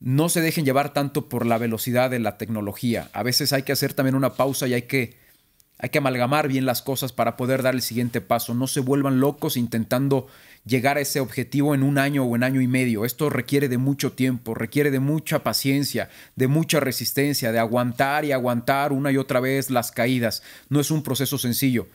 [0.00, 3.08] No se dejen llevar tanto por la velocidad de la tecnología.
[3.12, 5.16] A veces hay que hacer también una pausa y hay que
[5.78, 8.52] hay que amalgamar bien las cosas para poder dar el siguiente paso.
[8.52, 10.26] No se vuelvan locos intentando
[10.64, 13.04] llegar a ese objetivo en un año o en año y medio.
[13.04, 18.32] Esto requiere de mucho tiempo, requiere de mucha paciencia, de mucha resistencia, de aguantar y
[18.32, 20.42] aguantar una y otra vez las caídas.
[20.68, 21.86] No es un proceso sencillo.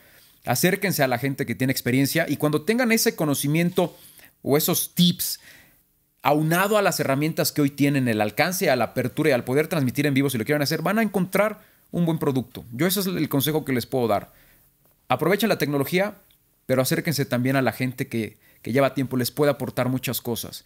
[0.45, 3.97] Acérquense a la gente que tiene experiencia y cuando tengan ese conocimiento
[4.41, 5.39] o esos tips
[6.21, 9.67] aunado a las herramientas que hoy tienen, el alcance, a la apertura y al poder
[9.67, 12.65] transmitir en vivo si lo quieren hacer, van a encontrar un buen producto.
[12.71, 14.31] Yo ese es el consejo que les puedo dar.
[15.07, 16.15] Aprovechen la tecnología,
[16.65, 20.65] pero acérquense también a la gente que, lleva tiempo, les puede aportar muchas cosas.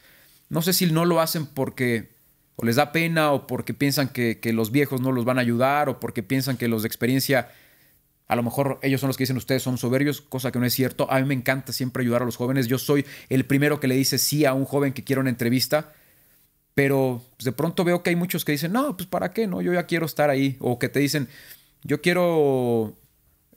[0.50, 2.14] No sé si no lo hacen porque
[2.56, 5.42] o les da pena o porque piensan que, que, los viejos no los van a
[5.42, 7.50] ayudar o porque piensan que los de experiencia,
[8.28, 10.74] a lo mejor ellos son los que dicen ustedes son soberbios, cosa que no es
[10.74, 11.12] cierto.
[11.12, 12.68] A mí me encanta siempre ayudar a los jóvenes.
[12.68, 15.94] Yo soy el primero que le dice sí a un joven que quiere una entrevista
[16.74, 19.62] pero pues, de pronto veo que hay muchos que dicen, no, pues para qué, no,
[19.62, 20.58] yo ya quiero estar ahí.
[20.60, 21.28] O que te dicen,
[21.84, 22.96] yo quiero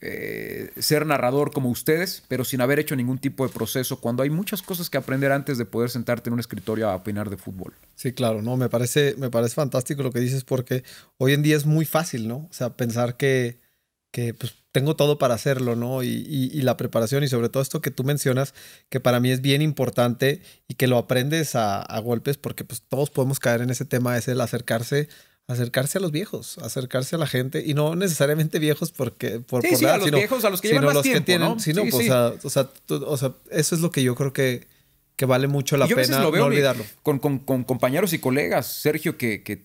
[0.01, 4.31] eh, ser narrador como ustedes, pero sin haber hecho ningún tipo de proceso, cuando hay
[4.31, 7.74] muchas cosas que aprender antes de poder sentarte en un escritorio a opinar de fútbol.
[7.94, 10.85] Sí, claro, no, me parece, me parece fantástico lo que dices porque
[11.18, 12.36] hoy en día es muy fácil, ¿no?
[12.36, 13.60] O sea, pensar que,
[14.10, 16.02] que pues tengo todo para hacerlo, ¿no?
[16.02, 18.52] Y, la preparación y sobre todo esto que tú mencionas,
[18.90, 23.09] que para mí es bien importante y que lo aprendes a, golpes porque pues todos
[23.09, 25.09] podemos caer en ese tema, es el acercarse
[25.48, 29.77] acercarse a los viejos, acercarse a la gente y no necesariamente viejos porque por, sí,
[29.77, 31.60] sí, a los viejos, a los que llevan más tiempo, tienen, ¿no?
[31.60, 34.66] Sino, pues, o, sea, o, sea, eso es lo que yo creo que,
[35.14, 36.85] que vale mucho la pena no olvidarlo.
[37.02, 39.64] Con, con, compañeros y colegas, Sergio, que, que,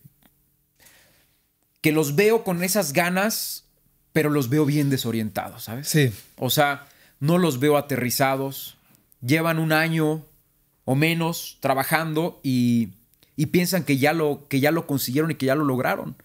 [1.82, 3.66] que los veo con esas ganas
[4.14, 5.88] pero los veo bien desorientados, ¿sabes?
[5.88, 6.12] Sí.
[6.38, 6.88] O sea,
[7.20, 8.78] no los veo aterrizados,
[9.22, 10.26] llevan un año
[10.86, 12.90] o menos trabajando y,
[13.42, 16.16] y piensan que ya, lo, que ya lo consiguieron y que ya lo lograron,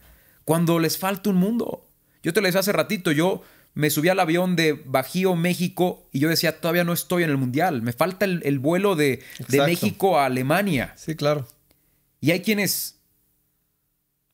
[0.45, 1.89] cuando les falta un mundo.
[2.23, 6.19] Yo te lo decía hace ratito, yo me subí al avión de Bajío, México, y
[6.19, 10.21] yo decía, todavía no estoy en el Mundial, me falta el, vuelo de, de México
[10.21, 10.93] a Alemania.
[10.99, 11.49] Sí, claro.
[12.21, 12.99] Y hay quienes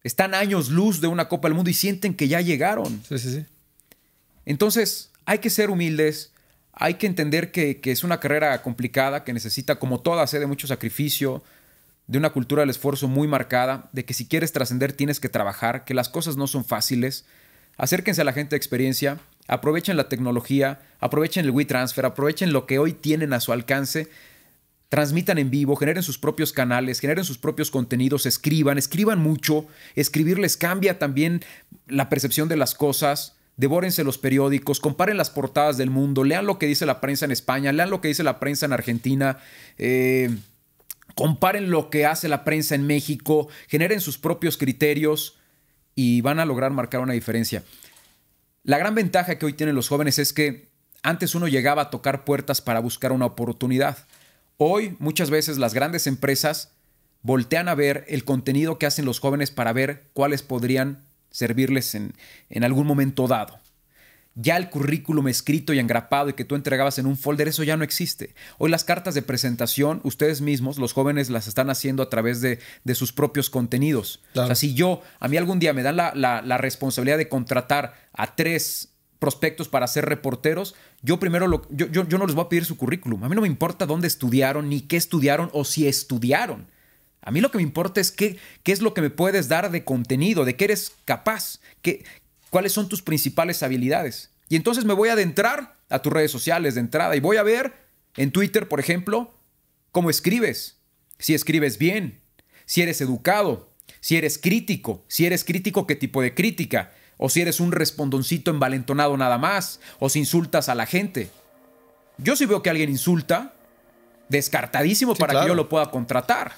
[0.02, 3.00] están años luz de una Copa del Mundo y sienten que ya llegaron.
[3.08, 3.46] Sí, sí, sí.
[4.44, 6.32] Entonces, hay que ser humildes,
[6.72, 10.40] hay que entender que, es una carrera complicada, que necesita, como todas, ¿eh?
[10.40, 11.44] de mucho sacrificio,
[12.06, 15.84] de una cultura del esfuerzo muy marcada, de que si quieres trascender tienes que trabajar,
[15.84, 17.24] que las cosas no son fáciles.
[17.76, 19.18] Acérquense a la gente de experiencia,
[19.48, 24.08] aprovechen la tecnología, aprovechen el WeTransfer, aprovechen lo que hoy tienen a su alcance
[24.92, 29.64] transmitan en vivo, generen sus propios canales, generen sus propios contenidos, escriban, escriban mucho.
[29.94, 31.42] Escribir les cambia también
[31.86, 33.34] la percepción de las cosas.
[33.56, 37.30] Devórense los periódicos, comparen las portadas del mundo, lean lo que dice la prensa en
[37.30, 39.38] España, lean lo que dice la prensa en Argentina,
[39.78, 40.28] eh,
[41.14, 45.38] comparen lo que hace la prensa en México, generen sus propios criterios
[45.94, 47.62] y van a lograr marcar una diferencia.
[48.64, 50.68] La gran ventaja que hoy tienen los jóvenes es que
[51.02, 53.98] antes uno llegaba a tocar puertas para buscar una oportunidad.
[54.56, 56.70] Hoy muchas veces las grandes empresas
[57.22, 62.14] voltean a ver el contenido que hacen los jóvenes para ver cuáles podrían servirles en,
[62.62, 63.58] algún momento dado.
[64.34, 67.76] Ya el currículum escrito y engrapado y que tú entregabas en un folder, eso ya
[67.76, 68.34] no existe.
[68.58, 72.58] Hoy las cartas de presentación, ustedes mismos, los jóvenes, las están haciendo a través de,
[72.94, 74.22] sus propios contenidos.
[74.34, 77.94] O sea, si yo, a mí algún día me dan la, la responsabilidad de contratar
[78.12, 78.92] a tres
[79.22, 82.76] prospectos para ser reporteros, yo primero lo, yo, yo, no les voy a pedir su
[82.76, 83.22] currículum.
[83.22, 86.66] A mí no me importa dónde estudiaron, ni qué estudiaron o si estudiaron.
[87.20, 89.70] A mí lo que me importa es qué, qué es lo que me puedes dar
[89.70, 92.04] de contenido, de qué eres capaz, qué,
[92.52, 94.30] cuáles son tus principales habilidades.
[94.50, 97.42] Y entonces me voy a adentrar a tus redes sociales de entrada y voy a
[97.42, 97.72] ver
[98.14, 99.32] en Twitter, por ejemplo,
[99.90, 100.76] cómo escribes,
[101.18, 102.20] si escribes bien,
[102.66, 107.40] si eres educado, si eres crítico, si eres crítico, qué tipo de crítica, o si
[107.40, 111.30] eres un respondoncito envalentonado nada más, o si insultas a la gente.
[112.18, 113.54] Yo si veo que alguien insulta,
[114.28, 116.52] descartadísimo para que yo lo pueda contratar.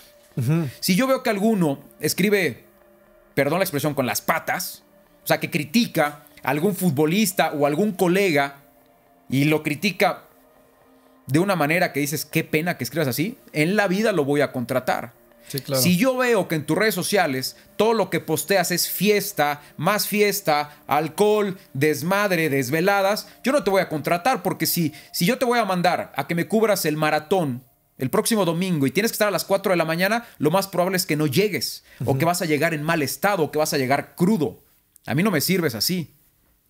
[0.80, 2.64] Si yo veo que alguno escribe,
[3.34, 4.82] perdón la expresión, con las patas,
[5.24, 8.56] o sea, que critica a algún futbolista o algún colega
[9.28, 10.24] y lo critica
[11.26, 14.42] de una manera que dices, qué pena que escribas así, en la vida lo voy
[14.42, 15.12] a contratar.
[15.46, 20.08] Si yo veo que en tus redes sociales todo lo que posteas es fiesta, más
[20.08, 25.44] fiesta, alcohol, desmadre, desveladas, yo no te voy a contratar porque si, si yo te
[25.44, 27.62] voy a mandar a que me cubras el maratón
[27.98, 30.66] el próximo domingo y tienes que estar a las 4 de la mañana, lo más
[30.66, 33.58] probable es que no llegues o que vas a llegar en mal estado o que
[33.58, 34.63] vas a llegar crudo.
[35.06, 36.14] A mí no me sirves así.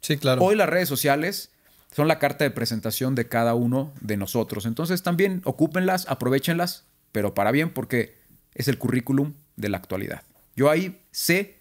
[0.01, 0.43] Sí, claro.
[0.43, 1.51] Hoy las redes sociales
[1.95, 4.67] son la carta de presentación de cada uno de nosotros.
[4.67, 8.15] Entonces también ocúpenlas, aprovechenlas, pero para bien porque
[8.55, 10.23] es el currículum de la actualidad.
[10.57, 11.57] Yo ahí sé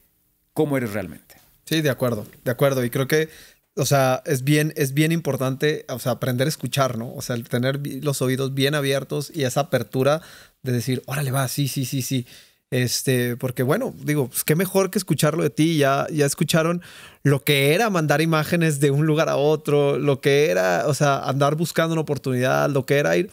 [0.53, 1.35] cómo eres realmente.
[1.65, 2.83] Sí, de acuerdo, de acuerdo.
[2.83, 3.29] Y creo que,
[3.75, 7.13] o sea, es bien, es bien importante, o sea, aprender a escuchar, ¿no?
[7.13, 10.21] O sea, tener los oídos bien abiertos y esa apertura
[10.63, 12.25] de decir, órale, va, sí, sí, sí, sí.
[12.73, 15.77] Este, porque bueno, digo, pues qué mejor que escucharlo de ti.
[15.77, 16.81] Ya, ya escucharon
[17.21, 21.19] lo que era mandar imágenes de un lugar a otro, lo que era, o sea,
[21.19, 23.29] andar buscando una oportunidad, lo que era ir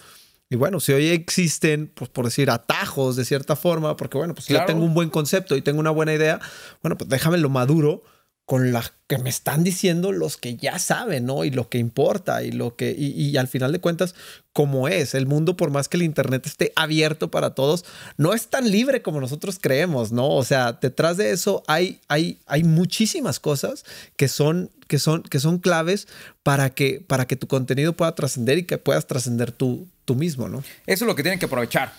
[0.52, 4.48] y bueno, si hoy existen, pues por decir, atajos de cierta forma, porque bueno, pues
[4.48, 6.40] ya tengo un buen concepto y tengo una buena idea,
[6.82, 8.02] bueno, pues déjame lo maduro
[8.50, 11.44] con las que me están diciendo los que ya saben, ¿no?
[11.44, 14.16] Y lo que importa y lo que, y, al final de cuentas,
[14.52, 17.84] como es, el mundo, por más que el Internet esté abierto para todos,
[18.16, 20.28] no es tan libre como nosotros creemos, ¿no?
[20.30, 23.84] O sea, detrás de eso hay, hay, hay muchísimas cosas
[24.16, 26.08] que son, que son, que son claves
[26.42, 30.48] para que, para que tu contenido pueda trascender y que puedas trascender tú, tú mismo,
[30.48, 30.64] ¿no?
[30.88, 31.92] Eso es lo que tienen que aprovechar,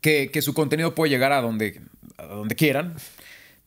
[0.00, 1.82] que, que su contenido puede llegar a donde,
[2.16, 2.94] a donde quieran,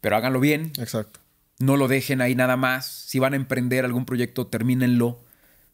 [0.02, 0.74] pero háganlo bien.
[0.80, 1.21] Exacto
[1.62, 2.88] no lo dejen ahí nada más.
[2.88, 5.20] Si van a emprender algún proyecto, termínenlo.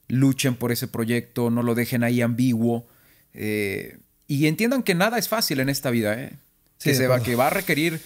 [0.07, 2.87] Luchen por ese proyecto, no lo dejen ahí ambiguo.
[3.33, 3.97] Eh,
[4.27, 6.21] y entiendan que nada es fácil en esta vida.
[6.21, 6.33] ¿eh?
[6.79, 8.01] que, se va, que va a requerir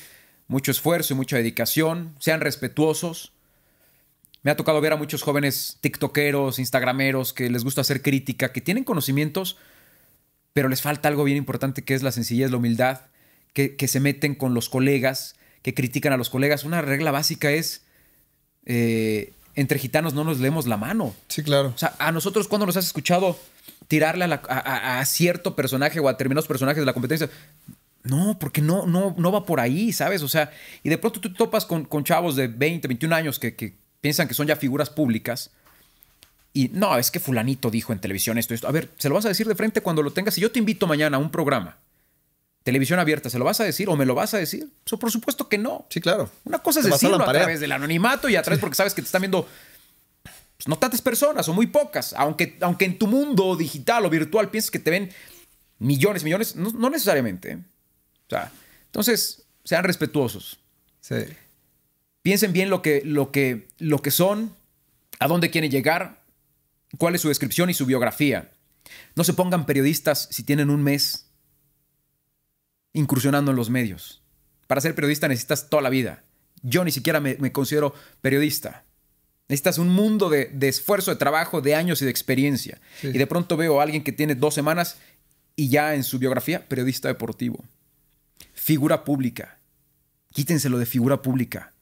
[0.48, 2.16] mucho esfuerzo y mucha dedicación.
[2.20, 3.34] Sean respetuosos.
[4.44, 8.62] me ha tocado ver a muchos jóvenes tiktokeros, instagrameros, que les gusta hacer crítica, que
[8.62, 9.58] tienen conocimientos,
[10.54, 13.02] pero les falta algo bien importante que es la sencillez, la humildad,
[13.54, 16.64] que, se meten con los colegas, que critican a los colegas.
[16.64, 17.84] Una regla básica es,
[18.66, 21.14] eh, entre gitanos no nos leemos la mano.
[21.28, 21.72] Sí, claro.
[21.76, 23.38] O sea, a nosotros cuando nos has escuchado
[23.88, 27.30] tirarle a, cierto personaje o a determinados personajes de la competencia,
[28.04, 30.24] no, porque no, no, no va por ahí, ¿sabes?
[30.24, 30.52] O sea,
[30.82, 34.28] y de pronto tú topas con, con chavos de 20, 21 años que, que, piensan
[34.28, 35.52] que son ya figuras públicas.
[36.54, 38.68] Y no, es que fulanito dijo en televisión esto, esto.
[38.68, 40.34] A ver, se lo vas a decir de frente cuando lo tengas.
[40.34, 41.78] Si yo te invito mañana a un programa,
[42.64, 44.70] televisión abierta, ¿se lo vas a decir o me lo vas a decir?
[44.86, 45.86] Eso por supuesto que no.
[45.90, 46.30] Sí, claro.
[46.46, 49.08] Una cosa es decirlo a, través del anonimato y a través porque sabes que te
[49.08, 49.48] están viendo
[50.58, 52.14] pues, no tantas personas o muy pocas.
[52.14, 55.12] Aunque, aunque en tu mundo digital o virtual pienses que te ven
[55.80, 57.54] millones, millones, no, necesariamente.
[57.54, 57.58] ¿eh?
[58.28, 58.52] O sea,
[58.86, 60.60] entonces, sean respetuosos.
[61.02, 61.16] Sí.
[62.22, 64.56] Piensen bien lo que, lo que, lo que son,
[65.18, 66.22] a dónde quieren llegar,
[67.00, 68.52] cuál es su descripción y su biografía.
[69.16, 71.31] No se pongan periodistas si tienen un mes
[72.94, 74.22] incursionando en los medios.
[74.68, 76.24] Para ser periodista necesitas toda la vida.
[76.62, 78.86] Yo ni siquiera me, considero periodista.
[79.50, 82.80] Necesitas un mundo de, esfuerzo, de trabajo, de años y de experiencia.
[83.04, 84.98] Y de pronto veo a alguien que tiene dos semanas
[85.56, 87.66] y ya en su biografía, periodista deportivo.
[88.54, 89.60] Figura pública.
[90.32, 91.74] Quítenselo de figura pública.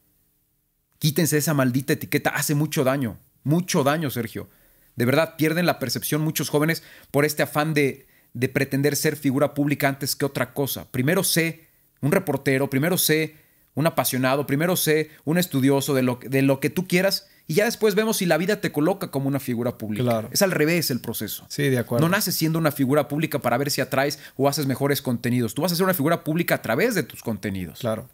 [0.98, 2.30] Quítense esa maldita etiqueta.
[2.30, 3.18] Hace mucho daño.
[3.44, 4.48] Mucho daño, Sergio.
[4.96, 6.82] De verdad, pierden la percepción muchos jóvenes
[7.12, 10.90] por este afán de, de pretender ser figura pública antes que otra cosa.
[10.90, 11.68] Primero sé
[12.00, 13.36] un reportero, primero sé
[13.74, 17.64] un apasionado, primero sé un estudioso de lo, de lo que tú quieras y ya
[17.64, 20.04] después vemos si la vida te coloca como una figura pública.
[20.04, 20.28] Claro.
[20.30, 21.44] Es al revés el proceso.
[21.48, 22.06] Sí, de acuerdo.
[22.06, 25.54] No naces siendo una figura pública para ver si atraes o haces mejores contenidos.
[25.54, 27.80] Tú vas a ser una figura pública a través de tus contenidos.
[27.80, 28.08] Claro.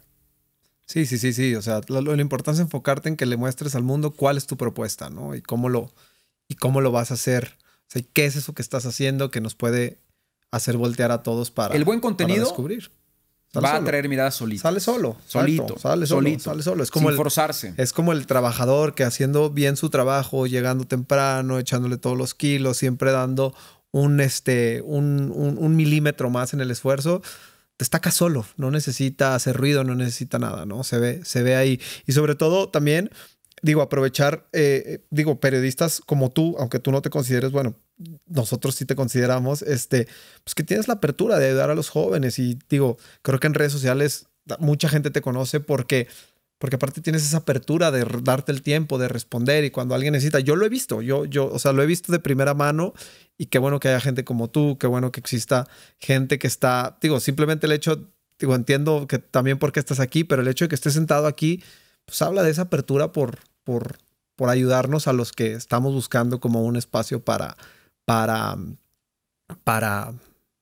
[0.87, 1.53] Sí, sí, sí, sí.
[1.53, 4.47] O sea, lo, lo importante es enfocarte en que le muestres al mundo cuál es
[4.47, 5.35] tu propuesta, ¿no?
[5.35, 5.93] Y cómo lo,
[6.47, 7.57] y cómo lo vas a hacer.
[7.59, 9.99] O sea, ¿qué es eso que estás haciendo que nos puede
[10.51, 12.91] hacer voltear a todos para, el buen contenido descubrir.
[13.55, 14.61] va a traer miradas solitas.
[14.61, 15.17] Sale solo.
[15.25, 15.77] Solito.
[15.77, 16.21] sale solo.
[16.21, 16.43] Solito.
[16.43, 16.83] Sale solo.
[16.83, 17.73] Es como Sin forzarse.
[17.77, 22.77] Es como el trabajador que haciendo bien su trabajo, llegando temprano, echándole todos los kilos,
[22.77, 23.53] siempre dando
[23.91, 27.21] un, este, un, un, milímetro más en el esfuerzo.
[27.77, 30.83] Destaca solo, no necesita hacer ruido, no necesita nada, ¿no?
[30.83, 31.79] Se ve, se ve ahí.
[32.07, 33.11] Y sobre todo también
[33.61, 37.75] digo, aprovechar, eh, digo, periodistas como tú, aunque tú no te consideres, bueno,
[38.27, 40.07] nosotros sí te consideramos, este,
[40.43, 42.39] pues que tienes la apertura de ayudar a los jóvenes.
[42.39, 44.27] Y digo, creo que en redes sociales
[44.59, 46.07] mucha gente te conoce porque,
[46.57, 50.39] porque aparte tienes esa apertura de darte el tiempo, de responder y cuando alguien necesita,
[50.39, 52.93] yo lo he visto, yo, yo, o sea, lo he visto de primera mano
[53.37, 55.67] y qué bueno que haya gente como tú, qué bueno que exista
[55.99, 58.07] gente que está, digo, simplemente el hecho,
[58.39, 61.63] digo, entiendo que también porque estás aquí, pero el hecho de que estés sentado aquí,
[62.07, 63.97] pues habla de esa apertura por, por,
[64.35, 67.57] por ayudarnos a los que estamos buscando como un espacio para,
[68.05, 68.57] para,
[69.65, 70.13] para,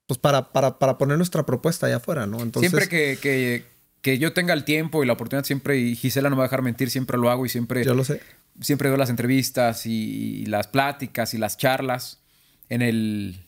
[0.07, 2.41] pues para, para, para poner nuestra propuesta allá afuera, ¿no?
[2.41, 3.63] Entonces, siempre que,
[4.01, 6.47] que, yo tenga el tiempo y la oportunidad, siempre, y Gisela no me va a
[6.47, 7.83] dejar mentir, siempre lo hago y siempre...
[7.85, 8.21] Yo lo sé.
[8.61, 12.21] Siempre doy las entrevistas y las pláticas y las charlas
[12.69, 13.44] en el,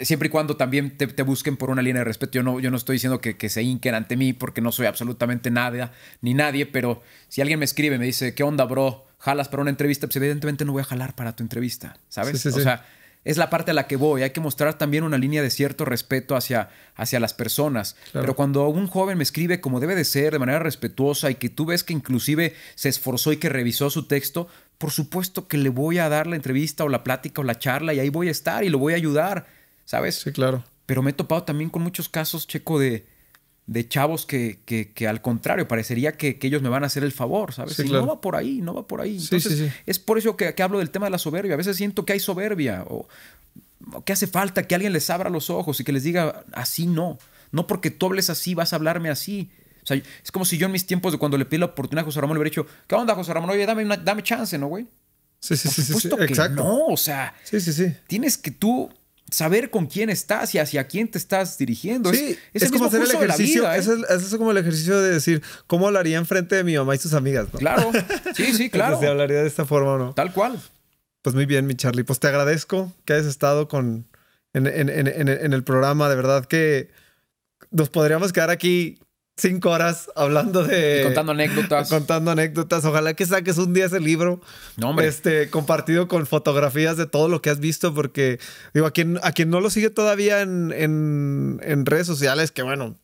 [0.00, 2.32] siempre y cuando también te, busquen por una línea de respeto.
[2.32, 5.50] Yo no, yo no estoy diciendo que, se hinquen ante mí porque no soy absolutamente
[5.50, 9.06] nada ni nadie, pero si alguien me escribe, me dice, ¿qué onda, bro?
[9.18, 10.06] ¿Jalas para una entrevista?
[10.06, 12.44] Pues evidentemente no voy a jalar para tu entrevista, ¿sabes?
[12.46, 12.84] o sea,
[13.24, 14.22] es la parte a la que voy.
[14.22, 17.96] Hay que mostrar también una línea de cierto respeto hacia, hacia las personas.
[18.12, 21.48] Pero cuando un joven me escribe como debe de ser, de manera respetuosa, y que
[21.48, 24.46] tú ves que inclusive se esforzó y que revisó su texto,
[24.78, 27.94] por supuesto que le voy a dar la entrevista o la plática o la charla
[27.94, 29.46] y ahí voy a estar y lo voy a ayudar
[29.86, 30.16] ¿sabes?
[30.16, 30.62] Sí, claro.
[30.84, 33.06] Pero me he topado también con muchos casos, Checo, de,
[33.66, 34.60] de chavos que,
[34.94, 37.78] que, al contrario, parecería que, ellos me van a hacer el favor, ¿sabes?
[37.78, 39.16] y no va por ahí, no va por ahí.
[39.18, 41.54] Entonces, es por eso que, hablo del tema de la soberbia.
[41.54, 43.08] A veces siento que hay soberbia o,
[44.04, 47.18] que hace falta que alguien les abra los ojos y que les diga, así no.
[47.50, 49.50] No porque tú hables así, vas a hablarme así.
[49.82, 52.02] O sea, es como si yo en mis tiempos de cuando le pedí la oportunidad
[52.02, 53.50] a José Ramón le hubiera dicho, ¿qué onda, José Ramón?
[53.50, 54.86] Oye, dame, dame chance, ¿no, güey?
[55.38, 56.56] Sí, sí, sí, sí, exacto.
[56.56, 57.94] No, o sea, sí, sí, sí.
[58.08, 58.90] tienes que tú
[59.36, 62.10] saber con quién estás y hacia quién te estás dirigiendo.
[62.10, 63.70] Sí, es, como hacer el ejercicio.
[63.70, 63.78] ¿eh?
[63.78, 67.48] es, como el ejercicio de decir, ¿cómo hablaría enfrente de mi mamá y sus amigas?
[67.58, 67.92] Claro,
[68.34, 68.98] sí, sí, claro.
[68.98, 70.14] ¿Se hablaría de esta forma o no?
[70.14, 70.58] Tal cual.
[71.20, 72.02] Pues muy bien, mi Charlie.
[72.02, 74.06] Pues te agradezco que hayas estado con,
[74.54, 76.08] en, en el programa.
[76.08, 76.88] De verdad que
[77.70, 78.98] nos podríamos quedar aquí
[79.36, 81.02] cinco horas hablando de.
[81.04, 81.88] contando anécdotas.
[81.88, 82.84] Contando anécdotas.
[82.84, 84.40] Ojalá que saques un día ese libro.
[84.76, 85.06] No, hombre.
[85.06, 88.38] Este, compartido con fotografías de todo lo que has visto, porque,
[88.74, 92.62] digo, a quien, a quien no lo sigue todavía en, en, en redes sociales, que
[92.62, 92.96] bueno,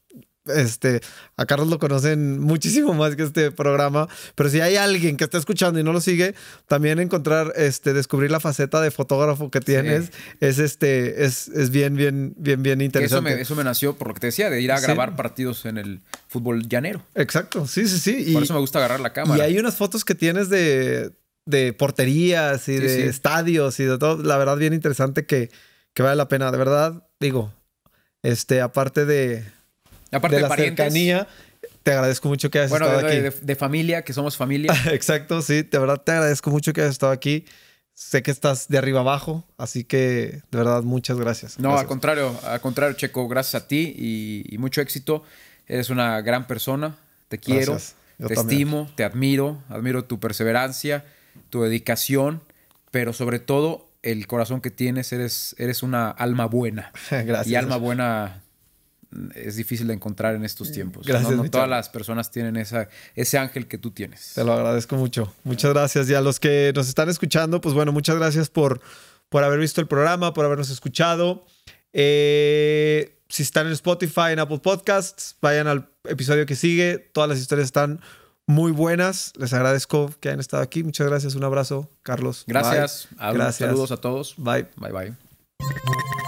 [0.46, 1.00] este,
[1.36, 5.38] a Carlos lo conocen muchísimo más que este programa, pero si hay alguien que está
[5.38, 6.34] escuchando y no lo sigue,
[6.66, 10.10] también encontrar, este, descubrir la faceta de fotógrafo que tienes
[10.40, 13.30] es, este, es, es, bien, bien, bien, bien interesante.
[13.30, 15.64] Eso me, eso me, nació por lo que te decía, de ir a grabar partidos
[15.64, 17.02] en el fútbol llanero.
[17.14, 18.32] Exacto, sí, sí, sí.
[18.32, 19.38] por eso me gusta agarrar la cámara.
[19.38, 21.12] Y hay unas fotos que tienes de,
[21.46, 25.50] de porterías y de estadios y de todo, la verdad, bien interesante que,
[25.94, 27.52] que vale la pena, de verdad, digo,
[28.22, 29.44] este, aparte de
[30.12, 31.26] Aparte de, la cercanía.
[31.82, 33.16] Te agradezco mucho que hayas estado aquí.
[33.16, 34.72] De, de, familia, que somos familia.
[34.92, 35.62] Exacto, sí.
[35.62, 37.44] De verdad te agradezco mucho que hayas estado aquí.
[37.94, 41.58] Sé que estás de arriba abajo, así que de verdad muchas gracias.
[41.58, 43.94] No, al contrario, al contrario, Checo, gracias a ti
[44.48, 45.24] y, mucho éxito.
[45.66, 46.96] Eres una gran persona.
[47.28, 47.78] Te quiero,
[48.18, 51.04] te estimo, te admiro, admiro tu perseverancia,
[51.50, 52.42] tu dedicación,
[52.90, 55.12] pero sobre todo el corazón que tienes.
[55.12, 56.92] Eres, eres una alma buena.
[57.10, 57.46] gracias.
[57.46, 58.41] Y alma buena
[59.34, 61.06] es difícil de encontrar en estos tiempos.
[61.06, 64.32] Gracias, no, todas las personas tienen esa, ese ángel que tú tienes.
[64.34, 65.32] Te lo agradezco mucho.
[65.44, 66.08] Muchas gracias.
[66.10, 68.80] Y a los que nos están escuchando, pues bueno, muchas gracias por,
[69.28, 71.46] por haber visto el programa, por habernos escuchado.
[71.92, 76.98] Eh, si están en Spotify, en Apple Podcasts, vayan al episodio que sigue.
[76.98, 78.00] Todas las historias están
[78.46, 79.32] muy buenas.
[79.36, 80.82] Les agradezco que hayan estado aquí.
[80.82, 81.34] Muchas gracias.
[81.34, 82.44] Un abrazo, Carlos.
[82.46, 83.08] Gracias.
[83.18, 83.56] Gracias.
[83.56, 84.34] Saludos a todos.
[84.36, 84.68] Bye.
[84.76, 86.21] Bye, bye.